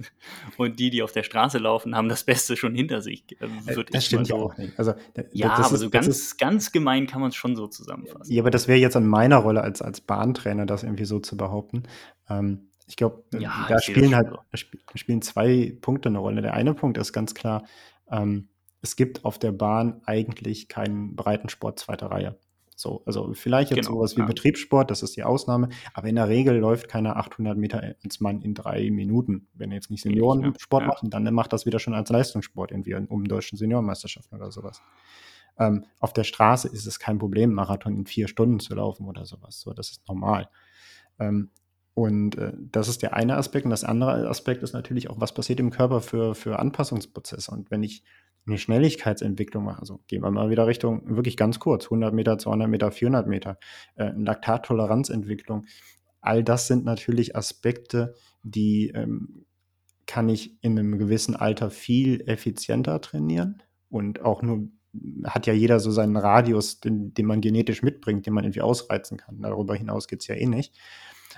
und 0.56 0.78
die, 0.78 0.90
die 0.90 1.02
auf 1.02 1.12
der 1.12 1.22
Straße 1.22 1.58
laufen, 1.58 1.94
haben 1.94 2.08
das 2.08 2.24
Beste 2.24 2.56
schon 2.56 2.74
hinter 2.74 3.02
sich. 3.02 3.24
Äh, 3.40 3.84
das 3.90 4.06
stimmt 4.06 4.28
ja 4.28 4.36
so. 4.36 4.44
auch 4.44 4.56
nicht. 4.56 4.78
Also, 4.78 4.94
ja, 5.32 5.52
aber 5.52 5.74
ist, 5.74 5.80
so 5.80 5.90
ganz, 5.90 6.06
ist, 6.06 6.38
ganz 6.38 6.72
gemein 6.72 7.06
kann 7.06 7.20
man 7.20 7.30
es 7.30 7.36
schon 7.36 7.54
so 7.54 7.66
zusammenfassen. 7.66 8.32
Ja, 8.32 8.42
aber 8.42 8.50
das 8.50 8.66
wäre 8.66 8.78
jetzt 8.78 8.96
an 8.96 9.06
meiner 9.06 9.36
Rolle 9.36 9.62
als, 9.62 9.82
als 9.82 10.00
Bahntrainer, 10.00 10.64
das 10.64 10.82
irgendwie 10.82 11.04
so 11.04 11.20
zu 11.20 11.36
behaupten. 11.36 11.82
Ähm, 12.30 12.70
ich 12.86 12.96
glaube, 12.96 13.24
ja, 13.38 13.66
da 13.68 13.80
spielen 13.80 14.16
halt 14.16 14.30
so. 14.30 14.66
spielen 14.94 15.20
zwei 15.20 15.76
Punkte 15.82 16.08
eine 16.08 16.18
Rolle. 16.18 16.40
Der 16.40 16.54
eine 16.54 16.72
Punkt 16.72 16.96
ist 16.96 17.12
ganz 17.12 17.34
klar, 17.34 17.66
ähm, 18.10 18.48
es 18.80 18.96
gibt 18.96 19.24
auf 19.26 19.38
der 19.38 19.52
Bahn 19.52 20.00
eigentlich 20.06 20.68
keinen 20.68 21.14
Breitensport 21.14 21.78
zweiter 21.78 22.06
Reihe. 22.06 22.38
So, 22.78 23.02
also 23.06 23.34
vielleicht 23.34 23.70
jetzt 23.70 23.86
genau, 23.86 23.98
sowas 23.98 24.16
wie 24.16 24.20
ja. 24.20 24.26
Betriebssport, 24.26 24.90
das 24.90 25.02
ist 25.02 25.16
die 25.16 25.24
Ausnahme, 25.24 25.68
aber 25.94 26.06
in 26.08 26.14
der 26.14 26.28
Regel 26.28 26.56
läuft 26.58 26.88
keiner 26.88 27.16
800 27.16 27.58
Meter 27.58 27.96
als 28.04 28.20
Mann 28.20 28.40
in 28.40 28.54
drei 28.54 28.90
Minuten. 28.90 29.48
Wenn 29.54 29.72
jetzt 29.72 29.90
nicht 29.90 30.02
Seniorensport 30.02 30.82
ja. 30.82 30.86
machen, 30.86 31.10
dann 31.10 31.24
macht 31.34 31.52
das 31.52 31.66
wieder 31.66 31.80
schon 31.80 31.94
als 31.94 32.08
Leistungssport 32.08 32.70
irgendwie 32.70 32.94
um 32.94 33.24
deutschen 33.24 33.58
Seniorenmeisterschaften 33.58 34.38
oder 34.38 34.52
sowas. 34.52 34.80
Ähm, 35.58 35.86
auf 35.98 36.12
der 36.12 36.22
Straße 36.22 36.68
ist 36.68 36.86
es 36.86 37.00
kein 37.00 37.18
Problem, 37.18 37.52
Marathon 37.52 37.96
in 37.96 38.06
vier 38.06 38.28
Stunden 38.28 38.60
zu 38.60 38.76
laufen 38.76 39.08
oder 39.08 39.26
sowas. 39.26 39.60
So, 39.60 39.72
das 39.72 39.90
ist 39.90 40.06
normal. 40.06 40.48
Ähm, 41.18 41.50
Und 41.94 42.38
äh, 42.38 42.52
das 42.56 42.86
ist 42.86 43.02
der 43.02 43.14
eine 43.14 43.36
Aspekt. 43.36 43.64
Und 43.64 43.72
das 43.72 43.82
andere 43.82 44.28
Aspekt 44.28 44.62
ist 44.62 44.72
natürlich 44.72 45.10
auch, 45.10 45.18
was 45.18 45.34
passiert 45.34 45.58
im 45.58 45.70
Körper 45.70 46.00
für, 46.00 46.36
für 46.36 46.60
Anpassungsprozesse. 46.60 47.50
Und 47.50 47.72
wenn 47.72 47.82
ich 47.82 48.04
eine 48.48 48.58
Schnelligkeitsentwicklung 48.58 49.64
mache, 49.64 49.80
also 49.80 50.00
gehen 50.08 50.22
wir 50.22 50.30
mal 50.30 50.50
wieder 50.50 50.66
Richtung 50.66 51.16
wirklich 51.16 51.36
ganz 51.36 51.58
kurz, 51.58 51.84
100 51.84 52.12
Meter, 52.12 52.38
200 52.38 52.68
Meter, 52.68 52.90
400 52.90 53.26
Meter, 53.26 53.58
äh, 53.96 54.10
Laktattoleranzentwicklung, 54.16 55.66
all 56.20 56.42
das 56.42 56.66
sind 56.66 56.84
natürlich 56.84 57.36
Aspekte, 57.36 58.14
die 58.42 58.90
ähm, 58.90 59.44
kann 60.06 60.28
ich 60.28 60.56
in 60.62 60.78
einem 60.78 60.98
gewissen 60.98 61.36
Alter 61.36 61.70
viel 61.70 62.22
effizienter 62.26 63.00
trainieren 63.00 63.62
und 63.90 64.22
auch 64.22 64.42
nur 64.42 64.68
hat 65.24 65.46
ja 65.46 65.52
jeder 65.52 65.80
so 65.80 65.90
seinen 65.90 66.16
Radius, 66.16 66.80
den, 66.80 67.12
den 67.14 67.26
man 67.26 67.40
genetisch 67.40 67.82
mitbringt, 67.82 68.26
den 68.26 68.32
man 68.32 68.44
irgendwie 68.44 68.62
ausreizen 68.62 69.18
kann. 69.18 69.42
Darüber 69.42 69.74
hinaus 69.74 70.08
geht 70.08 70.22
es 70.22 70.26
ja 70.26 70.34
eh 70.34 70.46
nicht. 70.46 70.74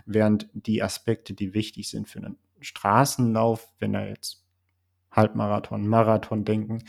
Während 0.06 0.48
die 0.52 0.82
Aspekte, 0.82 1.34
die 1.34 1.52
wichtig 1.52 1.90
sind 1.90 2.08
für 2.08 2.20
einen 2.20 2.38
Straßenlauf, 2.60 3.72
wenn 3.78 3.94
er 3.94 4.08
jetzt 4.08 4.46
Halbmarathon, 5.10 5.86
Marathon 5.86 6.44
denken, 6.44 6.84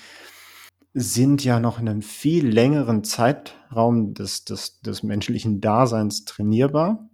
sind 0.93 1.43
ja 1.43 1.59
noch 1.59 1.79
in 1.79 1.87
einem 1.87 2.01
viel 2.01 2.47
längeren 2.47 3.03
Zeitraum 3.03 4.13
des, 4.13 4.43
des, 4.45 4.81
des 4.81 5.03
menschlichen 5.03 5.61
Daseins 5.61 6.25
trainierbar. 6.25 7.07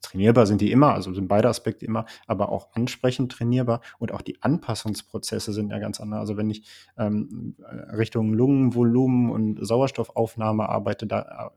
Trainierbar 0.00 0.46
sind 0.46 0.62
die 0.62 0.72
immer, 0.72 0.94
also 0.94 1.12
sind 1.12 1.28
beide 1.28 1.48
Aspekte 1.48 1.84
immer, 1.84 2.06
aber 2.26 2.50
auch 2.50 2.68
ansprechend 2.72 3.32
trainierbar 3.32 3.82
und 3.98 4.12
auch 4.12 4.22
die 4.22 4.42
Anpassungsprozesse 4.42 5.52
sind 5.52 5.70
ja 5.70 5.78
ganz 5.78 6.00
andere. 6.00 6.20
Also 6.20 6.38
wenn 6.38 6.48
ich 6.48 6.66
ähm, 6.96 7.56
Richtung 7.96 8.32
Lungenvolumen 8.32 9.30
und 9.30 9.64
Sauerstoffaufnahme 9.64 10.68
arbeite, 10.68 11.06
da 11.06 11.52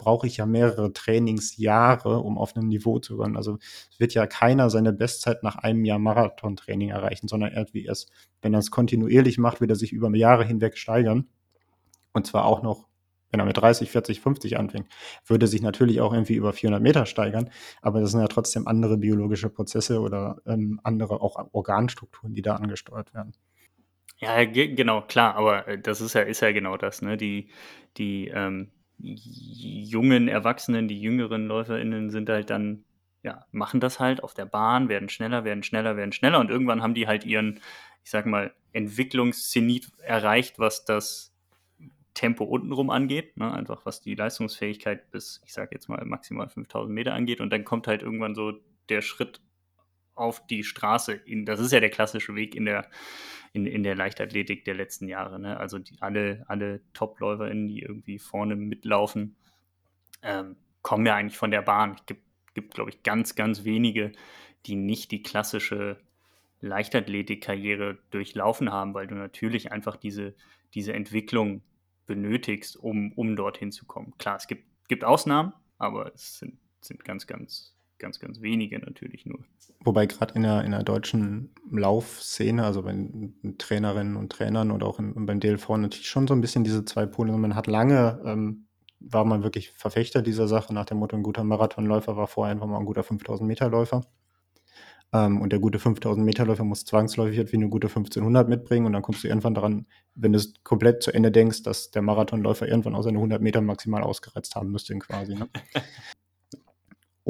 brauche 0.00 0.26
ich 0.26 0.38
ja 0.38 0.46
mehrere 0.46 0.92
Trainingsjahre, 0.92 2.18
um 2.18 2.38
auf 2.38 2.56
einem 2.56 2.68
Niveau 2.68 2.98
zu 2.98 3.18
kommen. 3.18 3.36
Also 3.36 3.58
es 3.60 4.00
wird 4.00 4.14
ja 4.14 4.26
keiner 4.26 4.70
seine 4.70 4.92
Bestzeit 4.92 5.42
nach 5.42 5.56
einem 5.56 5.84
Jahr 5.84 5.98
Marathontraining 5.98 6.88
erreichen, 6.88 7.28
sondern 7.28 7.52
irgendwie 7.52 7.84
erst, 7.84 8.10
wenn 8.42 8.54
er 8.54 8.60
es 8.60 8.70
kontinuierlich 8.70 9.38
macht, 9.38 9.60
wird 9.60 9.70
er 9.70 9.76
sich 9.76 9.92
über 9.92 10.12
Jahre 10.16 10.44
hinweg 10.44 10.78
steigern. 10.78 11.28
Und 12.12 12.26
zwar 12.26 12.46
auch 12.46 12.62
noch, 12.62 12.88
wenn 13.30 13.40
er 13.40 13.46
mit 13.46 13.58
30, 13.58 13.90
40, 13.90 14.20
50 14.20 14.58
anfängt, 14.58 14.88
würde 15.26 15.46
sich 15.46 15.62
natürlich 15.62 16.00
auch 16.00 16.12
irgendwie 16.12 16.34
über 16.34 16.52
400 16.52 16.82
Meter 16.82 17.06
steigern. 17.06 17.50
Aber 17.82 18.00
das 18.00 18.10
sind 18.10 18.20
ja 18.20 18.28
trotzdem 18.28 18.66
andere 18.66 18.96
biologische 18.96 19.50
Prozesse 19.50 20.00
oder 20.00 20.40
ähm, 20.46 20.80
andere 20.82 21.20
auch 21.20 21.48
Organstrukturen, 21.52 22.34
die 22.34 22.42
da 22.42 22.56
angesteuert 22.56 23.14
werden. 23.14 23.34
Ja, 24.18 24.44
genau, 24.44 25.02
klar, 25.02 25.34
aber 25.36 25.68
äh, 25.68 25.78
das 25.78 26.00
ist 26.00 26.14
ja, 26.14 26.22
ist 26.22 26.40
ja 26.40 26.52
genau 26.52 26.76
das, 26.76 27.00
ne? 27.00 27.16
Die, 27.16 27.48
die, 27.96 28.28
ähm, 28.28 28.70
jungen 29.02 30.28
Erwachsenen, 30.28 30.88
die 30.88 31.00
jüngeren 31.00 31.46
LäuferInnen 31.46 32.10
sind 32.10 32.28
halt 32.28 32.50
dann, 32.50 32.84
ja, 33.22 33.46
machen 33.52 33.80
das 33.80 34.00
halt 34.00 34.22
auf 34.22 34.34
der 34.34 34.46
Bahn, 34.46 34.88
werden 34.88 35.08
schneller, 35.08 35.44
werden 35.44 35.62
schneller, 35.62 35.96
werden 35.96 36.12
schneller 36.12 36.40
und 36.40 36.50
irgendwann 36.50 36.82
haben 36.82 36.94
die 36.94 37.06
halt 37.06 37.24
ihren, 37.24 37.60
ich 38.04 38.10
sag 38.10 38.26
mal, 38.26 38.52
Entwicklungszenit 38.72 39.90
erreicht, 39.98 40.58
was 40.58 40.84
das 40.84 41.32
Tempo 42.14 42.44
untenrum 42.44 42.90
angeht, 42.90 43.36
ne? 43.36 43.52
einfach 43.52 43.86
was 43.86 44.00
die 44.00 44.14
Leistungsfähigkeit 44.14 45.10
bis, 45.10 45.40
ich 45.44 45.52
sag 45.52 45.72
jetzt 45.72 45.88
mal, 45.88 46.04
maximal 46.04 46.48
5000 46.48 46.94
Meter 46.94 47.14
angeht 47.14 47.40
und 47.40 47.50
dann 47.50 47.64
kommt 47.64 47.86
halt 47.86 48.02
irgendwann 48.02 48.34
so 48.34 48.52
der 48.88 49.02
Schritt 49.02 49.40
auf 50.14 50.46
die 50.46 50.64
Straße. 50.64 51.12
In, 51.12 51.46
das 51.46 51.60
ist 51.60 51.72
ja 51.72 51.80
der 51.80 51.90
klassische 51.90 52.34
Weg 52.34 52.54
in 52.54 52.64
der 52.64 52.88
in, 53.52 53.66
in 53.66 53.82
der 53.82 53.94
Leichtathletik 53.94 54.64
der 54.64 54.74
letzten 54.74 55.08
Jahre. 55.08 55.40
Ne? 55.40 55.56
Also 55.58 55.78
die, 55.78 55.96
alle, 56.00 56.44
alle 56.46 56.80
Top-LäuferInnen, 56.92 57.68
die 57.68 57.80
irgendwie 57.80 58.18
vorne 58.18 58.56
mitlaufen, 58.56 59.36
ähm, 60.22 60.56
kommen 60.82 61.06
ja 61.06 61.16
eigentlich 61.16 61.36
von 61.36 61.50
der 61.50 61.62
Bahn. 61.62 61.96
Es 61.98 62.06
gibt, 62.06 62.22
gibt 62.54 62.74
glaube 62.74 62.90
ich, 62.90 63.02
ganz, 63.02 63.34
ganz 63.34 63.64
wenige, 63.64 64.12
die 64.66 64.76
nicht 64.76 65.10
die 65.10 65.22
klassische 65.22 66.00
Leichtathletik-Karriere 66.60 67.98
durchlaufen 68.10 68.70
haben, 68.70 68.94
weil 68.94 69.06
du 69.06 69.14
natürlich 69.14 69.72
einfach 69.72 69.96
diese, 69.96 70.34
diese 70.74 70.92
Entwicklung 70.92 71.62
benötigst, 72.06 72.76
um, 72.76 73.12
um 73.12 73.34
dorthin 73.34 73.72
zu 73.72 73.86
kommen. 73.86 74.14
Klar, 74.18 74.36
es 74.36 74.46
gibt, 74.46 74.64
gibt 74.88 75.04
Ausnahmen, 75.04 75.54
aber 75.78 76.12
es 76.14 76.38
sind, 76.38 76.58
sind 76.80 77.04
ganz, 77.04 77.26
ganz 77.26 77.74
ganz, 78.00 78.18
ganz 78.18 78.40
wenige 78.40 78.78
natürlich 78.80 79.26
nur. 79.26 79.38
Wobei 79.84 80.06
gerade 80.06 80.34
in 80.34 80.42
der, 80.42 80.64
in 80.64 80.72
der 80.72 80.82
deutschen 80.82 81.50
Laufszene, 81.70 82.64
also 82.64 82.82
bei 82.82 82.94
Trainerinnen 83.58 84.16
und 84.16 84.32
Trainern 84.32 84.72
oder 84.72 84.86
auch 84.86 84.98
in, 84.98 85.26
beim 85.26 85.38
DLV 85.38 85.68
natürlich 85.76 86.08
schon 86.08 86.26
so 86.26 86.34
ein 86.34 86.40
bisschen 86.40 86.64
diese 86.64 86.84
zwei 86.84 87.06
Pole. 87.06 87.32
Man 87.32 87.54
hat 87.54 87.66
lange, 87.66 88.20
ähm, 88.24 88.66
war 88.98 89.24
man 89.24 89.42
wirklich 89.44 89.70
Verfechter 89.70 90.22
dieser 90.22 90.48
Sache 90.48 90.74
nach 90.74 90.86
dem 90.86 90.98
Motto, 90.98 91.16
ein 91.16 91.22
guter 91.22 91.44
Marathonläufer 91.44 92.16
war 92.16 92.26
vorher 92.26 92.52
einfach 92.52 92.66
mal 92.66 92.78
ein 92.78 92.86
guter 92.86 93.04
5000 93.04 93.46
Meter 93.46 93.70
Läufer. 93.70 94.02
Ähm, 95.12 95.40
und 95.40 95.50
der 95.50 95.58
gute 95.58 95.78
5000 95.78 96.24
Meter 96.24 96.46
Läufer 96.46 96.64
muss 96.64 96.84
zwangsläufig 96.84 97.52
wie 97.52 97.56
eine 97.56 97.68
gute 97.68 97.88
1500 97.88 98.48
mitbringen 98.48 98.86
und 98.86 98.92
dann 98.92 99.02
kommst 99.02 99.24
du 99.24 99.28
irgendwann 99.28 99.54
daran, 99.54 99.86
wenn 100.14 100.32
du 100.32 100.38
es 100.38 100.54
komplett 100.62 101.02
zu 101.02 101.12
Ende 101.12 101.32
denkst, 101.32 101.62
dass 101.62 101.90
der 101.90 102.02
Marathonläufer 102.02 102.68
irgendwann 102.68 102.94
auch 102.94 103.02
seine 103.02 103.18
100 103.18 103.42
Meter 103.42 103.60
maximal 103.60 104.02
ausgereizt 104.02 104.54
haben 104.54 104.70
müsste 104.70 104.96
quasi. 104.98 105.34
Ne? 105.34 105.48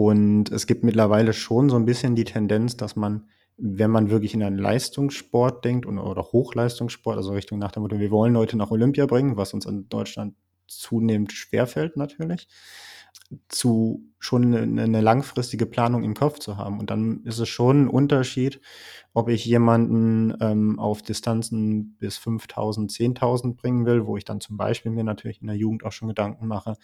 Und 0.01 0.51
es 0.51 0.67
gibt 0.67 0.83
mittlerweile 0.83 1.35
schon 1.35 1.69
so 1.69 1.77
ein 1.77 1.85
bisschen 1.85 2.15
die 2.15 2.25
Tendenz, 2.25 2.75
dass 2.75 2.97
man, 2.97 3.29
wenn 3.59 3.91
man 3.91 4.09
wirklich 4.09 4.33
in 4.33 4.43
einen 4.43 4.57
Leistungssport 4.57 5.63
denkt 5.63 5.85
und, 5.85 5.99
oder 5.99 6.23
Hochleistungssport, 6.23 7.19
also 7.19 7.33
Richtung 7.33 7.59
nach 7.59 7.71
dem 7.71 7.83
Motto, 7.83 7.99
wir 7.99 8.11
wollen 8.11 8.33
Leute 8.33 8.57
nach 8.57 8.71
Olympia 8.71 9.05
bringen, 9.05 9.37
was 9.37 9.53
uns 9.53 9.67
in 9.67 9.91
Deutschland 9.91 10.37
zunehmend 10.67 11.33
schwerfällt 11.33 11.99
natürlich, 11.99 12.49
zu 13.49 14.03
schon 14.19 14.55
eine, 14.55 14.83
eine, 14.83 15.03
langfristige 15.03 15.67
Planung 15.67 16.03
im 16.03 16.15
Kopf 16.15 16.39
zu 16.39 16.57
haben. 16.57 16.81
Und 16.81 16.89
dann 16.89 17.23
ist 17.25 17.39
es 17.39 17.51
schon 17.51 17.83
ein 17.83 17.89
Unterschied, 17.89 18.63
ob 19.13 19.29
ich 19.29 19.45
jemanden 19.45 20.35
ähm, 20.41 20.79
auf 20.79 21.03
Distanzen 21.03 21.97
bis 21.99 22.17
5000, 22.17 22.91
10.000 22.91 23.55
bringen 23.55 23.85
will, 23.85 24.07
wo 24.07 24.17
ich 24.17 24.25
dann 24.25 24.41
zum 24.41 24.57
Beispiel 24.57 24.93
mir 24.93 25.05
natürlich 25.05 25.43
in 25.43 25.49
der 25.49 25.57
Jugend 25.57 25.85
auch 25.85 25.93
schon 25.93 26.09
Gedanken 26.09 26.47
mache, 26.47 26.77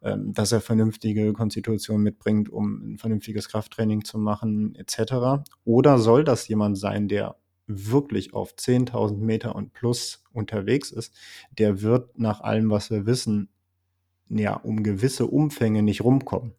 dass 0.00 0.52
er 0.52 0.60
vernünftige 0.60 1.32
Konstitution 1.32 2.02
mitbringt, 2.02 2.48
um 2.48 2.92
ein 2.92 2.98
vernünftiges 2.98 3.48
Krafttraining 3.48 4.04
zu 4.04 4.18
machen, 4.18 4.74
etc. 4.74 5.46
Oder 5.64 5.98
soll 5.98 6.24
das 6.24 6.46
jemand 6.48 6.78
sein, 6.78 7.08
der 7.08 7.36
wirklich 7.66 8.32
auf 8.34 8.54
10.000 8.54 9.16
Meter 9.16 9.56
und 9.56 9.72
plus 9.72 10.22
unterwegs 10.32 10.90
ist, 10.92 11.14
der 11.58 11.82
wird 11.82 12.18
nach 12.18 12.40
allem, 12.40 12.70
was 12.70 12.90
wir 12.90 13.06
wissen, 13.06 13.48
ja, 14.28 14.54
um 14.54 14.82
gewisse 14.82 15.26
Umfänge 15.26 15.82
nicht 15.82 16.02
rumkommen. 16.04 16.52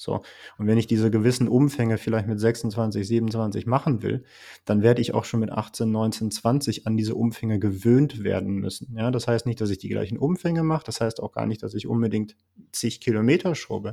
So. 0.00 0.22
Und 0.56 0.66
wenn 0.66 0.78
ich 0.78 0.86
diese 0.86 1.10
gewissen 1.10 1.46
Umfänge 1.46 1.98
vielleicht 1.98 2.26
mit 2.26 2.40
26, 2.40 3.06
27 3.06 3.66
machen 3.66 4.02
will, 4.02 4.24
dann 4.64 4.82
werde 4.82 5.02
ich 5.02 5.12
auch 5.12 5.24
schon 5.24 5.40
mit 5.40 5.52
18, 5.52 5.90
19, 5.90 6.30
20 6.30 6.86
an 6.86 6.96
diese 6.96 7.14
Umfänge 7.14 7.58
gewöhnt 7.58 8.24
werden 8.24 8.54
müssen. 8.54 8.96
Ja, 8.96 9.10
das 9.10 9.28
heißt 9.28 9.44
nicht, 9.44 9.60
dass 9.60 9.68
ich 9.68 9.76
die 9.76 9.90
gleichen 9.90 10.16
Umfänge 10.16 10.62
mache. 10.62 10.84
Das 10.86 11.02
heißt 11.02 11.22
auch 11.22 11.32
gar 11.32 11.46
nicht, 11.46 11.62
dass 11.62 11.74
ich 11.74 11.86
unbedingt 11.86 12.34
zig 12.72 13.02
Kilometer 13.02 13.54
schrubbe. 13.54 13.92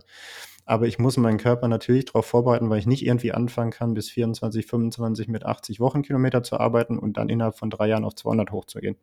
Aber 0.65 0.87
ich 0.87 0.97
muss 0.97 1.17
meinen 1.17 1.39
Körper 1.39 1.67
natürlich 1.67 2.05
darauf 2.05 2.25
vorbereiten, 2.25 2.69
weil 2.69 2.79
ich 2.79 2.87
nicht 2.87 3.05
irgendwie 3.05 3.33
anfangen 3.33 3.71
kann, 3.71 3.93
bis 3.93 4.09
24, 4.09 4.65
25 4.65 5.27
mit 5.27 5.45
80 5.45 5.81
Wochenkilometer 5.81 6.41
zu 6.41 6.57
arbeiten 6.57 6.97
und 6.97 7.17
dann 7.17 7.27
innerhalb 7.27 7.57
von 7.57 7.69
drei 7.69 7.89
Jahren 7.89 8.05
auf 8.05 8.15
200 8.15 8.51
hochzugehen 8.51 8.95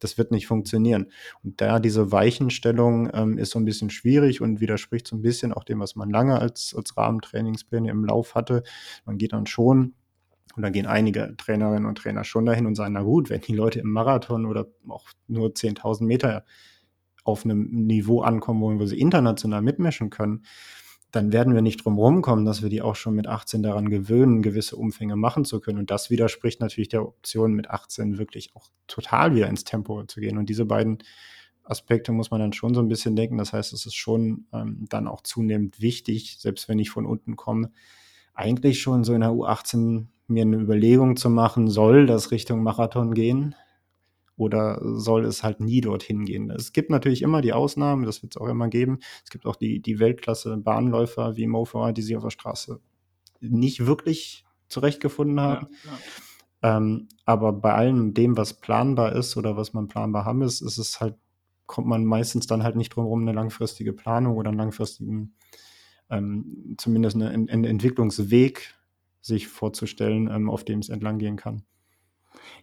das 0.00 0.18
wird 0.18 0.32
nicht 0.32 0.46
funktionieren. 0.46 1.12
Und 1.44 1.60
da 1.60 1.78
diese 1.78 2.10
Weichenstellung 2.10 3.10
ähm, 3.14 3.38
ist 3.38 3.50
so 3.50 3.58
ein 3.58 3.64
bisschen 3.64 3.90
schwierig 3.90 4.40
und 4.40 4.60
widerspricht 4.60 5.06
so 5.06 5.16
ein 5.16 5.22
bisschen 5.22 5.52
auch 5.52 5.64
dem, 5.64 5.80
was 5.80 5.94
man 5.94 6.10
lange 6.10 6.38
als, 6.38 6.74
als 6.76 6.96
Rahmentrainingspläne 6.96 7.90
im 7.90 8.04
Lauf 8.04 8.34
hatte. 8.34 8.62
Man 9.04 9.18
geht 9.18 9.32
dann 9.32 9.46
schon 9.46 9.94
und 10.56 10.62
dann 10.62 10.72
gehen 10.72 10.86
einige 10.86 11.34
Trainerinnen 11.36 11.86
und 11.86 11.98
Trainer 11.98 12.24
schon 12.24 12.46
dahin 12.46 12.66
und 12.66 12.74
sagen, 12.74 12.94
na 12.94 13.02
gut, 13.02 13.30
wenn 13.30 13.40
die 13.40 13.54
Leute 13.54 13.80
im 13.80 13.90
Marathon 13.90 14.46
oder 14.46 14.66
auch 14.88 15.08
nur 15.28 15.50
10.000 15.50 16.04
Meter 16.04 16.44
auf 17.24 17.44
einem 17.44 17.86
Niveau 17.86 18.22
ankommen, 18.22 18.80
wo 18.80 18.86
sie 18.86 18.98
international 18.98 19.62
mitmischen 19.62 20.10
können, 20.10 20.44
dann 21.12 21.32
werden 21.32 21.54
wir 21.54 21.62
nicht 21.62 21.84
drum 21.84 21.98
rumkommen, 21.98 22.44
dass 22.44 22.62
wir 22.62 22.68
die 22.68 22.82
auch 22.82 22.94
schon 22.94 23.14
mit 23.14 23.26
18 23.26 23.62
daran 23.62 23.88
gewöhnen, 23.88 24.42
gewisse 24.42 24.76
Umfänge 24.76 25.16
machen 25.16 25.44
zu 25.44 25.60
können. 25.60 25.78
Und 25.78 25.90
das 25.90 26.10
widerspricht 26.10 26.60
natürlich 26.60 26.88
der 26.88 27.02
Option, 27.02 27.54
mit 27.54 27.70
18 27.70 28.18
wirklich 28.18 28.54
auch 28.54 28.68
total 28.86 29.34
wieder 29.34 29.48
ins 29.48 29.64
Tempo 29.64 30.04
zu 30.04 30.20
gehen. 30.20 30.38
Und 30.38 30.48
diese 30.48 30.66
beiden 30.66 30.98
Aspekte 31.64 32.12
muss 32.12 32.30
man 32.30 32.40
dann 32.40 32.52
schon 32.52 32.74
so 32.74 32.80
ein 32.80 32.88
bisschen 32.88 33.16
denken. 33.16 33.38
Das 33.38 33.52
heißt, 33.52 33.72
es 33.72 33.86
ist 33.86 33.94
schon 33.94 34.46
ähm, 34.52 34.86
dann 34.88 35.08
auch 35.08 35.22
zunehmend 35.22 35.80
wichtig, 35.80 36.38
selbst 36.38 36.68
wenn 36.68 36.78
ich 36.78 36.90
von 36.90 37.06
unten 37.06 37.36
komme, 37.36 37.70
eigentlich 38.34 38.80
schon 38.80 39.04
so 39.04 39.12
in 39.14 39.20
der 39.20 39.30
U18 39.30 40.06
mir 40.26 40.42
eine 40.42 40.56
Überlegung 40.56 41.16
zu 41.16 41.28
machen, 41.28 41.68
soll 41.68 42.06
das 42.06 42.30
Richtung 42.30 42.62
Marathon 42.62 43.14
gehen? 43.14 43.54
Oder 44.40 44.80
soll 44.82 45.24
es 45.24 45.42
halt 45.42 45.60
nie 45.60 45.80
dorthin 45.80 46.24
gehen? 46.24 46.50
Es 46.50 46.72
gibt 46.72 46.90
natürlich 46.90 47.22
immer 47.22 47.42
die 47.42 47.52
Ausnahmen, 47.52 48.06
das 48.06 48.22
wird 48.22 48.34
es 48.34 48.40
auch 48.40 48.48
immer 48.48 48.68
geben. 48.68 49.00
Es 49.22 49.30
gibt 49.30 49.46
auch 49.46 49.56
die, 49.56 49.80
die 49.80 49.98
Weltklasse-Bahnläufer 49.98 51.36
wie 51.36 51.46
Mo 51.46 51.64
Farah, 51.64 51.92
die 51.92 52.02
sich 52.02 52.16
auf 52.16 52.22
der 52.22 52.30
Straße 52.30 52.80
nicht 53.40 53.86
wirklich 53.86 54.44
zurechtgefunden 54.68 55.40
haben. 55.40 55.68
Ja, 55.84 55.90
ja. 56.62 56.76
Ähm, 56.76 57.08
aber 57.24 57.52
bei 57.52 57.74
allem 57.74 58.14
dem, 58.14 58.36
was 58.36 58.54
planbar 58.54 59.12
ist 59.12 59.36
oder 59.36 59.56
was 59.56 59.72
man 59.72 59.88
planbar 59.88 60.24
haben 60.24 60.42
ist, 60.42 60.60
ist 60.60 60.78
es 60.78 61.00
halt, 61.00 61.16
kommt 61.66 61.86
man 61.86 62.04
meistens 62.04 62.46
dann 62.46 62.62
halt 62.62 62.76
nicht 62.76 62.90
drum 62.90 63.04
herum, 63.04 63.22
eine 63.22 63.32
langfristige 63.32 63.92
Planung 63.92 64.36
oder 64.36 64.48
einen 64.48 64.58
langfristigen 64.58 65.34
ähm, 66.10 66.74
zumindest 66.76 67.16
einen, 67.16 67.48
einen 67.48 67.64
Entwicklungsweg 67.64 68.74
sich 69.20 69.48
vorzustellen, 69.48 70.28
ähm, 70.30 70.50
auf 70.50 70.64
dem 70.64 70.80
es 70.80 70.88
entlang 70.88 71.18
gehen 71.18 71.36
kann. 71.36 71.62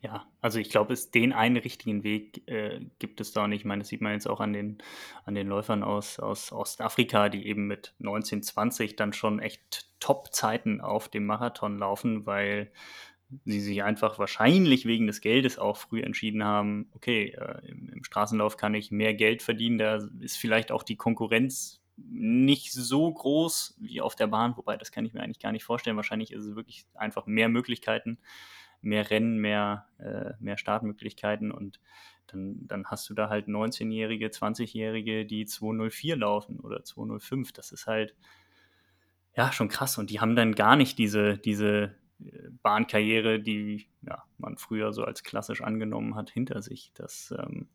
Ja, 0.02 0.28
also 0.42 0.60
ich 0.60 0.70
glaube, 0.70 0.94
es 0.94 1.12
den 1.12 1.34
einen 1.34 1.58
richtigen 1.58 2.04
Weg 2.04 2.48
äh, 2.48 2.80
gibt 3.00 3.20
es 3.22 3.32
da 3.32 3.48
nicht. 3.48 3.62
Ich 3.62 3.66
meine, 3.66 3.82
das 3.82 3.90
sieht 3.90 4.02
man 4.02 4.14
jetzt 4.14 4.28
auch 4.28 4.40
an 4.40 4.54
den, 4.54 4.78
an 5.26 5.36
den 5.36 5.48
Läufern 5.48 5.84
aus, 5.84 6.20
aus 6.20 6.52
Ostafrika, 6.52 7.30
die 7.30 7.48
eben 7.48 7.68
mit 7.68 7.94
19, 8.00 8.44
20 8.44 8.96
dann 8.96 9.14
schon 9.14 9.40
echt 9.40 9.90
Top-Zeiten 10.00 10.82
auf 10.82 11.10
dem 11.10 11.26
Marathon 11.26 11.78
laufen, 11.78 12.26
weil 12.26 12.72
sie 13.46 13.60
sich 13.60 13.84
einfach 13.84 14.20
wahrscheinlich 14.20 14.86
wegen 14.86 15.08
des 15.08 15.20
Geldes 15.20 15.60
auch 15.60 15.78
früh 15.78 16.02
entschieden 16.02 16.44
haben, 16.44 16.90
okay, 16.94 17.36
äh, 17.38 17.68
im, 17.68 17.90
im, 17.90 18.04
Straßenlauf 18.04 18.56
kann 18.56 18.74
ich 18.74 18.92
mehr 18.92 19.14
Geld 19.14 19.42
verdienen, 19.42 19.78
da 19.78 20.00
ist 20.22 20.38
vielleicht 20.38 20.72
auch 20.72 20.84
die 20.84 20.96
Konkurrenz 20.96 21.82
nicht 21.98 22.72
so 22.72 23.12
groß 23.12 23.76
wie 23.80 24.00
auf 24.02 24.16
der 24.16 24.28
Bahn, 24.28 24.56
wobei 24.56 24.78
das 24.78 24.92
kann 24.92 25.06
ich 25.06 25.14
mir 25.14 25.22
eigentlich 25.22 25.40
gar 25.40 25.52
nicht 25.52 25.64
vorstellen. 25.64 25.98
Wahrscheinlich 25.98 26.32
ist 26.32 26.46
es 26.46 26.56
wirklich 26.56 26.86
einfach 26.94 27.26
mehr 27.26 27.50
Möglichkeiten 27.50 28.20
mehr 28.82 29.10
Rennen, 29.10 29.38
mehr, 29.38 29.88
äh, 29.98 30.34
mehr 30.40 30.58
Startmöglichkeiten 30.58 31.52
und 31.52 31.80
dann, 32.28 32.68
dann 32.68 32.86
hast 32.88 33.10
du 33.10 33.14
da 33.14 33.30
halt 33.30 33.48
19-Jährige, 33.48 34.28
20-Jährige, 34.28 35.26
die 35.26 35.46
204 35.46 36.18
laufen 36.18 36.60
oder 36.60 36.84
205. 36.84 37.54
Das 37.54 37.72
ist 37.72 37.88
halt 37.88 38.16
ja 39.36 39.52
schon 39.52 39.70
krass 39.70 39.98
und 39.98 40.10
die 40.10 40.20
haben 40.20 40.36
dann 40.36 40.56
gar 40.56 40.76
nicht 40.76 40.98
diese, 40.98 41.38
diese 41.38 41.96
äh, 42.20 42.50
Bahnkarriere, 42.64 43.40
die 43.40 43.88
ja, 44.02 44.24
man 44.38 44.58
früher 44.58 44.94
so 44.94 45.04
als 45.04 45.24
klassisch 45.24 45.62
angenommen 45.62 46.16
hat, 46.16 46.30
hinter 46.30 46.62
sich. 46.62 46.92
Das 46.96 47.34
ähm, 47.38 47.68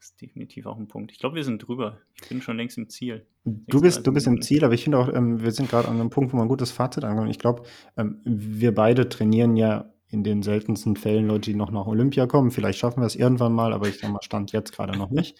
ist 0.00 0.20
definitiv 0.20 0.66
auch 0.66 0.78
ein 0.78 0.88
Punkt. 0.88 1.12
Ich 1.12 1.18
glaube, 1.18 1.36
wir 1.36 1.44
sind 1.44 1.58
drüber. 1.58 1.98
Ich 2.14 2.28
bin 2.28 2.40
schon 2.40 2.56
längst 2.56 2.78
im 2.78 2.88
Ziel. 2.88 3.26
Du 3.44 3.80
bist, 3.80 4.06
du 4.06 4.12
bist 4.12 4.26
im 4.26 4.42
Ziel, 4.42 4.64
aber 4.64 4.74
ich 4.74 4.84
finde 4.84 4.98
auch, 4.98 5.12
ähm, 5.12 5.42
wir 5.42 5.50
sind 5.52 5.70
gerade 5.70 5.88
an 5.88 6.00
einem 6.00 6.10
Punkt, 6.10 6.32
wo 6.32 6.36
man 6.36 6.46
ein 6.46 6.48
gutes 6.48 6.70
Fazit 6.70 7.04
ankommt. 7.04 7.30
Ich 7.30 7.38
glaube, 7.38 7.62
ähm, 7.96 8.20
wir 8.24 8.74
beide 8.74 9.08
trainieren 9.08 9.56
ja 9.56 9.92
in 10.10 10.24
den 10.24 10.42
seltensten 10.42 10.96
Fällen 10.96 11.26
Leute, 11.26 11.50
die 11.50 11.56
noch 11.56 11.70
nach 11.70 11.86
Olympia 11.86 12.26
kommen. 12.26 12.50
Vielleicht 12.50 12.78
schaffen 12.78 13.02
wir 13.02 13.06
es 13.06 13.16
irgendwann 13.16 13.52
mal, 13.52 13.72
aber 13.72 13.88
ich 13.88 13.98
sage 13.98 14.12
mal, 14.12 14.22
Stand 14.22 14.52
jetzt 14.52 14.72
gerade 14.72 14.96
noch 14.96 15.10
nicht. 15.10 15.38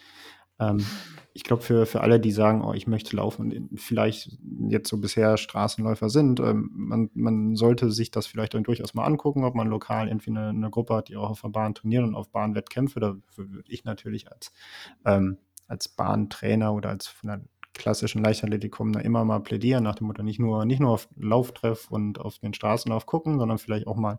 Ähm, 0.59 0.85
ich 1.33 1.43
glaube, 1.43 1.61
für, 1.61 1.85
für 1.85 2.01
alle, 2.01 2.19
die 2.19 2.31
sagen, 2.31 2.63
oh, 2.63 2.73
ich 2.73 2.87
möchte 2.87 3.15
laufen 3.15 3.51
und 3.51 3.79
vielleicht 3.79 4.37
jetzt 4.67 4.89
so 4.89 4.97
bisher 4.97 5.37
Straßenläufer 5.37 6.09
sind, 6.09 6.39
ähm, 6.39 6.69
man, 6.73 7.09
man 7.13 7.55
sollte 7.55 7.91
sich 7.91 8.11
das 8.11 8.27
vielleicht 8.27 8.53
dann 8.55 8.63
durchaus 8.63 8.93
mal 8.93 9.05
angucken, 9.05 9.43
ob 9.43 9.55
man 9.55 9.67
lokal 9.67 10.07
irgendwie 10.07 10.31
eine, 10.31 10.49
eine 10.49 10.69
Gruppe 10.69 10.95
hat, 10.95 11.09
die 11.09 11.17
auch 11.17 11.29
auf 11.29 11.41
der 11.41 11.49
Bahn 11.49 11.75
trainieren 11.75 12.05
und 12.05 12.15
auf 12.15 12.29
Bahnwettkämpfe. 12.29 12.99
Dafür 12.99 13.51
würde 13.51 13.71
ich 13.71 13.83
natürlich 13.85 14.31
als, 14.31 14.51
ähm, 15.05 15.37
als 15.67 15.87
Bahntrainer 15.87 16.73
oder 16.73 16.89
als 16.89 17.07
von 17.07 17.27
der 17.27 17.41
klassischen 17.73 18.23
Leichtathletik 18.23 18.71
kommen, 18.71 18.91
da 18.91 18.99
immer 18.99 19.23
mal 19.23 19.39
plädieren, 19.39 19.83
nach 19.83 19.95
dem 19.95 20.07
Motto, 20.07 20.23
nicht 20.23 20.39
nur, 20.39 20.65
nicht 20.65 20.79
nur 20.81 20.91
auf 20.91 21.07
Lauftreff 21.15 21.89
und 21.89 22.19
auf 22.19 22.39
den 22.39 22.53
Straßenlauf 22.53 23.05
gucken, 23.05 23.39
sondern 23.39 23.59
vielleicht 23.59 23.87
auch 23.87 23.95
mal 23.95 24.17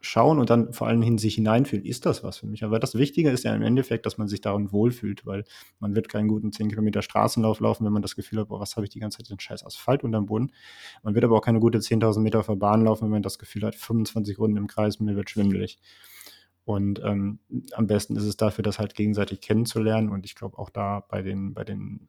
schauen 0.00 0.38
und 0.38 0.50
dann 0.50 0.72
vor 0.72 0.86
allem 0.86 1.02
hin 1.02 1.18
sich 1.18 1.34
hineinfühlen, 1.34 1.84
ist 1.84 2.06
das 2.06 2.22
was 2.22 2.38
für 2.38 2.46
mich? 2.46 2.64
Aber 2.64 2.78
das 2.78 2.94
Wichtige 2.94 3.30
ist 3.30 3.44
ja 3.44 3.54
im 3.54 3.62
Endeffekt, 3.62 4.06
dass 4.06 4.18
man 4.18 4.28
sich 4.28 4.40
darin 4.40 4.72
wohlfühlt, 4.72 5.26
weil 5.26 5.44
man 5.80 5.94
wird 5.94 6.08
keinen 6.08 6.28
guten 6.28 6.52
10 6.52 6.68
Kilometer 6.68 7.02
Straßenlauf 7.02 7.60
laufen, 7.60 7.84
wenn 7.84 7.92
man 7.92 8.02
das 8.02 8.16
Gefühl 8.16 8.40
hat, 8.40 8.48
boah, 8.48 8.60
was 8.60 8.76
habe 8.76 8.84
ich 8.84 8.90
die 8.90 9.00
ganze 9.00 9.18
Zeit 9.18 9.30
den 9.30 9.40
scheiß 9.40 9.64
Asphalt 9.64 10.04
unterm 10.04 10.26
Boden. 10.26 10.52
Man 11.02 11.14
wird 11.14 11.24
aber 11.24 11.36
auch 11.36 11.42
keine 11.42 11.60
gute 11.60 11.78
10.000 11.78 12.20
Meter 12.20 12.40
auf 12.40 12.46
der 12.46 12.56
Bahn 12.56 12.84
laufen, 12.84 13.04
wenn 13.04 13.10
man 13.10 13.22
das 13.22 13.38
Gefühl 13.38 13.62
hat, 13.62 13.74
25 13.74 14.38
Runden 14.38 14.56
im 14.56 14.66
Kreis, 14.66 15.00
mir 15.00 15.16
wird 15.16 15.30
schwindelig. 15.30 15.78
Und 16.64 17.00
ähm, 17.04 17.38
am 17.72 17.86
besten 17.86 18.16
ist 18.16 18.24
es 18.24 18.36
dafür, 18.36 18.64
das 18.64 18.80
halt 18.80 18.94
gegenseitig 18.96 19.40
kennenzulernen. 19.40 20.10
Und 20.10 20.26
ich 20.26 20.34
glaube 20.34 20.58
auch 20.58 20.68
da 20.68 21.00
bei 21.08 21.22
den, 21.22 21.54
bei 21.54 21.62
den 21.62 22.08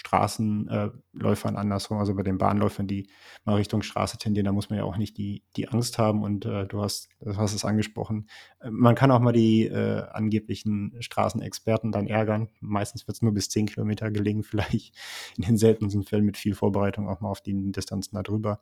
Straßenläufern 0.00 1.56
andersrum, 1.56 1.98
also 1.98 2.14
bei 2.14 2.22
den 2.22 2.38
Bahnläufern, 2.38 2.86
die 2.86 3.10
mal 3.44 3.56
Richtung 3.56 3.82
Straße 3.82 4.16
tendieren, 4.16 4.46
da 4.46 4.52
muss 4.52 4.70
man 4.70 4.78
ja 4.78 4.84
auch 4.84 4.96
nicht 4.96 5.18
die, 5.18 5.42
die 5.56 5.68
Angst 5.68 5.98
haben. 5.98 6.22
Und 6.22 6.46
äh, 6.46 6.66
du, 6.66 6.80
hast, 6.80 7.10
du 7.20 7.36
hast 7.36 7.54
es 7.54 7.66
angesprochen. 7.66 8.30
Man 8.68 8.94
kann 8.94 9.10
auch 9.10 9.20
mal 9.20 9.32
die 9.32 9.66
äh, 9.66 10.04
angeblichen 10.10 10.96
Straßenexperten 11.00 11.92
dann 11.92 12.06
ärgern. 12.06 12.48
Meistens 12.60 13.06
wird 13.06 13.16
es 13.16 13.22
nur 13.22 13.34
bis 13.34 13.50
10 13.50 13.66
Kilometer 13.66 14.10
gelingen, 14.10 14.42
vielleicht 14.50 14.96
in 15.36 15.44
den 15.44 15.58
seltensten 15.58 16.04
Fällen 16.04 16.24
mit 16.24 16.38
viel 16.38 16.54
Vorbereitung 16.54 17.06
auch 17.06 17.20
mal 17.20 17.28
auf 17.28 17.42
die 17.42 17.70
Distanzen 17.70 18.14
darüber. 18.14 18.60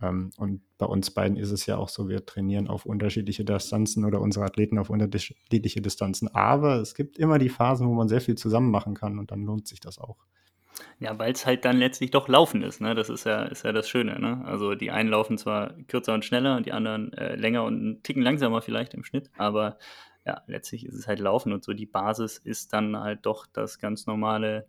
Ähm, 0.00 0.30
und 0.38 0.62
bei 0.78 0.86
uns 0.86 1.10
beiden 1.10 1.36
ist 1.36 1.50
es 1.50 1.66
ja 1.66 1.76
auch 1.76 1.90
so, 1.90 2.08
wir 2.08 2.24
trainieren 2.24 2.68
auf 2.68 2.86
unterschiedliche 2.86 3.44
Distanzen 3.44 4.06
oder 4.06 4.22
unsere 4.22 4.46
Athleten 4.46 4.78
auf 4.78 4.88
unterschiedliche 4.88 5.82
Distanzen. 5.82 6.28
Aber 6.34 6.76
es 6.76 6.94
gibt 6.94 7.18
immer 7.18 7.38
die 7.38 7.50
Phasen, 7.50 7.86
wo 7.88 7.92
man 7.92 8.08
sehr 8.08 8.22
viel 8.22 8.36
zusammen 8.36 8.70
machen 8.70 8.94
kann 8.94 9.18
und 9.18 9.30
dann 9.30 9.44
lohnt 9.44 9.68
sich 9.68 9.80
das 9.80 9.98
auch. 9.98 10.16
Ja, 10.98 11.18
weil 11.18 11.32
es 11.32 11.46
halt 11.46 11.64
dann 11.64 11.76
letztlich 11.78 12.10
doch 12.10 12.28
Laufen 12.28 12.62
ist, 12.62 12.80
ne? 12.80 12.94
Das 12.94 13.08
ist 13.10 13.24
ja, 13.24 13.42
ist 13.44 13.64
ja 13.64 13.72
das 13.72 13.88
Schöne, 13.88 14.18
ne? 14.18 14.42
Also 14.44 14.74
die 14.74 14.90
einen 14.90 15.10
laufen 15.10 15.36
zwar 15.36 15.74
kürzer 15.88 16.14
und 16.14 16.24
schneller 16.24 16.56
und 16.56 16.66
die 16.66 16.72
anderen 16.72 17.12
äh, 17.12 17.34
länger 17.36 17.64
und 17.64 17.74
einen 17.74 18.02
Ticken 18.02 18.22
langsamer 18.22 18.62
vielleicht 18.62 18.94
im 18.94 19.04
Schnitt, 19.04 19.30
aber 19.36 19.78
ja, 20.24 20.42
letztlich 20.46 20.86
ist 20.86 20.94
es 20.94 21.06
halt 21.08 21.18
Laufen 21.18 21.52
und 21.52 21.64
so 21.64 21.72
die 21.72 21.86
Basis 21.86 22.38
ist 22.38 22.72
dann 22.72 22.96
halt 22.96 23.26
doch 23.26 23.46
das 23.46 23.78
ganz 23.78 24.06
normale, 24.06 24.68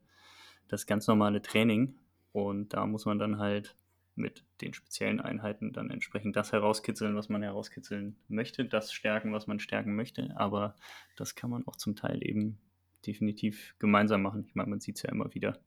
das 0.67 0.85
ganz 0.85 1.07
normale 1.07 1.41
Training. 1.41 1.95
Und 2.31 2.73
da 2.73 2.85
muss 2.87 3.05
man 3.05 3.19
dann 3.19 3.37
halt 3.37 3.75
mit 4.15 4.43
den 4.61 4.73
speziellen 4.73 5.21
Einheiten 5.21 5.73
dann 5.73 5.89
entsprechend 5.89 6.35
das 6.35 6.51
herauskitzeln, 6.51 7.15
was 7.15 7.29
man 7.29 7.43
herauskitzeln 7.43 8.15
möchte, 8.27 8.65
das 8.65 8.91
stärken, 8.91 9.33
was 9.33 9.47
man 9.47 9.59
stärken 9.59 9.95
möchte. 9.95 10.33
Aber 10.35 10.75
das 11.15 11.35
kann 11.35 11.49
man 11.49 11.67
auch 11.67 11.75
zum 11.75 11.95
Teil 11.95 12.25
eben 12.25 12.57
definitiv 13.05 13.75
gemeinsam 13.79 14.21
machen. 14.21 14.45
Ich 14.47 14.55
meine, 14.55 14.69
man 14.69 14.79
sieht 14.79 14.95
es 14.97 15.03
ja 15.03 15.11
immer 15.11 15.33
wieder, 15.33 15.59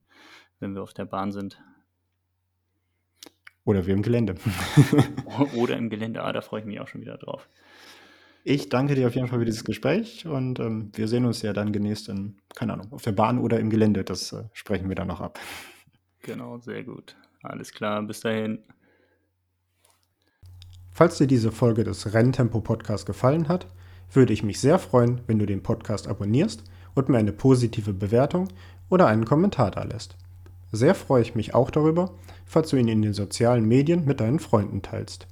wenn 0.61 0.75
wir 0.75 0.83
auf 0.83 0.95
der 0.95 1.05
Bahn 1.05 1.33
sind. 1.33 1.61
Oder 3.65 3.87
wir 3.87 3.95
im 3.95 4.03
Gelände. 4.03 4.37
Oder 5.57 5.77
im 5.77 5.91
Gelände, 5.91 6.23
ah, 6.23 6.33
da 6.33 6.41
freue 6.41 6.61
ich 6.61 6.67
mich 6.67 6.79
auch 6.81 6.89
schon 6.89 7.01
wieder 7.01 7.19
drauf. 7.19 7.49
Ich 8.45 8.69
danke 8.69 8.95
dir 8.95 9.09
auf 9.09 9.17
jeden 9.17 9.27
Fall 9.27 9.41
für 9.41 9.45
dieses 9.45 9.65
Gespräch 9.65 10.25
und 10.25 10.61
ähm, 10.61 10.93
wir 10.95 11.09
sehen 11.09 11.25
uns 11.25 11.43
ja 11.43 11.53
dann 11.53 11.73
genächst 11.73 12.09
in, 12.09 12.37
keine 12.55 12.75
Ahnung, 12.75 12.93
auf 12.93 13.03
der 13.03 13.11
Bahn 13.11 13.39
oder 13.39 13.59
im 13.59 13.71
Gelände. 13.71 14.05
Das 14.05 14.33
äh, 14.33 14.45
sprechen 14.53 14.89
wir 14.89 14.95
dann 14.95 15.09
noch 15.09 15.21
ab. 15.21 15.39
Genau, 16.23 16.59
sehr 16.59 16.83
gut. 16.83 17.15
Alles 17.43 17.71
klar, 17.71 18.03
bis 18.03 18.19
dahin. 18.19 18.59
Falls 20.91 21.19
dir 21.19 21.29
diese 21.29 21.53
Folge 21.53 21.85
des 21.85 22.15
Renntempo 22.15 22.61
Podcasts 22.61 23.07
gefallen 23.07 23.47
hat, 23.47 23.69
würde 24.13 24.33
ich 24.33 24.43
mich 24.43 24.61
sehr 24.61 24.81
freuen, 24.81 25.21
wenn 25.29 25.39
du 25.39 25.47
den 25.47 25.63
Podcast 25.63 26.09
abonnierst 26.09 26.65
und 26.95 27.09
mir 27.09 27.19
eine 27.19 27.33
positive 27.33 27.93
Bewertung 27.93 28.49
oder 28.89 29.07
einen 29.07 29.25
Kommentar 29.25 29.71
da 29.71 29.83
lässt. 29.83 30.17
Sehr 30.73 30.95
freue 30.95 31.23
ich 31.23 31.35
mich 31.35 31.55
auch 31.55 31.71
darüber, 31.71 32.11
falls 32.45 32.71
du 32.71 32.77
ihn 32.77 32.89
in 32.89 33.03
den 33.03 33.15
sozialen 33.15 33.67
Medien 33.67 34.05
mit 34.05 34.21
deinen 34.21 34.41
Freunden 34.41 34.83
teilst. 34.83 35.27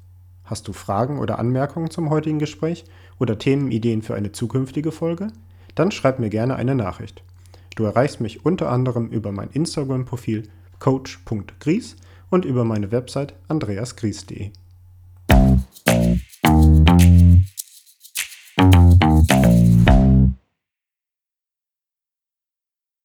Hast 0.44 0.68
du 0.68 0.72
Fragen 0.72 1.18
oder 1.18 1.38
Anmerkungen 1.38 1.90
zum 1.90 2.10
heutigen 2.10 2.38
Gespräch 2.38 2.84
oder 3.18 3.38
Themenideen 3.38 4.02
für 4.02 4.14
eine 4.14 4.32
zukünftige 4.32 4.92
Folge? 4.92 5.28
Dann 5.74 5.90
schreib 5.90 6.18
mir 6.18 6.30
gerne 6.30 6.56
eine 6.56 6.74
Nachricht. 6.74 7.22
Du 7.76 7.84
erreichst 7.84 8.20
mich 8.20 8.44
unter 8.44 8.70
anderem 8.70 9.08
über 9.08 9.32
mein 9.32 9.50
Instagram-Profil 9.50 10.48
coach.gries 10.78 11.96
und 12.30 12.44
über 12.44 12.64
meine 12.64 12.92
Website 12.92 13.34
andreasgries.de. 13.48 14.50